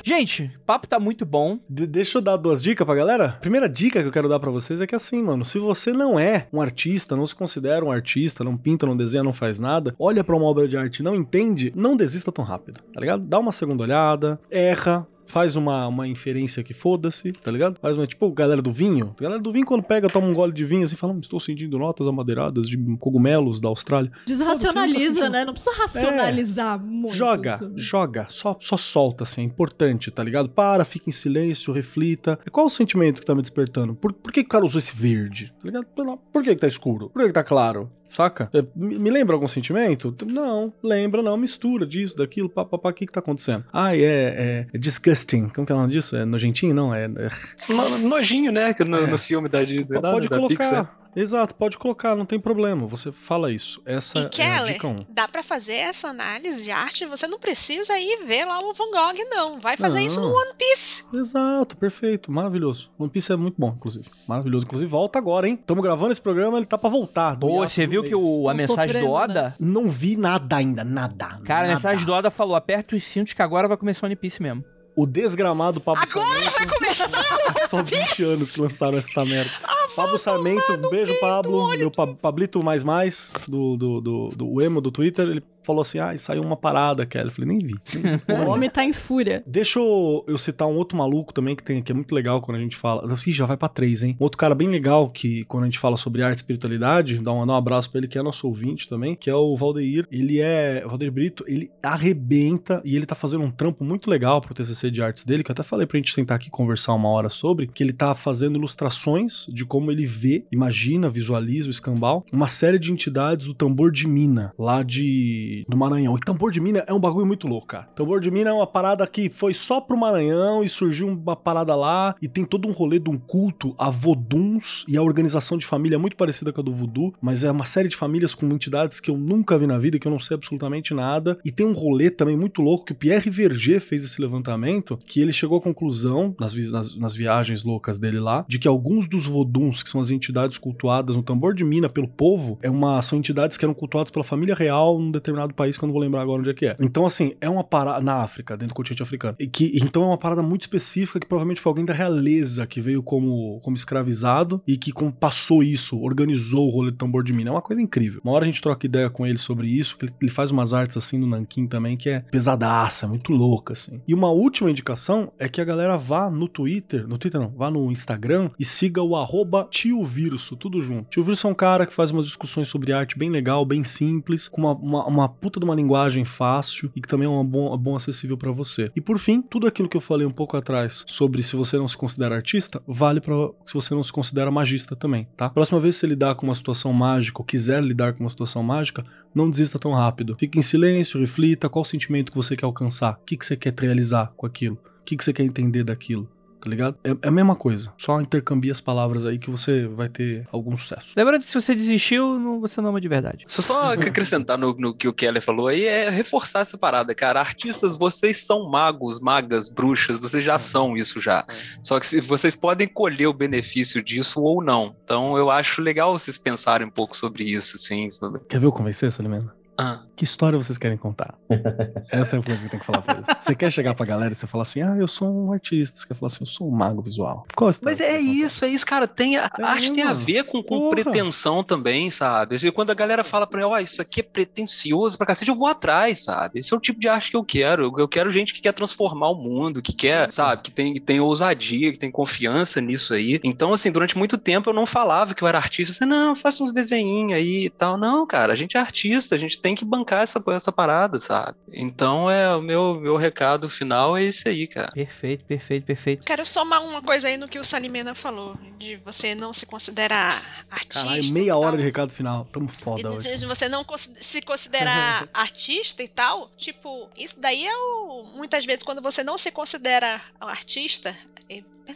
[0.09, 1.59] Gente, papo tá muito bom.
[1.69, 3.37] De- deixa eu dar duas dicas pra galera.
[3.39, 6.17] Primeira dica que eu quero dar pra vocês é que assim, mano, se você não
[6.19, 9.93] é um artista, não se considera um artista, não pinta, não desenha, não faz nada,
[9.99, 13.21] olha pra uma obra de arte e não entende, não desista tão rápido, tá ligado?
[13.23, 17.79] Dá uma segunda olhada, erra, faz uma, uma inferência que foda-se, tá ligado?
[17.79, 19.15] Faz uma, tipo, galera do vinho.
[19.19, 21.39] A galera do vinho, quando pega, toma um gole de vinho assim, fala, "Hum, estou
[21.39, 24.11] sentindo notas amadeiradas de cogumelos da Austrália.
[24.25, 25.29] Desracionaliza, sentindo.
[25.29, 25.45] né?
[25.45, 27.15] Não precisa racionalizar muito.
[27.15, 30.49] Joga, joga, só, só solta, assim, é importante, tá ligado?
[30.49, 32.39] Para, fica em silêncio, reflita.
[32.51, 33.95] Qual o sentimento que tá me despertando?
[33.95, 35.53] Por, por que, o cara usou esse verde?
[35.61, 35.85] Tá ligado?
[35.85, 37.09] Por, por que, que tá escuro?
[37.09, 37.89] Por que, que tá claro?
[38.09, 38.49] Saca?
[38.53, 40.13] É, Me, lembra algum sentimento?
[40.25, 43.63] Não, lembra, não, mistura disso, daquilo, papapá, o que que tá acontecendo?
[43.71, 46.15] Ah, é, é, é disgusting, como que é o nome disso?
[46.17, 46.73] É nojentinho?
[46.73, 47.05] Não, é...
[47.05, 48.73] é- No- nojinho, né?
[48.73, 49.07] que No, É.
[49.07, 50.98] no filme da Disney, pode da colocar, Pixar.
[51.15, 53.81] Exato, pode colocar, não tem problema, você fala isso.
[53.85, 54.95] Essa E é a Keller, dica 1.
[55.09, 58.91] dá pra fazer essa análise de arte, você não precisa ir ver lá o Van
[58.91, 59.59] Gogh, não.
[59.59, 60.35] Vai fazer isso no Não.
[60.35, 61.03] One Piece.
[61.13, 62.91] Exato, perfeito, maravilhoso.
[62.97, 64.05] One Piece é muito bom, inclusive.
[64.27, 64.65] Maravilhoso.
[64.65, 65.57] Inclusive, volta agora, hein?
[65.59, 67.35] Estamos gravando esse programa, ele tá pra voltar.
[67.35, 68.09] do Pô, hiato você do viu mês.
[68.13, 69.55] que o, a mensagem do sofrendo, Oda?
[69.59, 71.25] Não vi nada ainda, nada.
[71.43, 71.67] Cara, a nada.
[71.73, 74.63] mensagem do Oda falou: aperta os cintos que agora vai começar o One Piece mesmo.
[74.95, 77.07] O desgramado Pablo Agora vai começar!
[77.69, 79.49] Só 20 anos que lançaram essa merda.
[79.95, 81.67] Pablo Sarmento, um beijo, Pablo.
[81.77, 85.99] Meu Pa- Pablito mais mais, do, do, do, do emo do Twitter, ele falou assim:
[85.99, 87.25] ah, saiu uma parada, Kelly.
[87.25, 87.75] Eu falei, nem vi.
[87.93, 89.43] Nem vi O homem tá em fúria.
[89.45, 92.57] Deixa eu, eu citar um outro maluco também que tem que é muito legal quando
[92.57, 93.07] a gente fala.
[93.27, 94.17] Ih, já vai pra três, hein?
[94.19, 97.31] Um outro cara bem legal que quando a gente fala sobre arte e espiritualidade, dá
[97.31, 100.07] um, dá um abraço pra ele, que é nosso ouvinte também, que é o Valdeir.
[100.11, 100.81] Ele é.
[100.85, 104.89] O Valdeir Brito, ele arrebenta e ele tá fazendo um trampo muito legal pro TCC
[104.89, 107.29] de artes dele, que eu até falei pra gente sentar aqui e conversar uma hora
[107.29, 112.47] sobre, que ele tá fazendo ilustrações de como ele vê, imagina, visualiza o escambau, uma
[112.47, 116.15] série de entidades do tambor de mina, lá de do Maranhão.
[116.15, 117.87] E tambor de mina é um bagulho muito louco, cara.
[117.95, 121.75] Tambor de mina é uma parada que foi só pro Maranhão e surgiu uma parada
[121.75, 125.65] lá e tem todo um rolê de um culto a voduns e a organização de
[125.65, 128.45] família é muito parecida com a do voodoo, mas é uma série de famílias com
[128.47, 131.37] entidades que eu nunca vi na vida, que eu não sei absolutamente nada.
[131.43, 135.21] E tem um rolê também muito louco que o Pierre Verger fez esse levantamento, que
[135.21, 139.07] ele chegou à conclusão, nas, vi- nas- nas viagens loucas dele lá, de que alguns
[139.07, 143.01] dos voduns, que são as entidades cultuadas no tambor de mina pelo povo, é uma,
[143.01, 145.93] são entidades que eram cultuadas pela família real num determinado determinado país que eu não
[145.93, 146.75] vou lembrar agora onde é que é.
[146.79, 147.99] Então, assim, é uma parada.
[148.01, 149.35] Na África, dentro do continente africano.
[149.39, 152.79] E que, então é uma parada muito específica que provavelmente foi alguém da realeza que
[152.79, 157.49] veio como, como escravizado e que passou isso, organizou o rolê do tambor de mina.
[157.49, 158.21] É uma coisa incrível.
[158.23, 160.73] Uma hora a gente troca ideia com ele sobre isso, que ele, ele faz umas
[160.73, 164.01] artes assim no Nankin também, que é pesadaça, muito louca, assim.
[164.07, 167.69] E uma última indicação é que a galera vá no Twitter, no Twitter não, vá
[167.69, 171.09] no Instagram e siga o arroba Tio Virso, tudo junto.
[171.09, 174.47] Tio Virso é um cara que faz umas discussões sobre arte bem legal, bem simples,
[174.47, 177.75] com uma, uma, uma puta de uma linguagem fácil e que também é uma bom,
[177.77, 178.91] bom acessível para você.
[178.95, 181.87] E por fim, tudo aquilo que eu falei um pouco atrás sobre se você não
[181.87, 183.35] se considera artista, vale para
[183.65, 185.49] se você não se considera magista também, tá?
[185.49, 188.63] Próxima vez que você lidar com uma situação mágica ou quiser lidar com uma situação
[188.63, 189.03] mágica,
[189.33, 190.35] não desista tão rápido.
[190.37, 193.73] Fique em silêncio, reflita qual sentimento que você quer alcançar, o que, que você quer
[193.79, 196.97] realizar com aquilo, o que, que você quer entender daquilo tá ligado?
[197.03, 197.91] É, é, a mesma coisa.
[197.97, 201.13] Só intercambia as palavras aí que você vai ter algum sucesso.
[201.15, 203.43] Lembrando que se você desistiu, não, você não ama de verdade.
[203.47, 207.39] Só, só acrescentar no, no, que o Keller falou aí, é reforçar essa parada, cara.
[207.39, 211.45] Artistas, vocês são magos, magas, bruxas, vocês já são isso já.
[211.83, 214.95] Só que se, vocês podem colher o benefício disso ou não.
[215.03, 218.09] Então eu acho legal vocês pensarem um pouco sobre isso, sim.
[218.09, 218.41] Sobre...
[218.47, 219.58] Quer ver eu convencer, Salimena?
[219.79, 220.01] Ah.
[220.19, 221.33] Que história vocês querem contar?
[222.11, 223.29] Essa é a coisa que tem que falar pra eles.
[223.39, 225.97] Você quer chegar pra galera e você falar assim, ah, eu sou um artista.
[225.97, 227.47] Você quer falar assim, eu sou um mago visual.
[227.85, 229.07] Mas é isso, é isso, cara.
[229.07, 232.57] Tem, a é, arte tem a ver com, com pretensão também, sabe?
[232.57, 235.51] E quando a galera fala pra mim, ó, oh, isso aqui é pretencioso pra cacete,
[235.51, 236.59] eu vou atrás, sabe?
[236.59, 237.95] Esse é o tipo de arte que eu quero.
[237.97, 241.21] Eu quero gente que quer transformar o mundo, que quer, sabe, que tem, que tem
[241.21, 243.39] ousadia, que tem confiança nisso aí.
[243.41, 245.93] Então, assim, durante muito tempo eu não falava que eu era artista.
[245.93, 247.97] Eu falei, não, faça uns desenhinhos aí e tal.
[247.97, 251.57] Não, cara, a gente é artista, a gente tem que bancar essa, essa parada, sabe?
[251.71, 254.91] Então é o meu, meu recado final é esse aí, cara.
[254.91, 256.25] Perfeito, perfeito, perfeito.
[256.25, 260.41] Quero somar uma coisa aí no que o Salimena falou, de você não se considerar
[260.69, 261.05] artista.
[261.05, 262.45] Caralho, meia hora de recado final.
[262.45, 263.01] Tamo foda.
[263.01, 263.45] E hoje.
[263.45, 268.23] você não se considerar artista e tal, tipo, isso daí é o.
[268.35, 271.15] Muitas vezes, quando você não se considera artista,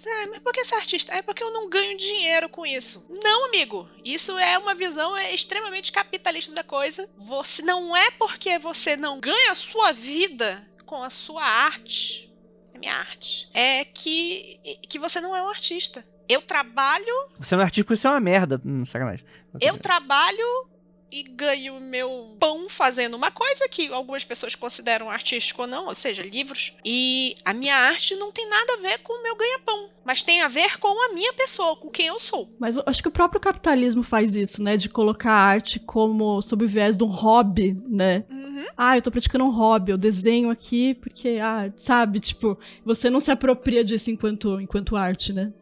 [0.05, 1.13] ah, mas por que ser artista?
[1.13, 3.05] É porque eu não ganho dinheiro com isso.
[3.23, 3.89] Não, amigo.
[4.03, 7.09] Isso é uma visão extremamente capitalista da coisa.
[7.17, 12.31] Você não é porque você não ganha a sua vida com a sua arte,
[12.73, 16.05] a minha arte, é que, que você não é um artista.
[16.27, 17.29] Eu trabalho.
[17.39, 18.61] Você não é artista porque você é uma merda.
[18.65, 19.25] Hum, sacanagem.
[19.59, 20.67] Eu trabalho
[21.13, 25.93] e ganho meu pão fazendo uma coisa que algumas pessoas consideram artístico ou não, ou
[25.93, 26.73] seja, livros.
[26.83, 30.41] E a minha arte não tem nada a ver com o meu ganha-pão, mas tem
[30.41, 32.49] a ver com a minha pessoa, com quem eu sou.
[32.59, 34.75] Mas eu acho que o próprio capitalismo faz isso, né?
[34.75, 38.25] De colocar a arte como sob o viés de um hobby, né?
[38.29, 38.65] Uhum.
[38.75, 43.19] Ah, eu tô praticando um hobby, eu desenho aqui porque, ah, sabe, tipo, você não
[43.19, 45.53] se apropria disso enquanto, enquanto arte, né?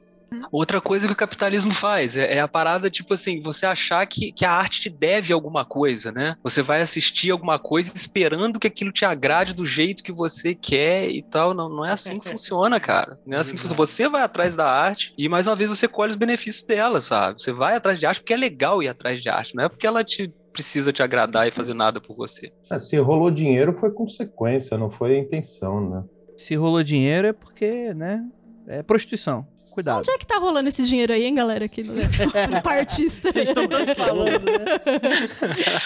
[0.51, 4.31] Outra coisa que o capitalismo faz é, é, a parada, tipo assim, você achar que,
[4.31, 6.35] que a arte te deve alguma coisa, né?
[6.43, 11.09] Você vai assistir alguma coisa esperando que aquilo te agrade do jeito que você quer
[11.09, 11.53] e tal.
[11.53, 13.19] Não, não é assim que funciona, cara.
[13.25, 13.77] Não é assim que funciona.
[13.77, 17.41] Você vai atrás da arte e, mais uma vez, você colhe os benefícios dela, sabe?
[17.41, 19.87] Você vai atrás de arte porque é legal ir atrás de arte, não é porque
[19.87, 22.51] ela te precisa te agradar e fazer nada por você.
[22.69, 26.03] É, se rolou dinheiro foi consequência, não foi a intenção, né?
[26.37, 28.25] Se rolou dinheiro é porque, né?
[28.67, 29.45] É prostituição.
[29.71, 29.99] Cuidado.
[29.99, 31.65] Onde é que tá rolando esse dinheiro aí, hein, galera?
[31.65, 33.31] Aqui no, no partista.
[33.31, 33.63] Vocês estão
[33.95, 34.79] falando, né?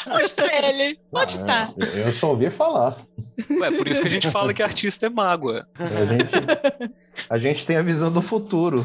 [0.08, 1.00] Mostra ele.
[1.12, 1.70] Onde ah, tá?
[1.96, 2.98] Eu só ouvi falar.
[3.50, 5.68] Ué, por isso que a gente fala que artista é mágoa.
[5.76, 6.34] A gente,
[7.30, 8.82] a gente tem a visão do futuro.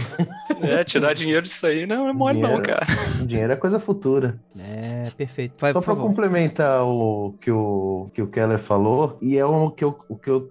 [0.61, 2.87] É, tirar dinheiro disso aí não é mole dinheiro, não, cara.
[3.25, 4.39] Dinheiro é coisa futura.
[4.57, 5.55] É, perfeito.
[5.59, 9.85] Vai, só para complementar o que, o que o Keller falou, e é o que
[9.85, 10.51] eu, o que eu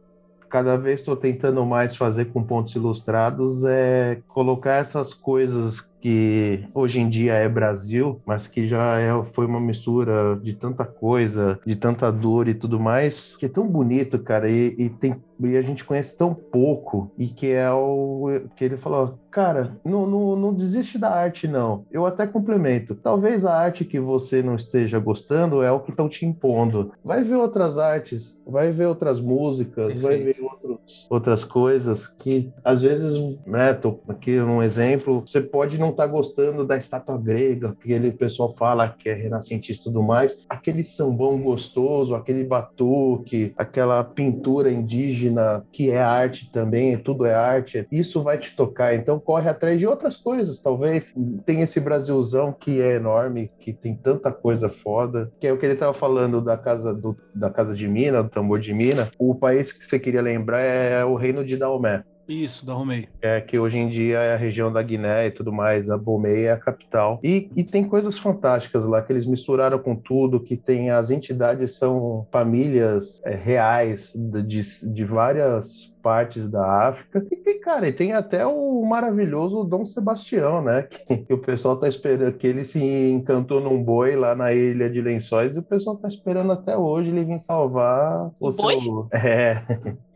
[0.49, 6.99] cada vez estou tentando mais fazer com pontos ilustrados é colocar essas coisas que hoje
[6.99, 11.75] em dia é Brasil, mas que já é, foi uma mistura de tanta coisa, de
[11.75, 15.15] tanta dor e tudo mais, que é tão bonito, cara, e, e tem
[15.47, 20.05] e a gente conhece tão pouco, e que é o que ele falou, cara, não,
[20.05, 21.85] não, não desiste da arte, não.
[21.89, 22.95] Eu até complemento.
[22.95, 26.91] Talvez a arte que você não esteja gostando é o que estão te impondo.
[27.03, 30.01] Vai ver outras artes, vai ver outras músicas, Perfeito.
[30.01, 33.15] vai ver outros, outras coisas que, às vezes,
[33.45, 37.93] né, tô aqui um exemplo, você pode não estar tá gostando da estátua grega, que
[37.93, 44.03] aquele pessoal fala que é renascentista e tudo mais, aquele sambão gostoso, aquele batuque, aquela
[44.03, 48.95] pintura indígena que é arte também, tudo é arte, isso vai te tocar.
[48.95, 51.13] Então corre atrás de outras coisas, talvez.
[51.45, 55.65] Tem esse Brasilzão que é enorme, que tem tanta coisa foda, que é o que
[55.65, 59.09] ele estava falando da casa do, da casa de Mina, do tambor de Mina.
[59.17, 63.07] O país que você queria lembrar é o reino de Daomé Isso, da Romei.
[63.21, 66.45] é, que hoje em dia é a região da Guiné e tudo mais, a Bomei
[66.45, 67.19] é a capital.
[67.23, 71.77] E, e tem coisas fantásticas lá, que eles misturaram com tudo, que tem as entidades
[71.77, 77.25] são famílias é, reais de, de, de várias partes da África.
[77.45, 80.87] E, cara, e tem até o maravilhoso Dom Sebastião, né?
[81.09, 84.89] Que, que, o pessoal tá esperando, que ele se encantou num boi lá na ilha
[84.89, 88.63] de Lençóis e o pessoal tá esperando até hoje ele vir salvar o, O seu...
[88.63, 89.07] boi?
[89.13, 89.63] É,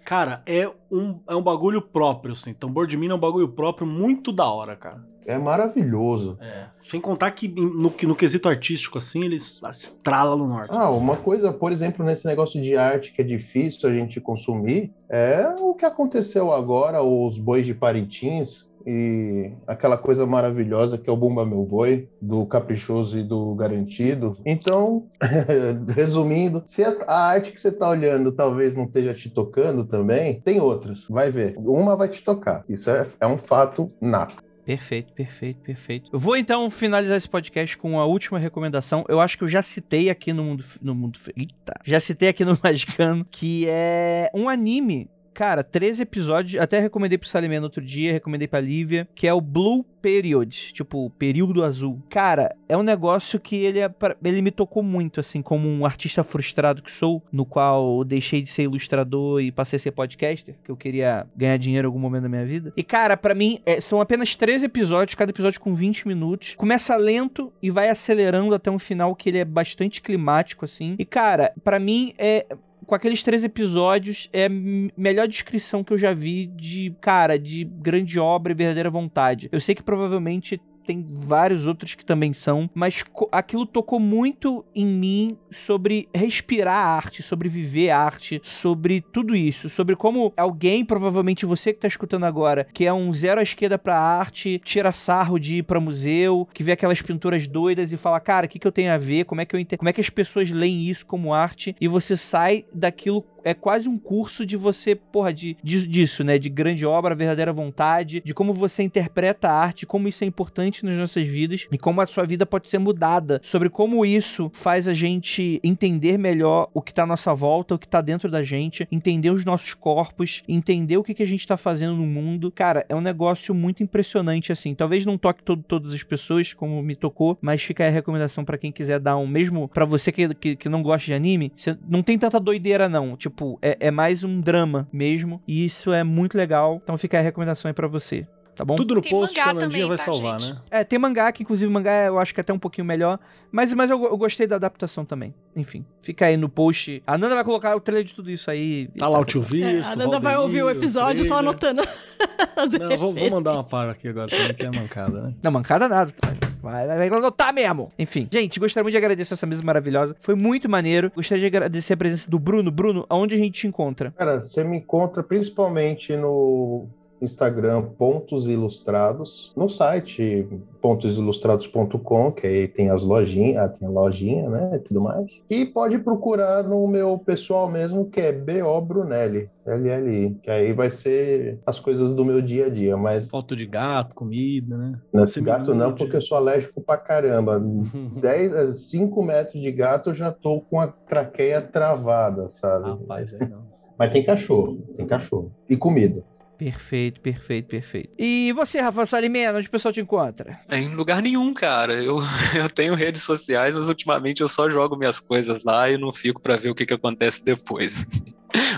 [0.06, 2.54] Cara, é um, é um bagulho próprio, assim.
[2.54, 5.04] Tambor de mina é um bagulho próprio muito da hora, cara.
[5.26, 6.38] é maravilhoso.
[6.42, 6.66] É.
[6.82, 10.76] Sem contar que no, no quesito artístico, assim, eles estrala no norte.
[10.76, 14.92] Ah, uma coisa, por exemplo, nesse negócio de arte que é difícil a gente consumir,
[15.10, 21.14] é o que aconteceu agora, os bois de Parintins e aquela coisa maravilhosa que é
[21.14, 24.32] o Bumba Meu Boi, do Caprichoso e do Garantido.
[24.46, 25.08] Então,
[25.96, 30.60] resumindo, se a arte que você está olhando talvez não esteja te tocando também, tem
[30.60, 31.56] outras, vai ver.
[31.58, 32.64] Uma vai te tocar.
[32.68, 34.44] Isso é, é um fato nato.
[34.66, 36.10] Perfeito, perfeito, perfeito.
[36.14, 39.04] Eu vou então finalizar esse podcast com a última recomendação.
[39.10, 40.64] Eu acho que eu já citei aqui no mundo.
[40.82, 45.10] No mundo eita, já citei aqui no Magicano, que é um anime.
[45.34, 46.62] Cara, três episódios.
[46.62, 51.10] Até recomendei pro Salimeno outro dia, recomendei pra Lívia, que é o Blue Period, tipo,
[51.12, 52.02] período azul.
[52.10, 55.86] Cara, é um negócio que ele, é pra- ele me tocou muito, assim, como um
[55.86, 59.92] artista frustrado que sou, no qual eu deixei de ser ilustrador e passei a ser
[59.92, 62.74] podcaster, que eu queria ganhar dinheiro em algum momento da minha vida.
[62.76, 66.54] E, cara, pra mim, é, são apenas três episódios, cada episódio com 20 minutos.
[66.56, 70.96] Começa lento e vai acelerando até um final que ele é bastante climático, assim.
[71.00, 72.46] E, cara, pra mim, é
[72.86, 77.64] com aqueles três episódios, é a melhor descrição que eu já vi de, cara, de
[77.64, 79.50] grande obra e verdadeira vontade.
[79.52, 84.86] Eu sei que provavelmente tem vários outros que também são, mas aquilo tocou muito em
[84.86, 91.74] mim sobre respirar arte, sobre viver arte, sobre tudo isso, sobre como alguém, provavelmente você
[91.74, 95.56] que tá escutando agora, que é um zero à esquerda pra arte, tira sarro de
[95.56, 98.72] ir pra museu, que vê aquelas pinturas doidas e fala, cara, o que, que eu
[98.72, 99.26] tenho a ver?
[99.26, 101.76] Como é que eu como é que as pessoas leem isso como arte?
[101.80, 106.38] E você sai daquilo é quase um curso de você, porra, de, de- disso, né?
[106.38, 110.86] De grande obra, verdadeira vontade, de como você interpreta a arte, como isso é importante
[110.86, 114.88] nas nossas vidas e como a sua vida pode ser mudada, sobre como isso faz
[114.88, 118.41] a gente entender melhor o que tá à nossa volta, o que tá dentro da
[118.44, 122.52] gente, entender os nossos corpos, entender o que, que a gente tá fazendo no mundo.
[122.52, 124.74] Cara, é um negócio muito impressionante, assim.
[124.76, 128.57] Talvez não toque todo, todas as pessoas, como me tocou, mas fica a recomendação pra
[128.57, 131.78] quem quiser dar um, mesmo pra você que, que, que não gosta de anime, você
[131.88, 133.15] não tem tanta doideira, não.
[133.15, 135.42] Tipo, é, é mais um drama mesmo.
[135.48, 136.80] E isso é muito legal.
[136.84, 138.28] Então fica a recomendação aí pra você.
[138.56, 138.76] Tá bom?
[138.76, 140.54] Tudo no Tem post que mangá a Nandinha também, vai tá, salvar, gente?
[140.54, 140.62] né?
[140.70, 143.20] É, tem mangá, que inclusive mangá eu acho que é até um pouquinho melhor.
[143.52, 145.34] Mas, mas eu, eu gostei da adaptação também.
[145.56, 147.02] Enfim, fica aí no post.
[147.06, 148.88] A Nanda vai colocar o trailer de tudo isso aí.
[148.98, 151.50] Tá lá o tio É, Virso, a Nanda vai ouvir o episódio só trailer.
[151.50, 151.82] anotando.
[152.56, 155.34] as Não, vou, vou mandar uma para aqui agora também, que é mancada, né?
[155.44, 156.12] Não, mancada nada.
[156.12, 156.34] tá?
[156.62, 157.92] Vai, vai, vai anotar mesmo.
[158.00, 160.16] Enfim, gente, gostaria muito de agradecer essa mesa maravilhosa.
[160.20, 161.12] Foi muito maneiro.
[161.16, 162.72] Gostaria de agradecer a presença do Bruno.
[162.72, 164.12] Bruno, aonde a gente te encontra?
[164.18, 166.88] Cara, você me encontra principalmente no
[167.24, 170.48] Instagram Pontos Ilustrados, no site
[170.82, 175.41] pontosilustrados.com, que aí tem as lojinhas, ah, tem a lojinha, né, e tudo mais.
[175.50, 180.91] E pode procurar no meu pessoal mesmo, que é BO Brunelli, LLI, que aí vai
[180.91, 185.00] ser as coisas do meu dia a dia, mas Foto de gato, comida, né?
[185.28, 187.62] Semi gato não, porque eu sou alérgico pra caramba.
[188.20, 192.90] 10, 5 metros de gato eu já tô com a traqueia travada, sabe?
[192.90, 193.64] Rapaz, aí não.
[193.98, 195.52] Mas tem cachorro, tem cachorro.
[195.70, 196.24] E comida.
[196.64, 198.10] Perfeito, perfeito, perfeito.
[198.18, 200.61] E você, Rafa Salimena, onde o pessoal te encontra?
[200.69, 202.02] É, Em lugar nenhum, cara.
[202.02, 202.22] Eu,
[202.56, 206.41] eu tenho redes sociais, mas ultimamente eu só jogo minhas coisas lá e não fico
[206.41, 208.06] pra ver o que, que acontece depois.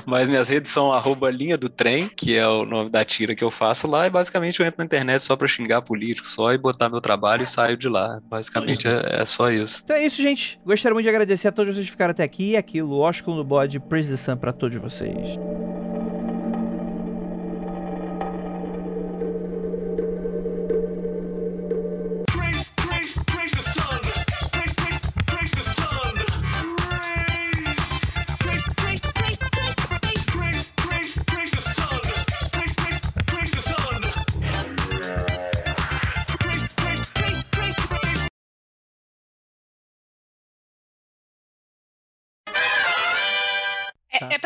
[0.05, 3.43] Mas minhas redes são arroba linha do trem, que é o nome da tira que
[3.43, 6.57] eu faço lá, e basicamente eu entro na internet só pra xingar político, só e
[6.57, 8.21] botar meu trabalho e saio de lá.
[8.29, 9.81] Basicamente é, é só isso.
[9.83, 10.57] Então é isso, gente.
[10.65, 12.51] Gostaria muito de agradecer a todos vocês que ficaram até aqui.
[12.51, 15.37] E aquilo, ósculo no bode, Praise the Sun pra todos vocês.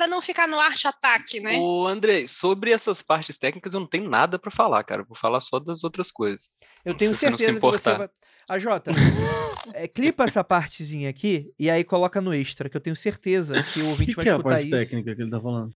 [0.10, 1.57] Não ficar no arte ataque, né?
[1.57, 5.02] Ô, Andrei, sobre essas partes técnicas eu não tenho nada pra falar, cara.
[5.02, 6.49] Eu Vou falar só das outras coisas.
[6.84, 8.10] Eu tenho Se não se certeza que você vai.
[8.49, 8.91] A Jota,
[9.76, 13.80] é, clipa essa partezinha aqui e aí coloca no extra, que eu tenho certeza que
[13.81, 14.76] o ouvinte que, vai que é a escutar parte isso.
[14.77, 15.72] técnica que ele tá falando?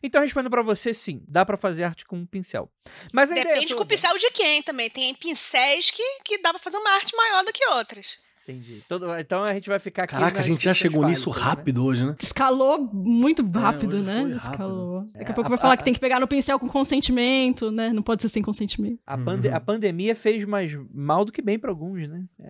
[0.00, 2.70] Então, respondendo pra você, sim, dá pra fazer arte com um pincel.
[3.12, 4.88] Mas a ideia Depende com o toda- pincel de quem também.
[4.88, 8.16] Tem pincéis que, que dá pra fazer uma arte maior do que outras.
[8.48, 8.82] Entendi.
[8.88, 10.14] Todo- Então a gente vai ficar aqui.
[10.14, 11.50] Caraca, a gente já chegou nisso fálicas, né?
[11.50, 12.16] rápido hoje, né?
[12.18, 14.20] Escalou muito rápido, hoje né?
[14.20, 14.36] rápido.
[14.36, 15.00] Escalou.
[15.12, 16.66] Daqui É, a pouco a- vai falar a- que tem que pegar no pincel com
[16.66, 17.92] consentimento, né?
[17.92, 18.98] Não pode ser sem consentimento.
[19.06, 19.54] A, pande- Uhum.
[19.56, 22.24] a pandemia fez mais mal do que bem pra alguns, né?
[22.40, 22.48] É.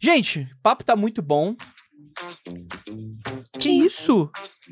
[0.00, 1.56] Gente, papo tá muito bom.
[3.58, 4.30] Que isso?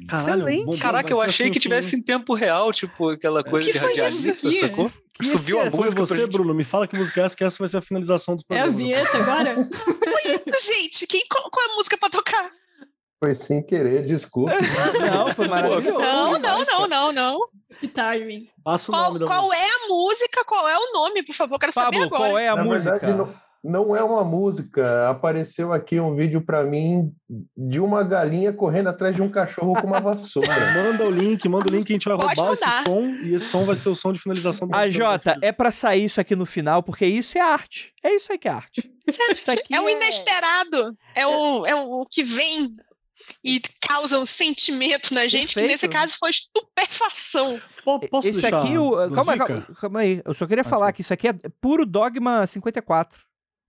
[0.08, 0.64] Caralho, Excelente.
[0.64, 3.72] bom, Caraca, eu achei assim que o tivesse em tempo real, tipo aquela coisa que
[3.72, 4.60] de foi isso radialista, aqui?
[4.60, 4.92] sacou?
[5.14, 5.70] Que Subiu a isso?
[5.70, 6.26] Foi música pra você.
[6.26, 6.54] Bruno.
[6.54, 8.66] Me fala que música é essa, que essa vai ser a finalização dos É a
[8.68, 9.54] vinheta agora?
[10.24, 11.06] Isso, gente.
[11.06, 12.50] Quem, qual, qual é a música pra tocar?
[13.22, 14.52] Foi sem querer, desculpa.
[14.98, 15.92] Não, foi maravilhoso.
[15.98, 17.38] Não, não, não, não, não.
[17.78, 18.48] Que timing.
[18.64, 20.44] Passa o Qual, nome qual é a música?
[20.44, 21.58] Qual é o nome, por favor?
[21.58, 22.30] Quero saber Pablo, agora.
[22.30, 22.90] qual é a Na música?
[22.98, 25.08] verdade, não, não é uma música.
[25.10, 27.12] Apareceu aqui um vídeo pra mim
[27.56, 30.48] de uma galinha correndo atrás de um cachorro com uma vassoura.
[30.74, 32.76] Manda o link, manda o link que a gente vai Pode roubar mandar.
[32.76, 34.88] esse som e esse som vai ser o som de finalização do A.
[34.90, 37.92] Jota, é pra sair isso aqui no final, porque isso é arte.
[38.02, 38.90] É isso aí que é arte.
[39.06, 40.92] Isso aqui É o inesperado.
[41.16, 42.68] É o, é o que vem
[43.44, 45.70] e causa um sentimento na gente, que Perfeito.
[45.70, 47.60] nesse caso foi estupefação.
[47.84, 48.92] Po- Posso Esse deixar aqui, o...
[49.12, 50.20] calma, calma, calma aí.
[50.24, 50.92] Eu só queria Ah, falar sim.
[50.94, 53.20] que isso aqui é puro dogma 54.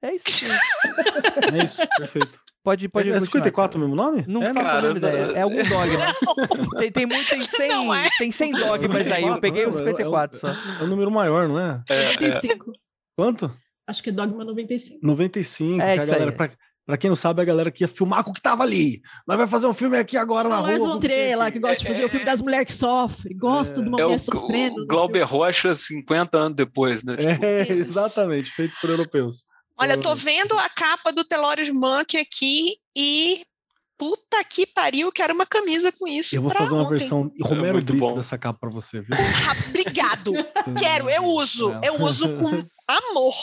[0.03, 1.55] É isso aqui.
[1.59, 2.39] É isso, perfeito.
[2.63, 3.89] Pode, pode é continuar, 54 o cara.
[3.89, 4.25] mesmo nome?
[4.27, 5.23] Não é, faço a mínima ideia.
[5.33, 6.05] É algum dogma.
[6.79, 8.09] tem, tem, muito, tem, 100, Não é?
[8.17, 9.23] tem 100 dogmas aí.
[9.23, 10.47] Eu peguei os é- é o- 54 só.
[10.49, 11.81] É o número maior, não é?
[11.89, 12.71] 95.
[13.17, 13.53] Quanto?
[13.87, 14.99] Acho que é Dogma 95.
[15.05, 15.81] 95.
[15.81, 16.51] É que a galera, pra,
[16.85, 19.01] pra quem não sabe, a galera que ia filmar com o que tava ali.
[19.27, 20.99] Nós vai fazer um filme aqui agora na O rua.
[21.01, 23.89] Trier ter lá, que- gosta de fazer o filme das mulheres que sofrem, gosta de
[23.89, 24.83] uma É o, mulher sofrendo.
[24.83, 27.17] o Glauber Rocha 50 anos depois, né?
[27.17, 29.43] Tipo, É, exatamente, feito por europeus.
[29.79, 30.47] Olha, eu tô Provavelmente.
[30.49, 33.41] vendo a capa do Telórios Monk aqui e.
[33.95, 36.35] Puta que pariu, quero uma camisa com isso.
[36.35, 36.97] Eu vou pra fazer uma ontem.
[36.97, 38.15] versão Romero muito Brito bom.
[38.15, 39.15] dessa capa pra você, viu?
[39.15, 40.33] Ah, Obrigado.
[40.77, 41.71] Quero, eu uso.
[41.75, 41.89] É.
[41.89, 43.33] Eu uso com amor.